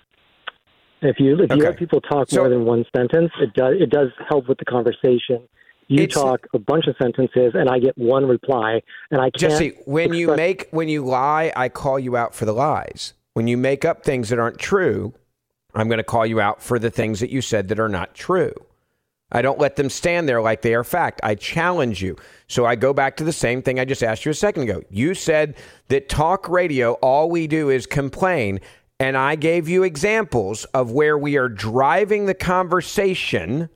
[1.03, 1.67] If you if you Okay.
[1.67, 4.65] have people talk So- more than one sentence, it does it does help with the
[4.65, 5.43] conversation.
[5.87, 8.81] You talk a bunch of sentences, and I get one reply,
[9.11, 9.37] and I can't.
[9.37, 13.13] Jesse, when you make when you lie, I call you out for the lies.
[13.35, 15.13] When you make up things that aren't true,
[15.75, 18.15] I'm going to call you out for the things that you said that are not
[18.15, 18.55] true.
[19.33, 21.21] I don't let them stand there like they are fact.
[21.23, 22.17] I challenge you.
[22.47, 24.83] So I go back to the same thing I just asked you a second ago.
[24.91, 25.57] You said
[25.89, 28.61] that talk radio, all we do is complain.
[29.01, 33.69] And I gave you examples of where we are driving the conversation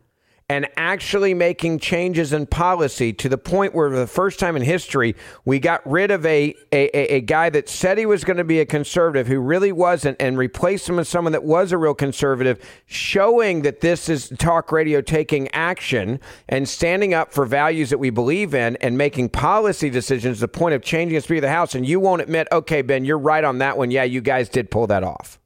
[0.50, 4.62] and actually making changes in policy to the point where, for the first time in
[4.62, 5.14] history,
[5.44, 8.58] we got rid of a, a, a guy that said he was going to be
[8.58, 12.58] a conservative who really wasn't and replaced him with someone that was a real conservative,
[12.86, 16.18] showing that this is talk radio taking action
[16.48, 20.74] and standing up for values that we believe in and making policy decisions the point
[20.74, 21.74] of changing the speed of the House.
[21.74, 23.90] And you won't admit, okay, Ben, you're right on that one.
[23.90, 25.38] Yeah, you guys did pull that off.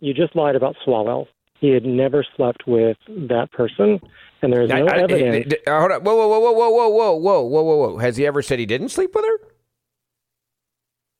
[0.00, 1.26] You just lied about Swalwell.
[1.60, 4.00] He had never slept with that person,
[4.42, 5.54] and there is no I- I- evidence.
[5.66, 6.00] uh, hold on.
[6.02, 7.98] Whoa, whoa, whoa, whoa, whoa, whoa, whoa, whoa, whoa, whoa.
[7.98, 9.38] Has he ever said he didn't sleep with her?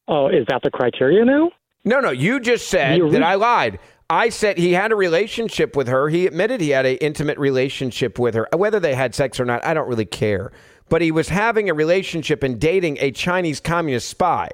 [0.09, 1.51] oh, is that the criteria now?
[1.85, 2.11] No, no.
[2.11, 3.78] You just said You that I lied.
[4.11, 6.09] I said he had a relationship with her.
[6.11, 8.47] He admitted he had an intimate relationship with her.
[8.55, 10.52] Whether they had sex or not, I don't really care.
[10.90, 14.51] But he was having a relationship and dating a Chinese communist spy.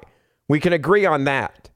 [0.47, 1.69] We can agree on that.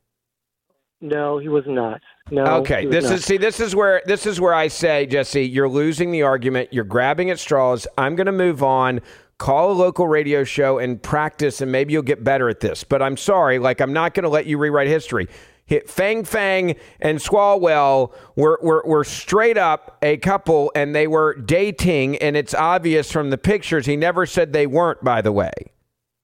[1.02, 2.00] No, he was not.
[2.32, 2.44] No.
[2.58, 3.14] okay, this not.
[3.14, 6.74] is see this is where this is where I say, Jesse, you're losing the argument.
[6.74, 7.86] You're grabbing at straws.
[8.00, 9.02] I'm going to move on.
[9.38, 12.84] Call a local radio show and practice, and maybe you'll get better at this.
[12.84, 15.28] But I'm sorry, like I'm not going to let you rewrite history.
[15.68, 21.36] Hit Fang Fang and Swalwell were, were were straight up a couple, and they were
[21.36, 23.86] dating, and it's obvious from the pictures.
[23.86, 25.52] He never said they weren't, by the way.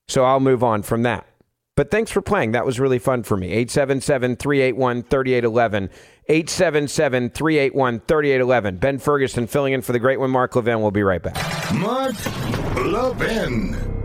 [0.08, 1.28] So I'll move on from that.
[1.76, 2.52] But thanks for playing.
[2.52, 3.48] That was really fun for me.
[3.48, 5.90] 877 381 3811.
[6.28, 8.78] 877 381 3811.
[8.78, 10.82] Ben Ferguson filling in for the great one, Mark Levin.
[10.82, 11.36] We'll be right back.
[11.74, 12.16] Mark
[12.76, 14.01] Levin.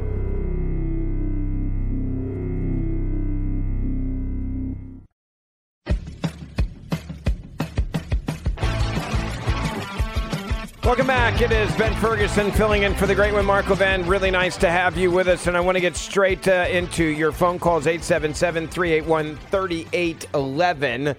[10.87, 11.41] Welcome back.
[11.43, 14.07] It is Ben Ferguson filling in for the great one, Mark Levin.
[14.07, 15.49] Really nice to have you with us.
[15.49, 21.17] And I want to get straight uh, into your phone calls 877 381 3811.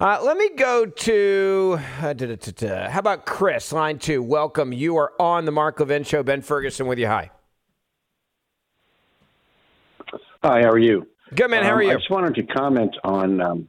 [0.00, 2.88] Uh, let me go to, uh, da, da, da, da.
[2.90, 4.22] how about Chris, line two?
[4.22, 4.72] Welcome.
[4.72, 6.22] You are on the Mark Levin Show.
[6.22, 7.08] Ben Ferguson with you.
[7.08, 7.28] Hi.
[10.44, 11.08] Hi, how are you?
[11.34, 11.64] Good, man.
[11.64, 11.90] How are Um, you?
[11.90, 13.68] I just wanted to comment on, um,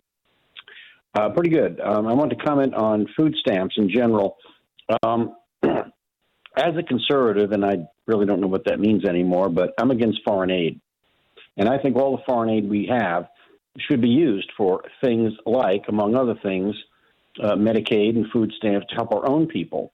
[1.15, 1.81] uh, pretty good.
[1.81, 4.37] Um, I want to comment on food stamps in general.
[5.03, 9.91] Um, as a conservative, and I really don't know what that means anymore, but I'm
[9.91, 10.79] against foreign aid.
[11.57, 13.27] And I think all the foreign aid we have
[13.77, 16.75] should be used for things like, among other things,
[17.41, 19.93] uh, Medicaid and food stamps to help our own people.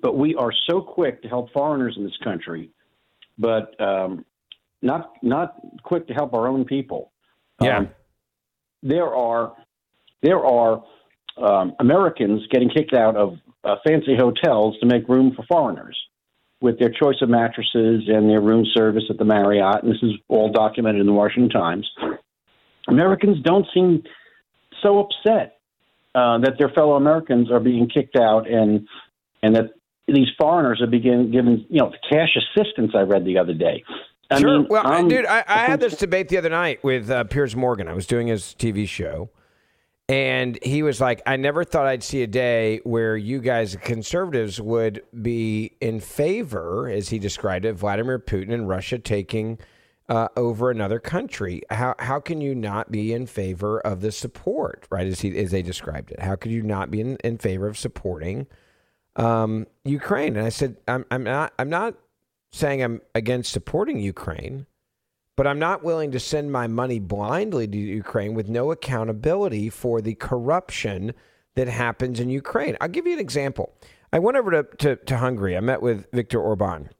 [0.00, 2.70] But we are so quick to help foreigners in this country,
[3.38, 4.24] but um,
[4.82, 7.12] not not quick to help our own people.
[7.62, 7.78] Yeah.
[7.78, 7.88] Um,
[8.82, 9.54] there are
[10.22, 10.82] there are
[11.38, 15.98] um, Americans getting kicked out of uh, fancy hotels to make room for foreigners
[16.60, 19.82] with their choice of mattresses and their room service at the Marriott.
[19.82, 21.88] And this is all documented in the Washington Times.
[22.88, 24.02] Americans don't seem
[24.82, 25.58] so upset
[26.14, 28.88] uh, that their fellow Americans are being kicked out and
[29.42, 29.70] and that
[30.08, 32.92] these foreigners are being given you know cash assistance.
[32.94, 33.82] I read the other day.
[34.30, 34.58] I sure.
[34.60, 37.86] mean, well, dude, I, I had this debate the other night with uh, Piers Morgan.
[37.86, 39.30] I was doing his TV show,
[40.08, 44.60] and he was like, "I never thought I'd see a day where you guys, conservatives,
[44.60, 49.58] would be in favor, as he described it, Vladimir Putin and Russia taking
[50.08, 51.62] uh, over another country.
[51.70, 55.06] How how can you not be in favor of the support, right?
[55.06, 57.76] As he as they described it, how could you not be in, in favor of
[57.78, 58.46] supporting
[59.16, 61.94] um, Ukraine?" And I said, "I'm I'm not I'm not."
[62.52, 64.66] saying I'm against supporting Ukraine,
[65.36, 70.00] but I'm not willing to send my money blindly to Ukraine with no accountability for
[70.00, 71.12] the corruption
[71.54, 72.76] that happens in Ukraine.
[72.80, 73.74] I'll give you an example.
[74.12, 75.56] I went over to, to, to Hungary.
[75.56, 76.90] I met with Viktor Orban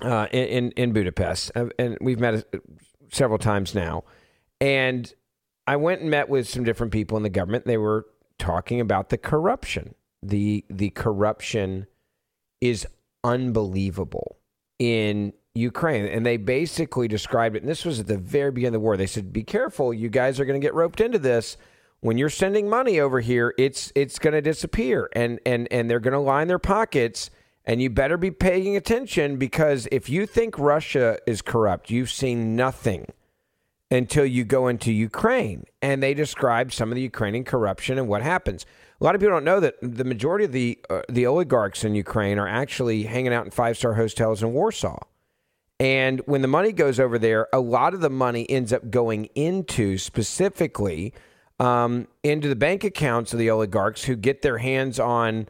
[0.00, 2.58] uh, in, in, Budapest, and we've met uh,
[3.10, 4.04] several times now.
[4.60, 5.12] And
[5.66, 7.66] I went and met with some different people in the government.
[7.66, 8.06] They were
[8.38, 9.94] talking about the corruption.
[10.22, 11.86] The the corruption
[12.60, 12.86] is
[13.22, 14.38] unbelievable
[14.78, 16.06] in Ukraine.
[16.06, 18.96] And they basically described it, and this was at the very beginning of the war.
[18.96, 21.56] They said, Be careful, you guys are going to get roped into this.
[22.00, 25.98] When you're sending money over here, it's it's going to disappear and and and they're
[26.00, 27.30] going to line their pockets
[27.64, 32.54] and you better be paying attention because if you think Russia is corrupt, you've seen
[32.54, 33.06] nothing
[33.90, 35.64] until you go into Ukraine.
[35.82, 38.66] And they described some of the Ukrainian corruption and what happens.
[39.00, 41.94] A lot of people don't know that the majority of the uh, the oligarchs in
[41.94, 44.98] Ukraine are actually hanging out in five star hotels in Warsaw.
[45.78, 49.26] And when the money goes over there, a lot of the money ends up going
[49.34, 51.12] into specifically
[51.58, 55.48] um, into the bank accounts of the oligarchs who get their hands on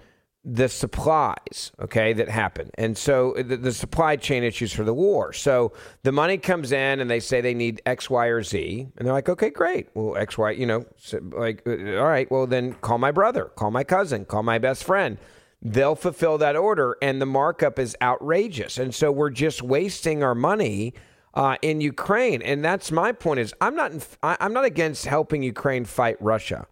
[0.48, 2.70] the supplies, okay, that happen.
[2.74, 5.32] And so the, the, supply chain issues for the war.
[5.32, 5.72] So
[6.04, 8.86] the money comes in and they say they need X, Y, or Z.
[8.96, 9.88] And they're like, okay, great.
[9.94, 13.46] Well, X, Y, you know, so like, uh, all right, well, then call my brother,
[13.56, 15.18] call my cousin, call my best friend.
[15.62, 16.96] They'll fulfill that order.
[17.02, 18.78] And the markup is outrageous.
[18.78, 20.94] And so we're just wasting our money.
[21.34, 23.40] Uh, in Ukraine, and that's my point.
[23.40, 26.66] Is I'm not in, I'm not against helping Ukraine fight Russia.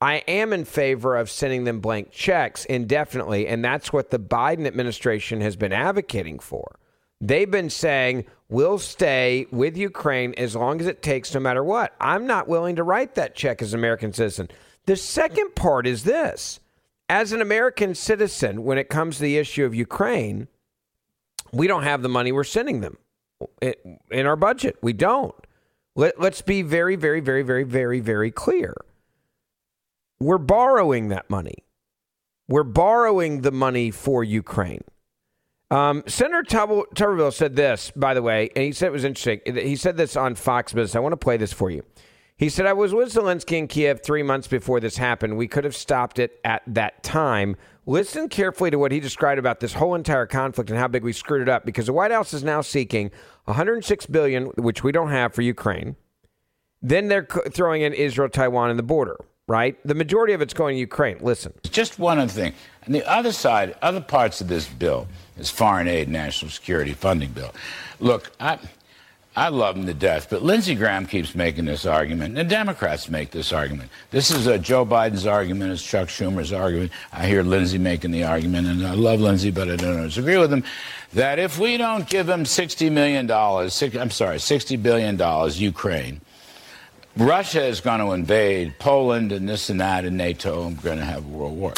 [0.00, 4.66] I am in favor of sending them blank checks indefinitely, and that's what the Biden
[4.66, 6.78] administration has been advocating for.
[7.20, 11.94] They've been saying, we'll stay with Ukraine as long as it takes, no matter what.
[12.00, 14.48] I'm not willing to write that check as an American citizen.
[14.86, 16.60] The second part is this
[17.08, 20.48] as an American citizen, when it comes to the issue of Ukraine,
[21.52, 22.98] we don't have the money we're sending them
[24.10, 24.76] in our budget.
[24.82, 25.34] We don't.
[25.94, 28.74] Let, us be very, very, very, very, very, very clear
[30.20, 31.64] we're borrowing that money.
[32.48, 34.82] We're borrowing the money for Ukraine.
[35.70, 39.40] Um, Senator Tuberville said this, by the way, and he said it was interesting.
[39.54, 40.96] He said this on Fox Business.
[40.96, 41.84] I want to play this for you.
[42.38, 45.36] He said, I was with Zelensky in Kiev three months before this happened.
[45.36, 47.56] We could have stopped it at that time.
[47.84, 51.12] Listen carefully to what he described about this whole entire conflict and how big we
[51.12, 53.10] screwed it up because the White House is now seeking
[53.46, 55.96] 106 billion, which we don't have for Ukraine.
[56.80, 59.16] Then they're throwing in Israel, Taiwan, and the border
[59.48, 59.78] right?
[59.84, 61.18] The majority of it's going to Ukraine.
[61.20, 61.52] Listen.
[61.70, 62.52] Just one other thing.
[62.84, 67.32] And the other side, other parts of this bill, this foreign aid national security funding
[67.32, 67.52] bill.
[67.98, 68.58] Look, I.
[69.38, 73.30] I love him to death, but Lindsey Graham keeps making this argument, and Democrats make
[73.30, 73.88] this argument.
[74.10, 76.90] This is a Joe Biden's argument, it's Chuck Schumer's argument.
[77.12, 80.52] I hear Lindsey making the argument, and I love Lindsey, but I don't disagree with
[80.52, 80.64] him,
[81.12, 86.20] that if we don't give him $60 million, I'm sorry, $60 billion Ukraine,
[87.16, 90.98] Russia is going to invade Poland and this and that, and NATO, and we're going
[90.98, 91.74] to have a world war.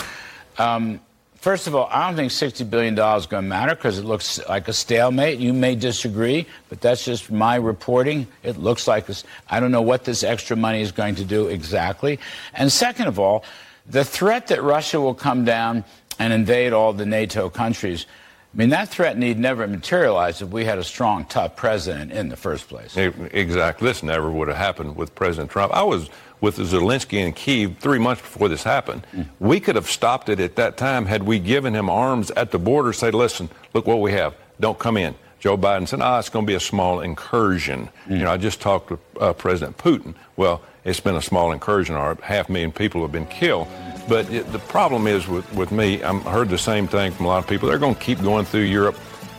[0.56, 0.98] Um,
[1.40, 4.40] first of all, I don't think $60 billion is going to matter because it looks
[4.48, 5.38] like a stalemate.
[5.38, 8.26] You may disagree, but that's just my reporting.
[8.42, 9.24] It looks like this.
[9.48, 12.18] I don't know what this extra money is going to do exactly.
[12.54, 13.44] And second of all,
[13.86, 15.84] the threat that Russia will come down
[16.18, 18.06] and invade all the NATO countries
[18.52, 22.30] I mean, that threat need never materialize if we had a strong, tough president in
[22.30, 22.96] the first place.
[22.96, 23.86] Exactly.
[23.86, 25.72] This never would have happened with President Trump.
[25.72, 26.10] I was
[26.40, 29.06] with Zelensky in Kiev three months before this happened.
[29.12, 29.26] Mm.
[29.38, 32.58] We could have stopped it at that time had we given him arms at the
[32.58, 34.34] border, say, listen, look what we have.
[34.58, 35.14] Don't come in.
[35.38, 37.88] Joe Biden said, ah, it's going to be a small incursion.
[38.06, 38.18] Mm.
[38.18, 40.14] You know, I just talked to uh, President Putin.
[40.36, 43.68] Well, it's been a small incursion, or half a million people have been killed.
[44.08, 47.28] But it, the problem is with, with me, I've heard the same thing from a
[47.28, 47.68] lot of people.
[47.68, 48.96] They're going to keep going through Europe.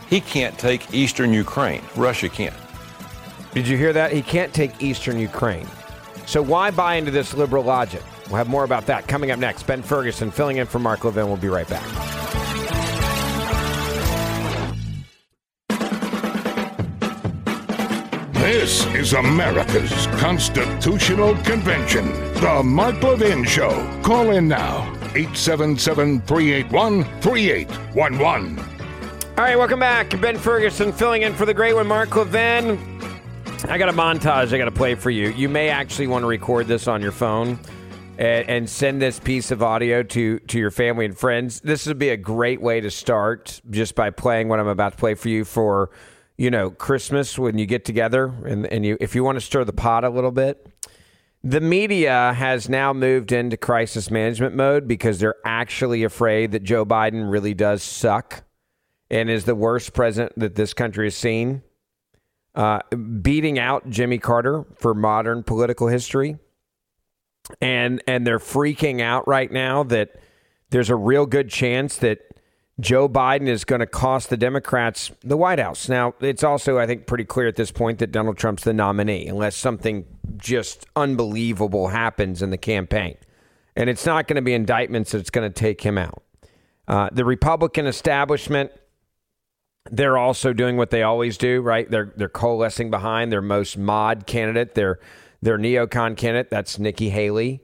[0.08, 1.82] He can't take eastern Ukraine.
[1.96, 2.54] Russia can't.
[3.54, 4.12] Did you hear that?
[4.12, 5.66] He can't take eastern Ukraine.
[6.26, 8.02] So why buy into this liberal logic?
[8.26, 9.64] We'll have more about that coming up next.
[9.64, 11.26] Ben Ferguson filling in for Mark Levin.
[11.26, 11.82] We'll be right back.
[18.32, 22.12] This is America's Constitutional Convention.
[22.34, 23.70] The Mark Levin Show.
[24.02, 24.82] Call in now.
[25.14, 28.58] 877 381 3811.
[28.58, 30.20] All right, welcome back.
[30.20, 32.91] Ben Ferguson filling in for the great one, Mark Levin.
[33.68, 35.28] I got a montage I got to play for you.
[35.30, 37.58] You may actually want to record this on your phone
[38.18, 41.60] and, and, send this piece of audio to, to your family and friends.
[41.60, 44.98] This would be a great way to start just by playing what I'm about to
[44.98, 45.90] play for you for
[46.36, 49.64] you know, Christmas when you get together and, and you if you want to stir
[49.64, 50.66] the pot a little bit.
[51.44, 56.84] The media has now moved into crisis management mode because they're actually afraid that Joe
[56.84, 58.44] Biden really does suck
[59.10, 61.62] and is the worst president that this country has seen.
[62.54, 62.80] Uh,
[63.22, 66.36] beating out Jimmy Carter for modern political history.
[67.60, 70.20] And and they're freaking out right now that
[70.70, 72.18] there's a real good chance that
[72.80, 75.88] Joe Biden is going to cost the Democrats the White House.
[75.88, 79.26] Now, it's also, I think, pretty clear at this point that Donald Trump's the nominee,
[79.28, 80.04] unless something
[80.36, 83.16] just unbelievable happens in the campaign.
[83.76, 86.22] And it's not going to be indictments that's going to take him out.
[86.88, 88.72] Uh, the Republican establishment,
[89.90, 91.90] they're also doing what they always do, right?
[91.90, 95.00] They're they're coalescing behind their most mod candidate, their
[95.40, 96.50] their neocon candidate.
[96.50, 97.62] That's Nikki Haley.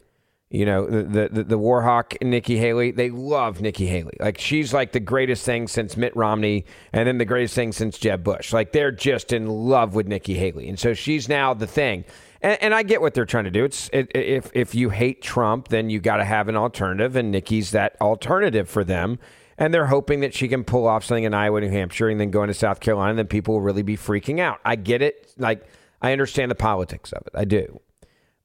[0.50, 4.16] You know, the, the, the Warhawk, Nikki Haley, they love Nikki Haley.
[4.18, 7.98] Like, she's like the greatest thing since Mitt Romney and then the greatest thing since
[7.98, 8.50] Jeb Bush.
[8.50, 10.66] Like, they're just in love with Nikki Haley.
[10.66, 12.06] And so she's now the thing.
[12.40, 13.62] And, and I get what they're trying to do.
[13.62, 17.14] It's it, if, if you hate Trump, then you got to have an alternative.
[17.14, 19.18] And Nikki's that alternative for them.
[19.59, 22.30] And they're hoping that she can pull off something in Iowa, New Hampshire, and then
[22.30, 23.10] go into South Carolina.
[23.10, 24.60] And then people will really be freaking out.
[24.64, 25.32] I get it.
[25.36, 25.66] Like,
[26.01, 27.32] I understand the politics of it.
[27.35, 27.80] I do.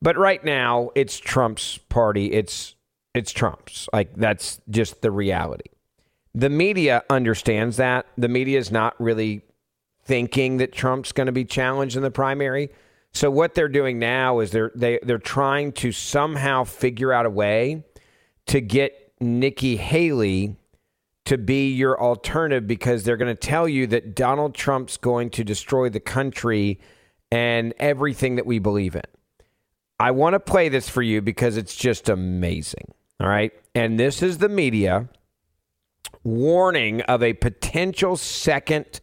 [0.02, 2.34] But right now, it's Trump's party.
[2.34, 2.76] It's
[3.14, 3.88] it's Trump's.
[3.94, 5.70] Like that's just the reality.
[6.36, 8.08] The media understands that.
[8.18, 9.44] The media is not really
[10.04, 12.70] thinking that Trump's going to be challenged in the primary.
[13.14, 17.30] So what they're doing now is they're they they're trying to somehow figure out a
[17.30, 17.84] way
[18.48, 20.58] to get Nikki Haley
[21.26, 25.44] to be your alternative because they're going to tell you that Donald Trump's going to
[25.44, 26.80] destroy the country
[27.32, 29.04] and everything that we believe in.
[30.00, 32.94] I want to play this for you because it's just amazing.
[33.20, 33.54] All right.
[33.74, 35.08] And this is the media
[36.24, 39.00] warning of a potential second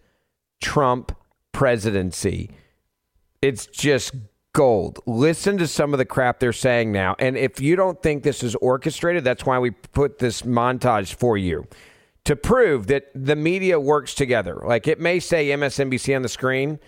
[0.61, 1.17] Trump
[1.53, 2.51] presidency.
[3.41, 4.15] It's just
[4.53, 4.99] gold.
[5.07, 7.17] Listen to some of the crap they're saying now.
[7.19, 11.39] And if you don't think this is orchestrated, that's why we put this montage for
[11.39, 11.67] you
[12.25, 14.63] to prove that the media works together.
[14.65, 16.79] Like it may say MSNBC on the screen,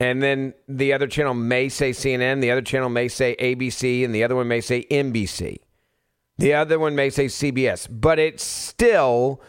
[0.00, 4.14] and then the other channel may say CNN, the other channel may say ABC, and
[4.14, 5.58] the other one may say NBC.
[6.38, 9.40] The other one may say CBS, but it's still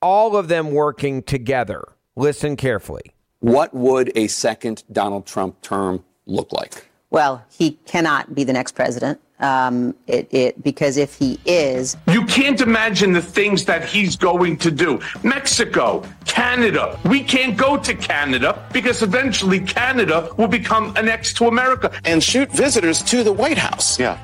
[0.00, 1.84] all of them working together.
[2.16, 3.12] Listen carefully.
[3.40, 6.88] What would a second Donald Trump term look like?
[7.10, 9.20] Well, he cannot be the next president.
[9.42, 14.56] Um, it, it, because if he is, you can't imagine the things that he's going
[14.58, 15.00] to do.
[15.22, 16.98] Mexico, Canada.
[17.04, 22.50] We can't go to Canada because eventually Canada will become annexed to America and shoot
[22.52, 23.98] visitors to the White House.
[23.98, 24.18] Yeah,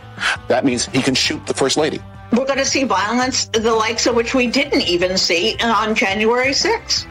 [0.47, 2.01] that means he can shoot the first lady.
[2.33, 6.51] We're going to see violence, the likes of which we didn't even see on January
[6.51, 7.07] 6th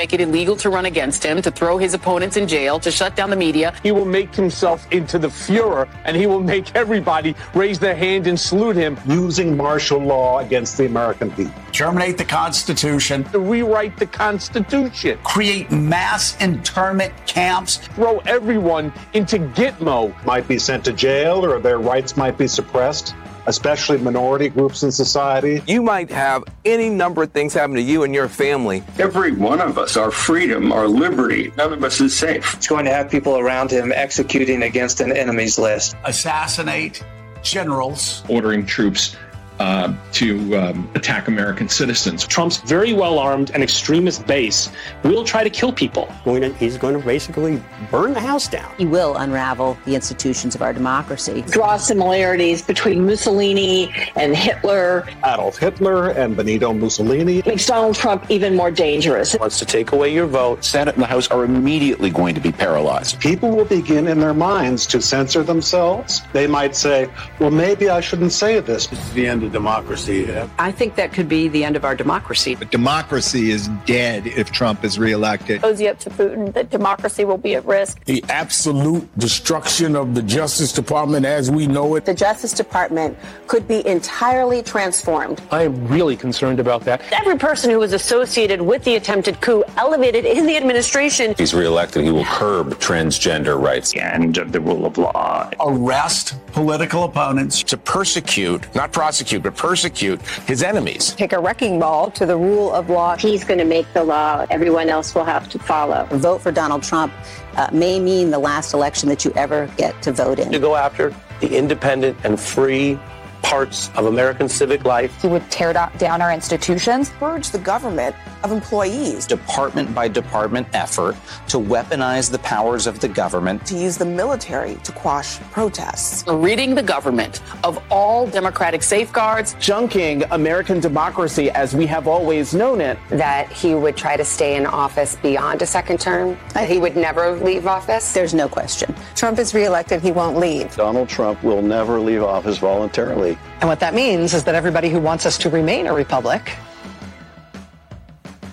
[0.00, 3.14] make it illegal to run against him, to throw his opponents in jail, to shut
[3.14, 3.74] down the media.
[3.82, 8.26] He will make himself into the Fuhrer, and he will make everybody raise their hand
[8.26, 8.98] and salute him.
[9.06, 11.52] Using martial law against the American people.
[11.72, 13.24] Terminate the Constitution.
[13.24, 15.18] To rewrite the Constitution.
[15.22, 17.76] Create mass internment camps.
[17.96, 20.14] Throw everyone into Gitmo.
[20.24, 23.14] Might be sent to jail or their rights might be suppressed
[23.46, 25.62] especially minority groups in society.
[25.66, 28.82] You might have any number of things happen to you and your family.
[28.98, 32.54] Every one of us, our freedom, our liberty, none of us is safe.
[32.54, 35.96] He's going to have people around him executing against an enemy's list.
[36.04, 37.02] Assassinate
[37.42, 38.22] generals.
[38.28, 39.16] Ordering troops
[39.60, 42.26] uh, to um, attack American citizens.
[42.26, 44.70] Trump's very well armed and extremist base
[45.04, 46.08] will try to kill people.
[46.24, 48.74] Going to, he's going to basically burn the house down.
[48.78, 51.42] He will unravel the institutions of our democracy.
[51.42, 55.06] Draw similarities between Mussolini and Hitler.
[55.24, 57.42] Adolf Hitler and Benito Mussolini.
[57.44, 59.36] Makes Donald Trump even more dangerous.
[59.38, 60.64] Wants to take away your vote.
[60.64, 63.20] Senate and the House are immediately going to be paralyzed.
[63.20, 66.22] People will begin in their minds to censor themselves.
[66.32, 68.86] They might say, well, maybe I shouldn't say this.
[68.86, 70.32] This is the end of democracy.
[70.58, 72.54] I think that could be the end of our democracy.
[72.54, 75.62] But democracy is dead if Trump is reelected.
[75.62, 78.04] Cozy up to Putin that democracy will be at risk.
[78.04, 82.04] The absolute destruction of the Justice Department as we know it.
[82.04, 85.40] The Justice Department could be entirely transformed.
[85.50, 87.02] I am really concerned about that.
[87.12, 91.32] Every person who was associated with the attempted coup elevated in the administration.
[91.32, 93.92] If he's reelected, he will curb transgender rights.
[93.92, 95.50] The end of the rule of law.
[95.60, 97.62] Arrest political opponents.
[97.64, 101.14] To persecute, not prosecute, but persecute his enemies.
[101.14, 103.16] Take a wrecking ball to the rule of law.
[103.16, 104.46] He's going to make the law.
[104.50, 106.04] Everyone else will have to follow.
[106.10, 107.12] Vote for Donald Trump
[107.56, 110.50] uh, may mean the last election that you ever get to vote in.
[110.52, 112.98] To go after the independent and free
[113.42, 115.20] parts of American civic life.
[115.20, 119.26] He would tear down our institutions, purge the government of employees.
[119.26, 121.16] Department by department effort
[121.48, 123.66] to weaponize the powers of the government.
[123.66, 126.24] To use the military to quash protests.
[126.26, 129.54] Ridding the government of all democratic safeguards.
[129.54, 132.98] Junking American democracy as we have always known it.
[133.10, 136.38] That he would try to stay in office beyond a second term.
[136.54, 138.12] That he would never leave office.
[138.12, 138.94] There's no question.
[139.14, 140.74] Trump is reelected, he won't leave.
[140.76, 143.29] Donald Trump will never leave office voluntarily.
[143.60, 146.56] And what that means is that everybody who wants us to remain a republic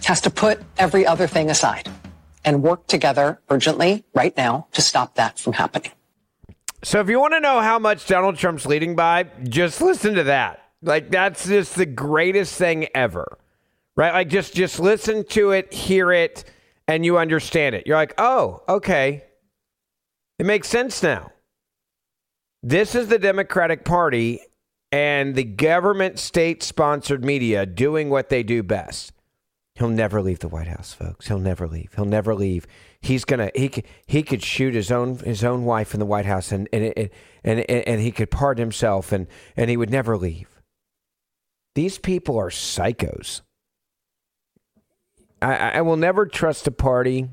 [0.05, 1.89] has to put every other thing aside
[2.45, 5.91] and work together urgently right now to stop that from happening.
[6.83, 10.23] So if you want to know how much Donald Trump's leading by, just listen to
[10.23, 10.63] that.
[10.81, 13.37] Like that's just the greatest thing ever.
[13.95, 14.13] Right?
[14.13, 16.45] Like just just listen to it, hear it,
[16.87, 17.87] and you understand it.
[17.87, 19.23] You're like, "Oh, okay.
[20.37, 21.31] It makes sense now."
[22.61, 24.41] This is the Democratic Party
[24.91, 29.11] and the government state sponsored media doing what they do best.
[29.75, 31.27] He'll never leave the White House, folks.
[31.27, 31.93] He'll never leave.
[31.95, 32.65] He'll never leave.
[32.99, 36.25] He's gonna he could he could shoot his own his own wife in the White
[36.25, 37.09] House and and and
[37.43, 40.61] and, and he could pardon himself and and he would never leave.
[41.75, 43.41] These people are psychos.
[45.43, 47.29] I, I will never trust a party.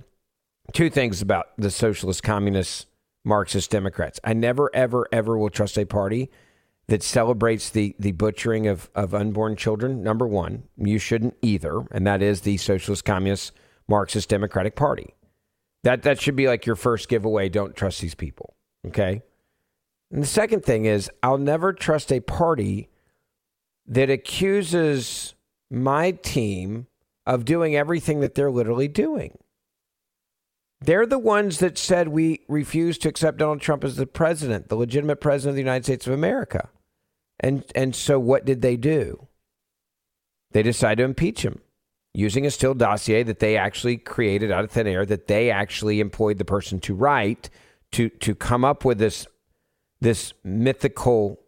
[0.74, 2.86] Two things about the socialist, communist,
[3.24, 4.20] Marxist Democrats.
[4.22, 6.31] I never, ever, ever will trust a party
[6.86, 11.86] that celebrates the, the butchering of, of unborn children, number one, you shouldn't either.
[11.90, 13.52] And that is the Socialist, Communist,
[13.89, 15.15] Marxist, Democratic Party.
[15.82, 17.48] That, that should be like your first giveaway.
[17.48, 18.55] Don't trust these people.
[18.86, 19.23] Okay.
[20.11, 22.89] And the second thing is, I'll never trust a party
[23.86, 25.35] that accuses
[25.70, 26.86] my team
[27.27, 29.39] of doing everything that they're literally doing.
[30.80, 34.76] They're the ones that said we refuse to accept Donald Trump as the president, the
[34.76, 36.68] legitimate president of the United States of America.
[37.40, 39.28] And and so what did they do?
[40.52, 41.60] They decided to impeach him
[42.12, 46.01] using a Steele dossier that they actually created out of thin air, that they actually
[46.01, 47.51] employed the person to write
[47.92, 49.26] to to come up with this
[50.01, 51.40] this mythical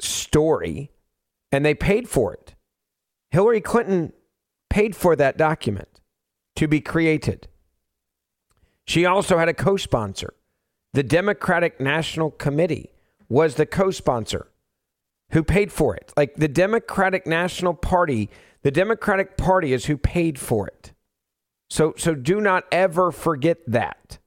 [0.00, 0.90] story,
[1.50, 2.54] and they paid for it.
[3.30, 4.12] Hillary Clinton
[4.68, 6.00] paid for that document
[6.56, 7.48] to be created.
[8.90, 10.34] She also had a co sponsor.
[10.94, 12.90] The Democratic National Committee
[13.28, 14.48] was the co sponsor
[15.30, 16.12] who paid for it.
[16.16, 18.28] Like the Democratic National Party,
[18.62, 20.92] the Democratic Party is who paid for it.
[21.68, 24.18] So, so do not ever forget that.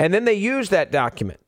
[0.00, 1.38] And then they used that document.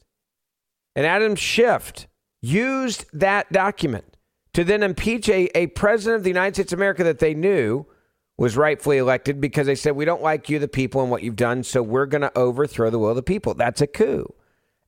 [0.95, 2.07] And Adam Schiff
[2.41, 4.17] used that document
[4.53, 7.85] to then impeach a, a president of the United States of America that they knew
[8.37, 11.37] was rightfully elected because they said, We don't like you, the people, and what you've
[11.37, 13.55] done, so we're going to overthrow the will of the people.
[13.55, 14.35] That's a coup.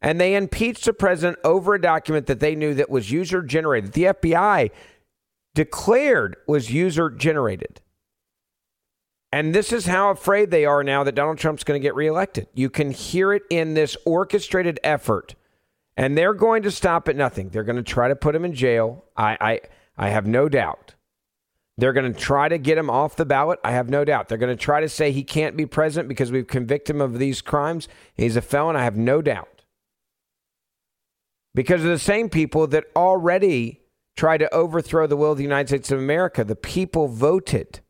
[0.00, 3.92] And they impeached the president over a document that they knew that was user generated.
[3.92, 4.70] The FBI
[5.54, 7.80] declared was user generated.
[9.32, 12.46] And this is how afraid they are now that Donald Trump's going to get reelected.
[12.54, 15.34] You can hear it in this orchestrated effort.
[15.96, 17.48] And they're going to stop at nothing.
[17.48, 19.04] They're going to try to put him in jail.
[19.16, 19.60] I, I,
[19.96, 20.93] I have no doubt.
[21.76, 23.58] They're going to try to get him off the ballot.
[23.64, 24.28] I have no doubt.
[24.28, 27.18] They're going to try to say he can't be president because we've convicted him of
[27.18, 27.88] these crimes.
[28.14, 28.76] He's a felon.
[28.76, 29.64] I have no doubt.
[31.54, 33.80] Because of the same people that already
[34.16, 36.44] tried to overthrow the will of the United States of America.
[36.44, 37.80] The people voted.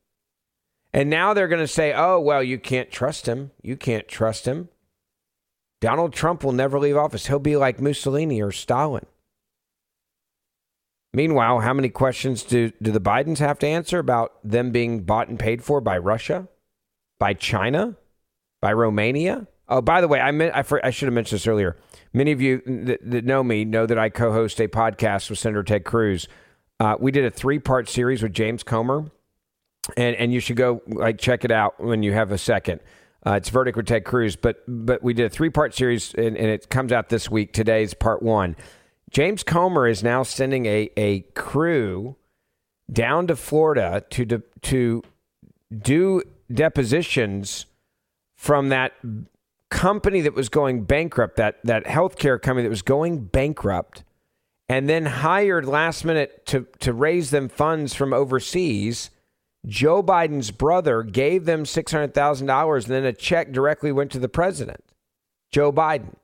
[0.93, 3.51] And now they're going to say, oh, well, you can't trust him.
[3.63, 4.69] You can't trust him.
[5.81, 7.27] Donald Trump will never leave office.
[7.27, 9.05] He'll be like Mussolini or Stalin.
[11.15, 15.29] Meanwhile, how many questions do, do the Bidens have to answer about them being bought
[15.29, 16.49] and paid for by Russia,
[17.21, 17.95] by China,
[18.61, 19.47] by Romania?
[19.69, 21.77] Oh, by the way, I meant, I, I should have mentioned this earlier.
[22.13, 25.63] Many of you that, that know me know that I co-host a podcast with Senator
[25.63, 26.27] Ted Cruz.
[26.81, 29.05] Uh, we did a three-part series with James Comer,
[29.97, 32.81] and and you should go like check it out when you have a second.
[33.25, 36.49] Uh, it's verdict with Ted Cruz, but but we did a three-part series, and, and
[36.49, 37.53] it comes out this week.
[37.53, 38.57] Today's part one.
[39.15, 42.17] James Comer is now sending a, a crew
[42.93, 45.05] down to Florida to de, to
[45.73, 46.21] do
[46.53, 47.67] depositions
[48.37, 48.93] from that
[49.71, 54.03] company that was going bankrupt, that that healthcare company that was going bankrupt,
[54.69, 59.11] and then hired last minute to to raise them funds from overseas.
[59.65, 64.11] Joe Biden's brother gave them six hundred thousand dollars, and then a check directly went
[64.11, 64.83] to the president,
[65.53, 66.17] Joe Biden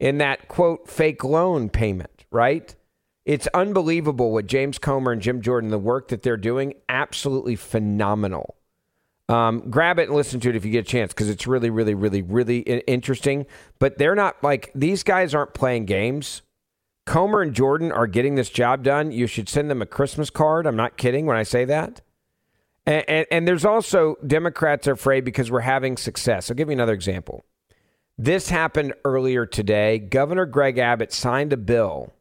[0.00, 2.74] in that quote fake loan payment, right?
[3.24, 8.56] It's unbelievable what James Comer and Jim Jordan, the work that they're doing, absolutely phenomenal.
[9.30, 11.70] Um, grab it and listen to it if you get a chance because it's really,
[11.70, 13.46] really, really, really interesting.
[13.78, 16.42] But they're not like these guys aren't playing games.
[17.06, 19.12] Comer and Jordan are getting this job done.
[19.12, 20.66] You should send them a Christmas card.
[20.66, 22.02] I'm not kidding when I say that.
[22.86, 26.50] And, and, and there's also Democrats are afraid because we're having success.
[26.50, 27.44] I'll give you another example.
[28.16, 29.98] This happened earlier today.
[29.98, 32.12] Governor Greg Abbott signed a bill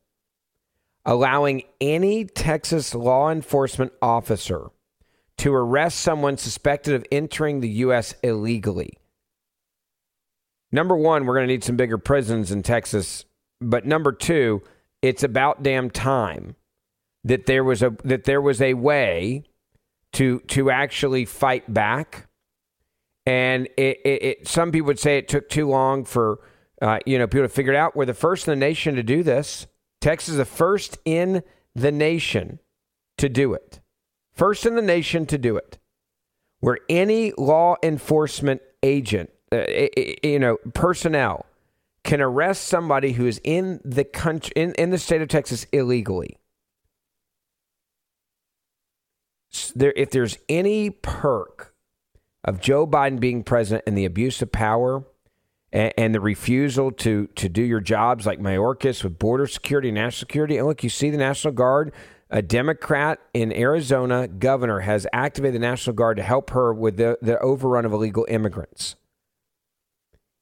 [1.06, 4.68] allowing any Texas law enforcement officer
[5.38, 8.16] to arrest someone suspected of entering the U.S.
[8.24, 8.94] illegally.
[10.72, 13.26] Number one, we're going to need some bigger prisons in Texas.
[13.60, 14.64] But number two,
[15.02, 16.56] it's about damn time
[17.24, 19.44] that there was a that there was a way
[20.14, 22.28] to to actually fight back
[23.26, 26.40] and it, it, it, some people would say it took too long for
[26.82, 27.96] uh, you know people to figure it out.
[27.96, 29.68] We're the first in the nation to do this.
[30.02, 31.44] Texas is the first in
[31.74, 32.60] the nation
[33.18, 33.80] to do it.
[34.34, 35.78] First in the nation to do it.
[36.60, 39.66] Where any law enforcement agent, uh,
[40.24, 41.46] you know, personnel
[42.04, 46.38] can arrest somebody who is in the country in, in the state of Texas illegally.
[49.76, 51.73] There, if there's any perk
[52.44, 55.04] of Joe Biden being president and the abuse of power
[55.72, 60.20] and, and, the refusal to to do your jobs like Mayorkas with border security, national
[60.20, 60.58] security.
[60.58, 61.94] And look, you see the National Guard,
[62.30, 67.18] a Democrat in Arizona governor has activated the National Guard to help her with the,
[67.22, 68.96] the overrun of illegal immigrants.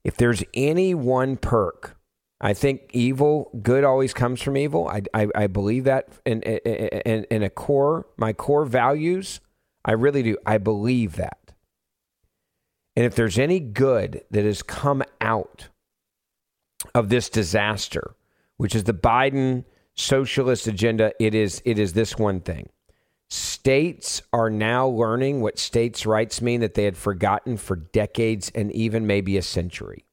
[0.03, 1.97] If there's any one perk
[2.43, 4.87] I think evil, good always comes from evil.
[4.87, 9.39] I, I, I believe that in, in, in a core, my core values.
[9.85, 10.37] I really do.
[10.45, 11.37] I believe that.
[12.95, 15.69] And if there's any good that has come out
[16.93, 18.15] of this disaster,
[18.57, 19.65] which is the Biden
[19.95, 22.69] socialist agenda, it is it is this one thing.
[23.29, 28.71] States are now learning what states' rights mean that they had forgotten for decades and
[28.73, 30.05] even maybe a century.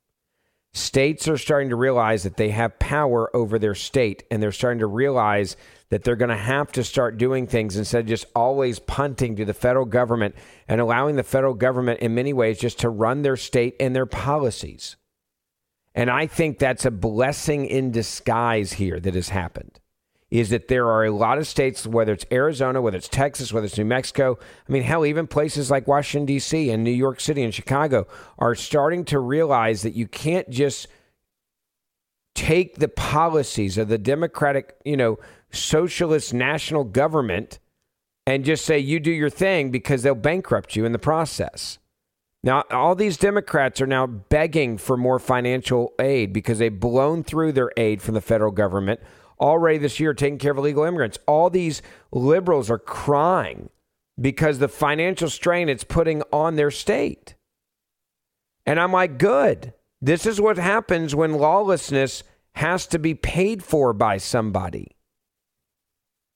[0.75, 4.81] States are starting to realize that they have power over their state, and they're starting
[4.81, 5.57] to realize
[5.91, 9.45] that they're going to have to start doing things instead of just always punting to
[9.45, 10.35] the federal government
[10.69, 14.07] and allowing the federal government, in many ways, just to run their state and their
[14.07, 14.97] policies.
[15.95, 19.81] And I think that's a blessing in disguise here that has happened
[20.31, 23.67] is that there are a lot of states, whether it's Arizona, whether it's Texas, whether
[23.67, 24.39] it's New Mexico,
[24.69, 28.07] I mean, hell, even places like Washington, D.C., and New York City and Chicago
[28.39, 30.87] are starting to realize that you can't just
[32.35, 35.19] take the policies of the Democratic, you know,
[35.51, 37.59] socialist national government
[38.27, 41.79] and just say, you do your thing because they'll bankrupt you in the process.
[42.45, 47.53] Now, all these Democrats are now begging for more financial aid because they've blown through
[47.53, 49.01] their aid from the federal government
[49.41, 51.19] already this year taking care of illegal immigrants.
[51.27, 51.83] All these
[52.13, 53.71] liberals are crying
[54.21, 57.35] because the financial strain it's putting on their state.
[58.67, 59.73] And I'm like, good.
[60.01, 64.97] This is what happens when lawlessness has to be paid for by somebody.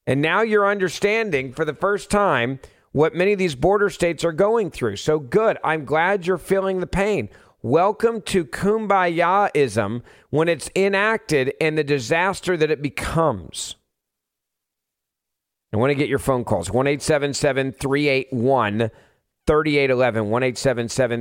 [0.06, 2.60] And now you're understanding for the first time
[2.92, 4.96] what many of these border states are going through.
[4.96, 5.58] So good.
[5.64, 7.28] I'm glad you're feeling the pain.
[7.64, 13.76] Welcome to kumbayaism when it's enacted and the disaster that it becomes.
[15.72, 18.90] I want to get your phone calls 1 381
[19.47, 20.28] 3811.
[20.28, 20.43] 1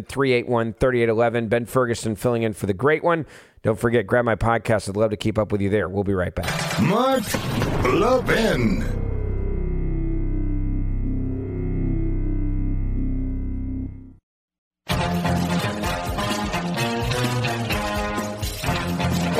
[0.03, 1.47] 381 3811.
[1.47, 3.27] Ben Ferguson filling in for the great one.
[3.61, 4.89] Don't forget, grab my podcast.
[4.89, 5.89] I'd love to keep up with you there.
[5.89, 6.81] We'll be right back.
[6.81, 7.21] Mark
[7.83, 9.00] Levin.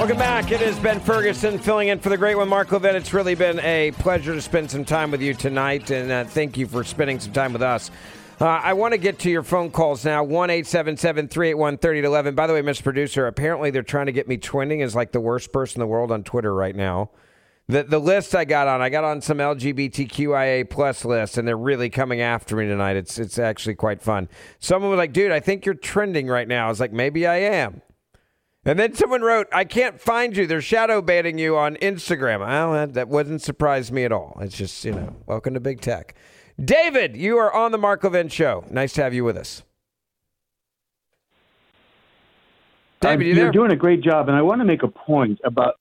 [0.02, 0.52] Welcome back.
[0.52, 2.96] It is Ben Ferguson filling in for the great one, Mark Levin.
[2.96, 6.58] It's really been a pleasure to spend some time with you tonight, and uh, thank
[6.58, 7.92] you for spending some time with us.
[8.40, 10.24] Uh, I want to get to your phone calls now.
[10.24, 12.34] One eight seven seven three eight one thirty eleven.
[12.34, 12.82] By the way, Mr.
[12.82, 15.92] Producer, apparently they're trying to get me twinning as like the worst person in the
[15.92, 17.12] world on Twitter right now.
[17.68, 21.56] The the list I got on, I got on some LGBTQIA plus list, and they're
[21.56, 22.96] really coming after me tonight.
[22.96, 24.30] It's it's actually quite fun.
[24.58, 27.36] Someone was like, "Dude, I think you're trending right now." I was like, "Maybe I
[27.36, 27.84] am."
[28.64, 30.46] And then someone wrote, I can't find you.
[30.46, 32.42] They're shadow banning you on Instagram.
[32.42, 34.38] Well, that, that wouldn't surprise me at all.
[34.40, 36.14] It's just, you know, welcome to big tech.
[36.64, 38.64] David, you are on the Mark Levin Show.
[38.70, 39.64] Nice to have you with us.
[43.00, 45.74] David, you you're doing a great job, and I want to make a point about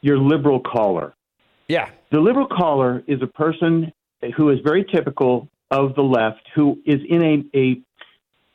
[0.00, 1.12] your liberal caller.
[1.68, 1.90] Yeah.
[2.10, 3.92] The liberal caller is a person
[4.38, 7.82] who is very typical of the left, who is in a, a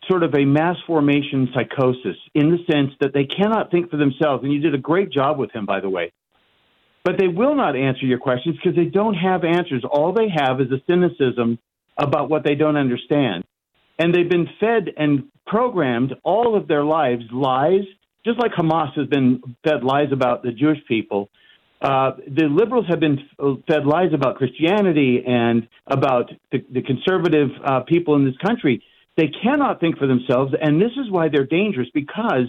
[0.10, 4.44] sort of a mass formation psychosis in the sense that they cannot think for themselves.
[4.44, 6.14] And you did a great job with him, by the way.
[7.04, 9.84] But they will not answer your questions because they don't have answers.
[9.90, 11.60] All they have is a cynicism
[11.98, 13.44] about what they don't understand.
[13.98, 17.84] And they've been fed and programmed all of their lives lies,
[18.26, 21.30] just like Hamas has been fed lies about the Jewish people.
[21.82, 23.20] Uh, the liberals have been
[23.68, 28.84] fed lies about Christianity and about the, the conservative uh, people in this country.
[29.18, 32.46] They cannot think for themselves, and this is why they're dangerous because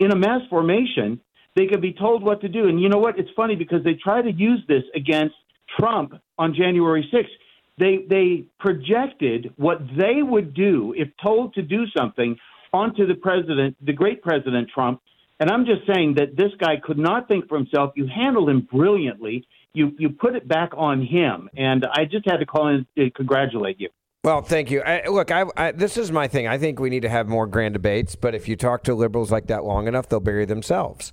[0.00, 1.20] in a mass formation,
[1.54, 2.68] they can be told what to do.
[2.68, 3.18] And you know what?
[3.18, 5.34] It's funny because they try to use this against
[5.78, 7.26] Trump on January 6th.
[7.78, 12.36] They they projected what they would do if told to do something
[12.72, 15.00] onto the president, the great President Trump.
[15.40, 17.92] And I'm just saying that this guy could not think for himself.
[17.94, 19.46] You handled him brilliantly.
[19.72, 23.10] You you put it back on him, and I just had to call in to
[23.10, 23.90] congratulate you.
[24.24, 24.82] Well, thank you.
[24.82, 26.48] I, look, I, I, this is my thing.
[26.48, 29.30] I think we need to have more grand debates, but if you talk to liberals
[29.30, 31.12] like that long enough, they'll bury themselves.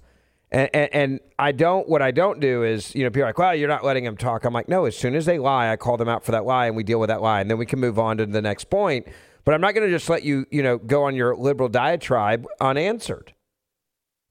[0.52, 1.88] And, and, and, I don't.
[1.90, 4.16] What I don't do is, you know, people are like, "Well, you're not letting them
[4.16, 6.46] talk." I'm like, "No." As soon as they lie, I call them out for that
[6.46, 8.42] lie, and we deal with that lie, and then we can move on to the
[8.42, 9.08] next point.
[9.44, 12.46] But I'm not going to just let you, you know, go on your liberal diatribe
[12.62, 13.34] unanswered.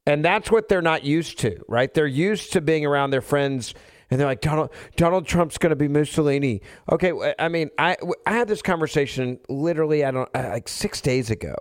[0.07, 1.93] And that's what they're not used to, right?
[1.93, 3.75] They're used to being around their friends
[4.15, 6.63] and they're like Donald Donald Trump's going to be Mussolini.
[6.93, 11.31] Okay, I mean, I I had this conversation literally I don't uh, like 6 days
[11.31, 11.57] ago.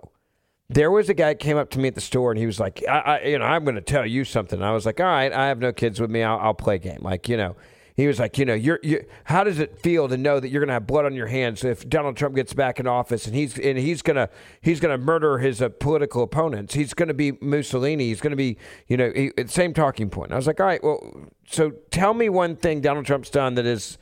[0.68, 2.80] There was a guy came up to me at the store and he was like,
[2.88, 4.62] I, I you know, I'm going to tell you something.
[4.62, 6.22] I was like, all right, I have no kids with me.
[6.22, 7.00] I'll, I'll play game.
[7.02, 7.56] Like, you know,
[7.96, 10.60] he was like, you know, you're, you how does it feel to know that you're
[10.60, 13.36] going to have blood on your hands if Donald Trump gets back in office and
[13.36, 14.28] he's and he's going to
[14.60, 16.74] he's going to murder his uh, political opponents.
[16.74, 18.08] He's going to be Mussolini.
[18.08, 18.58] He's going to be,
[18.88, 20.32] you know, he, same talking point.
[20.32, 23.66] I was like, all right, well, so tell me one thing Donald Trump's done that
[23.66, 23.96] is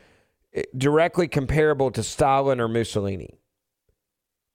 [0.54, 3.34] eh, directly comparable to Stalin or Mussolini.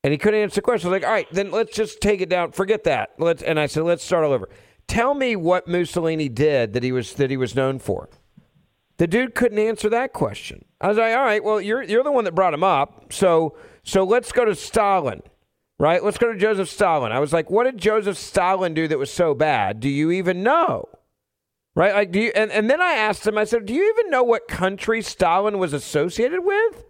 [0.04, 0.88] And he couldn't answer the question.
[0.88, 2.54] I was like, all right, then let's just take it down.
[2.54, 3.12] Forget that.
[3.20, 4.50] Let's and I said, let's start all over.
[4.88, 8.10] Tell me what Mussolini did that he was that he was known for.
[8.98, 10.66] The dude couldn't answer that question.
[10.82, 13.14] I was like, all right, well, you're you're the one that brought him up.
[13.14, 15.22] So so let's go to Stalin.
[15.80, 16.04] Right?
[16.04, 17.12] Let's go to Joseph Stalin.
[17.12, 19.80] I was like, what did Joseph Stalin do that was so bad?
[19.80, 20.90] Do you even know?
[21.76, 21.94] Right?
[21.94, 24.24] Like do you and, and then I asked him, I said, Do you even know
[24.24, 26.84] what country Stalin was associated with?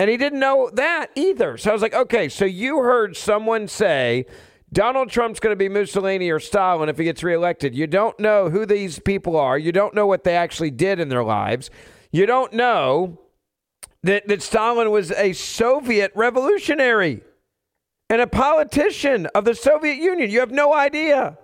[0.00, 1.58] And he didn't know that either.
[1.58, 4.24] So I was like, okay, so you heard someone say
[4.72, 7.74] Donald Trump's going to be Mussolini or Stalin if he gets reelected.
[7.74, 9.58] You don't know who these people are.
[9.58, 11.70] You don't know what they actually did in their lives.
[12.12, 13.18] You don't know
[14.02, 17.22] that, that Stalin was a Soviet revolutionary
[18.08, 20.30] and a politician of the Soviet Union.
[20.30, 21.36] You have no idea.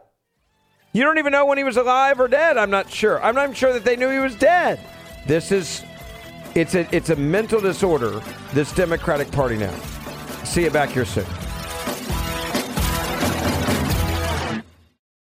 [0.93, 2.57] You don't even know when he was alive or dead.
[2.57, 3.23] I'm not sure.
[3.23, 4.81] I'm not sure that they knew he was dead.
[5.27, 5.85] This is
[6.55, 8.23] it's a it's a mental disorder,
[8.55, 9.75] this Democratic Party now.
[10.45, 11.27] See you back here soon.